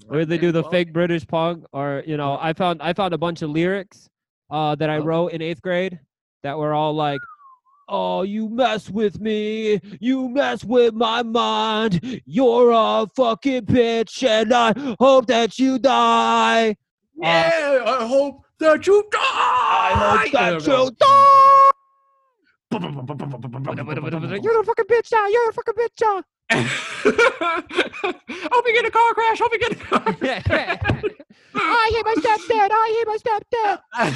[0.07, 3.19] Whether they do the fake British punk or you know, I found I found a
[3.19, 4.09] bunch of lyrics
[4.51, 5.99] uh, that I wrote in eighth grade
[6.43, 7.21] that were all like,
[7.89, 12.23] "Oh, you mess with me, you mess with my mind.
[12.25, 16.77] You're a fucking bitch, and I hope that you die.
[17.17, 19.19] Yeah, I hope that you die.
[19.21, 21.71] I hope that you die.
[24.45, 25.27] You're a fucking bitch now.
[25.27, 26.65] You're a fucking bitch now." hope
[28.67, 29.39] you get a car crash.
[29.39, 30.47] Hope you get a car crash.
[31.55, 32.69] I hate my stepdad.
[32.73, 34.09] I hate my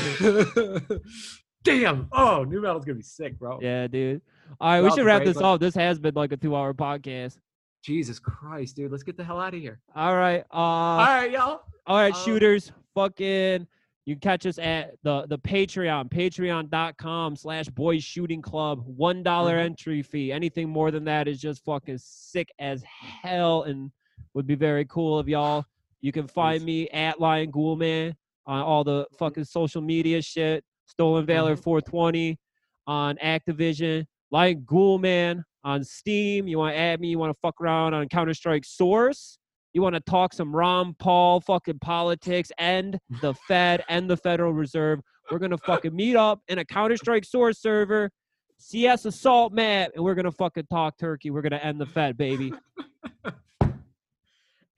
[0.87, 1.01] stepdad.
[1.65, 2.09] Damn.
[2.13, 3.59] Oh, nu metal's gonna be sick, bro.
[3.61, 4.23] Yeah, dude.
[4.61, 5.61] All right, we should wrap this off.
[5.61, 7.39] This has been like a two-hour podcast.
[7.83, 8.91] Jesus Christ, dude.
[8.91, 9.81] Let's get the hell out of here.
[9.95, 11.61] All right, uh, All right, y'all.
[11.87, 12.73] all right, um, shooters.
[12.95, 13.67] Fucking,
[14.05, 18.83] you can catch us at the the Patreon, patreon.com slash boys shooting club.
[18.85, 19.65] One dollar Mhm.
[19.65, 20.33] entry fee.
[20.33, 23.91] Anything more than that is just fucking sick as hell and
[24.35, 25.65] would be very cool of y'all.
[26.01, 28.15] You can find me at Lion Ghoulman
[28.47, 30.65] on all the fucking social media shit.
[30.87, 31.62] Stolen Valor Mhm.
[31.62, 32.39] 420
[32.87, 34.07] on Activision.
[34.33, 36.49] Lion Ghoulman on Steam.
[36.49, 37.09] You want to add me?
[37.09, 39.39] You want to fuck around on Counter Strike Source?
[39.73, 44.53] You want to talk some Ron Paul fucking politics and the Fed and the Federal
[44.53, 45.01] Reserve?
[45.31, 48.11] We're gonna fucking meet up in a Counter Strike Source server,
[48.59, 51.31] CS Assault map, and we're gonna fucking talk turkey.
[51.31, 52.53] We're gonna end the Fed, baby.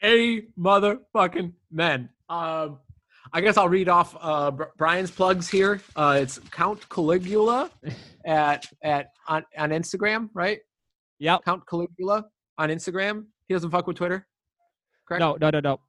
[0.03, 2.11] A motherfucking men.
[2.29, 2.79] Um,
[3.33, 5.81] I guess I'll read off uh, Br- Brian's plugs here.
[5.97, 7.71] Uh, it's Count Caligula
[8.27, 10.61] at at on, on Instagram, right?
[11.19, 11.45] Yep.
[11.45, 12.27] Count Caligula
[12.59, 13.25] on Instagram.
[13.49, 14.27] He doesn't fuck with Twitter.
[15.07, 15.21] Correct.
[15.21, 15.81] No, no, no, no.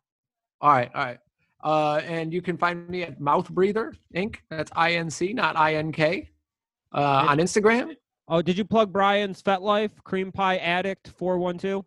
[0.61, 1.19] All right, all right.
[1.63, 4.37] Uh, and you can find me at Mouth Breather Inc.
[4.49, 6.29] That's I N C, not I N K.
[6.93, 7.95] Uh, on Instagram.
[8.27, 11.85] Oh, did you plug Brian's FetLife Cream Pie Addict 412?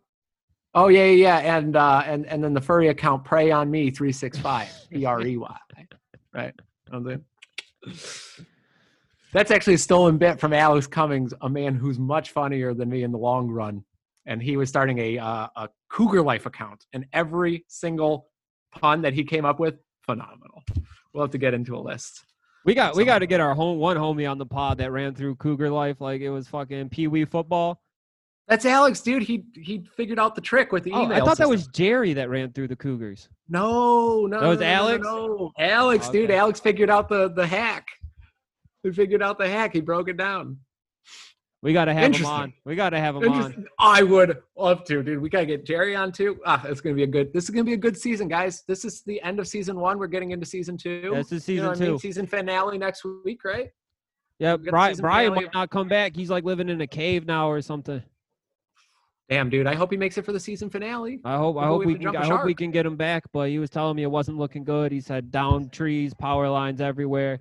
[0.75, 1.57] Oh yeah, yeah, yeah.
[1.57, 5.05] And uh, and and then the furry account Prey on Me three six five P
[5.05, 5.59] R E Y.
[6.33, 6.53] Right.
[6.91, 8.45] know I'm saying?
[9.33, 13.03] That's actually a stolen bit from Alex Cummings, a man who's much funnier than me
[13.03, 13.83] in the long run.
[14.29, 18.29] And he was starting a uh, a Cougar Life account, and every single
[18.71, 20.63] pun that he came up with, phenomenal.
[21.11, 22.23] We'll have to get into a list.
[22.63, 25.15] We got we got to get our home one homie on the pod that ran
[25.15, 27.81] through Cougar Life like it was fucking Pee Wee football.
[28.47, 29.23] That's Alex, dude.
[29.23, 31.11] He he figured out the trick with the Oh.
[31.11, 33.29] I thought that was Jerry that ran through the Cougars.
[33.47, 34.41] No, no.
[34.41, 35.03] That was no, no, no, Alex?
[35.03, 36.31] No, Alex, dude.
[36.31, 37.87] Alex figured out the the hack.
[38.83, 39.73] He figured out the hack.
[39.73, 40.57] He broke it down.
[41.61, 42.53] We got to have him on.
[42.63, 43.65] We got to have him on.
[43.79, 45.19] I would love to, dude.
[45.19, 46.39] We gotta get Jerry on too.
[46.45, 47.33] Ah, it's gonna be a good.
[47.33, 48.63] This is gonna be a good season, guys.
[48.65, 49.99] This is the end of season one.
[49.99, 51.11] We're getting into season two.
[51.13, 51.97] This is You know season I mean?
[51.97, 51.99] two.
[51.99, 53.71] Season finale next week, right?
[54.39, 56.15] Yeah, got Brian, Brian might not come back.
[56.15, 58.01] He's like living in a cave now or something.
[59.29, 59.67] Damn, dude.
[59.67, 61.19] I hope he makes it for the season finale.
[61.25, 63.59] I hope I hope we can I hope we can get him back, but he
[63.59, 64.93] was telling me it wasn't looking good.
[64.93, 67.39] He said down trees, power lines everywhere.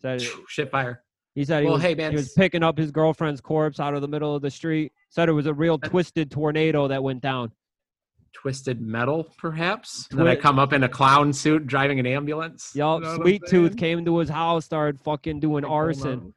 [0.00, 1.02] Said Shit fire.
[1.38, 3.94] He said he Well, was hey, man, he was picking up his girlfriend's corpse out
[3.94, 4.92] of the middle of the street.
[5.08, 7.52] Said it was a real twisted tornado that went down.
[8.32, 10.08] Twisted metal, perhaps.
[10.10, 12.72] Then I come up in a clown suit driving an ambulance.
[12.74, 16.34] Yup, You know Sweet Tooth came to his house, started fucking doing Like, arson.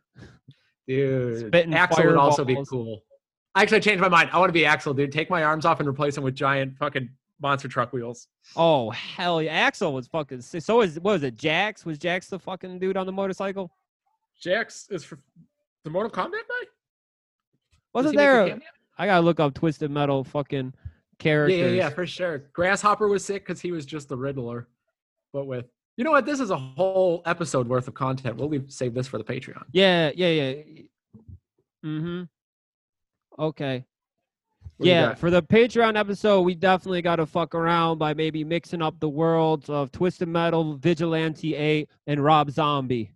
[0.88, 3.02] Dude, Spitting Axel would also be cool.
[3.56, 4.30] I Actually, changed my mind.
[4.32, 5.12] I want to be Axel, dude.
[5.12, 7.10] Take my arms off and replace them with giant fucking
[7.42, 8.28] monster truck wheels.
[8.56, 9.52] Oh hell yeah!
[9.52, 10.62] Axel was fucking sick.
[10.62, 11.34] So was what was it?
[11.34, 13.72] Jax was Jax the fucking dude on the motorcycle?
[14.42, 15.20] Jax is for
[15.84, 16.68] the Mortal Kombat guy.
[17.94, 18.44] Wasn't he make a there?
[18.46, 18.66] a- cameo?
[18.98, 20.82] I gotta look up Twisted Metal fucking Yeah,
[21.20, 21.58] characters.
[21.60, 22.40] yeah, yeah, for sure.
[22.54, 24.68] Grasshopper was sick because he was just the Riddler,
[25.34, 25.66] but with
[25.98, 26.26] you know what?
[26.26, 28.38] This is a whole episode worth of content.
[28.38, 29.64] We'll leave save this for the Patreon.
[29.72, 30.54] Yeah, yeah, yeah.
[31.86, 32.24] Mm-hmm.
[33.40, 33.86] Okay.
[34.78, 38.82] What yeah, for the Patreon episode, we definitely got to fuck around by maybe mixing
[38.82, 43.12] up the worlds of Twisted Metal, Vigilante 8, and Rob Zombie.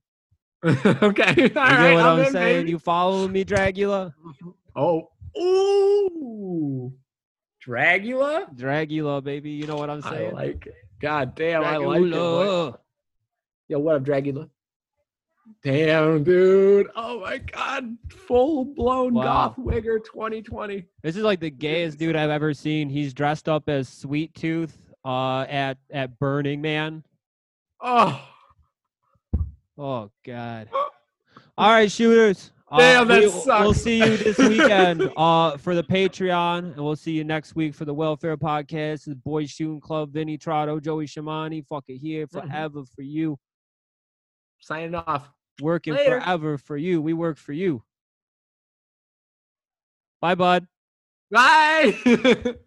[1.04, 1.90] okay, all You right.
[1.90, 2.58] know what I'm in, saying?
[2.62, 2.70] baby.
[2.72, 4.14] You following me, Dragula?
[4.76, 5.10] Oh,
[5.40, 6.94] ooh,
[7.66, 8.56] Dragula.
[8.58, 9.52] Dragula, baby.
[9.52, 10.14] You know what I'm saying?
[10.14, 10.34] I saying?
[10.34, 10.74] like it.
[11.02, 12.12] God damn, I like it.
[12.12, 12.18] boy.
[12.18, 12.78] Dragula.
[13.68, 14.50] Yo, what up, Dragula?
[15.64, 16.88] Damn, dude.
[16.96, 17.96] Oh my god.
[18.28, 19.24] Full blown Wow.
[19.24, 20.84] goth wigger 2020.
[21.04, 22.90] This is like the gayest dude I've ever seen.
[22.90, 27.04] He's dressed up as Sweet Tooth uh, at at Burning Man.
[27.82, 28.20] Oh,
[29.78, 30.70] Oh God.
[31.58, 32.52] All right, shooters.
[32.72, 33.28] Uh, Damn, that we,
[33.64, 37.76] We'll see you this weekend uh, for the Patreon, and we'll see you next week
[37.76, 39.06] for the Welfare Podcast.
[39.06, 42.32] The Boys Shooting Club, Vinny Trotto, Joey Shamani, fuck it here Mhm.
[42.50, 43.38] forever for you,
[44.60, 45.32] signing off.
[45.62, 46.20] working Later.
[46.20, 47.02] forever for you.
[47.02, 47.84] We work for you.
[50.20, 50.68] Bye, bud.
[51.32, 52.56] Bye.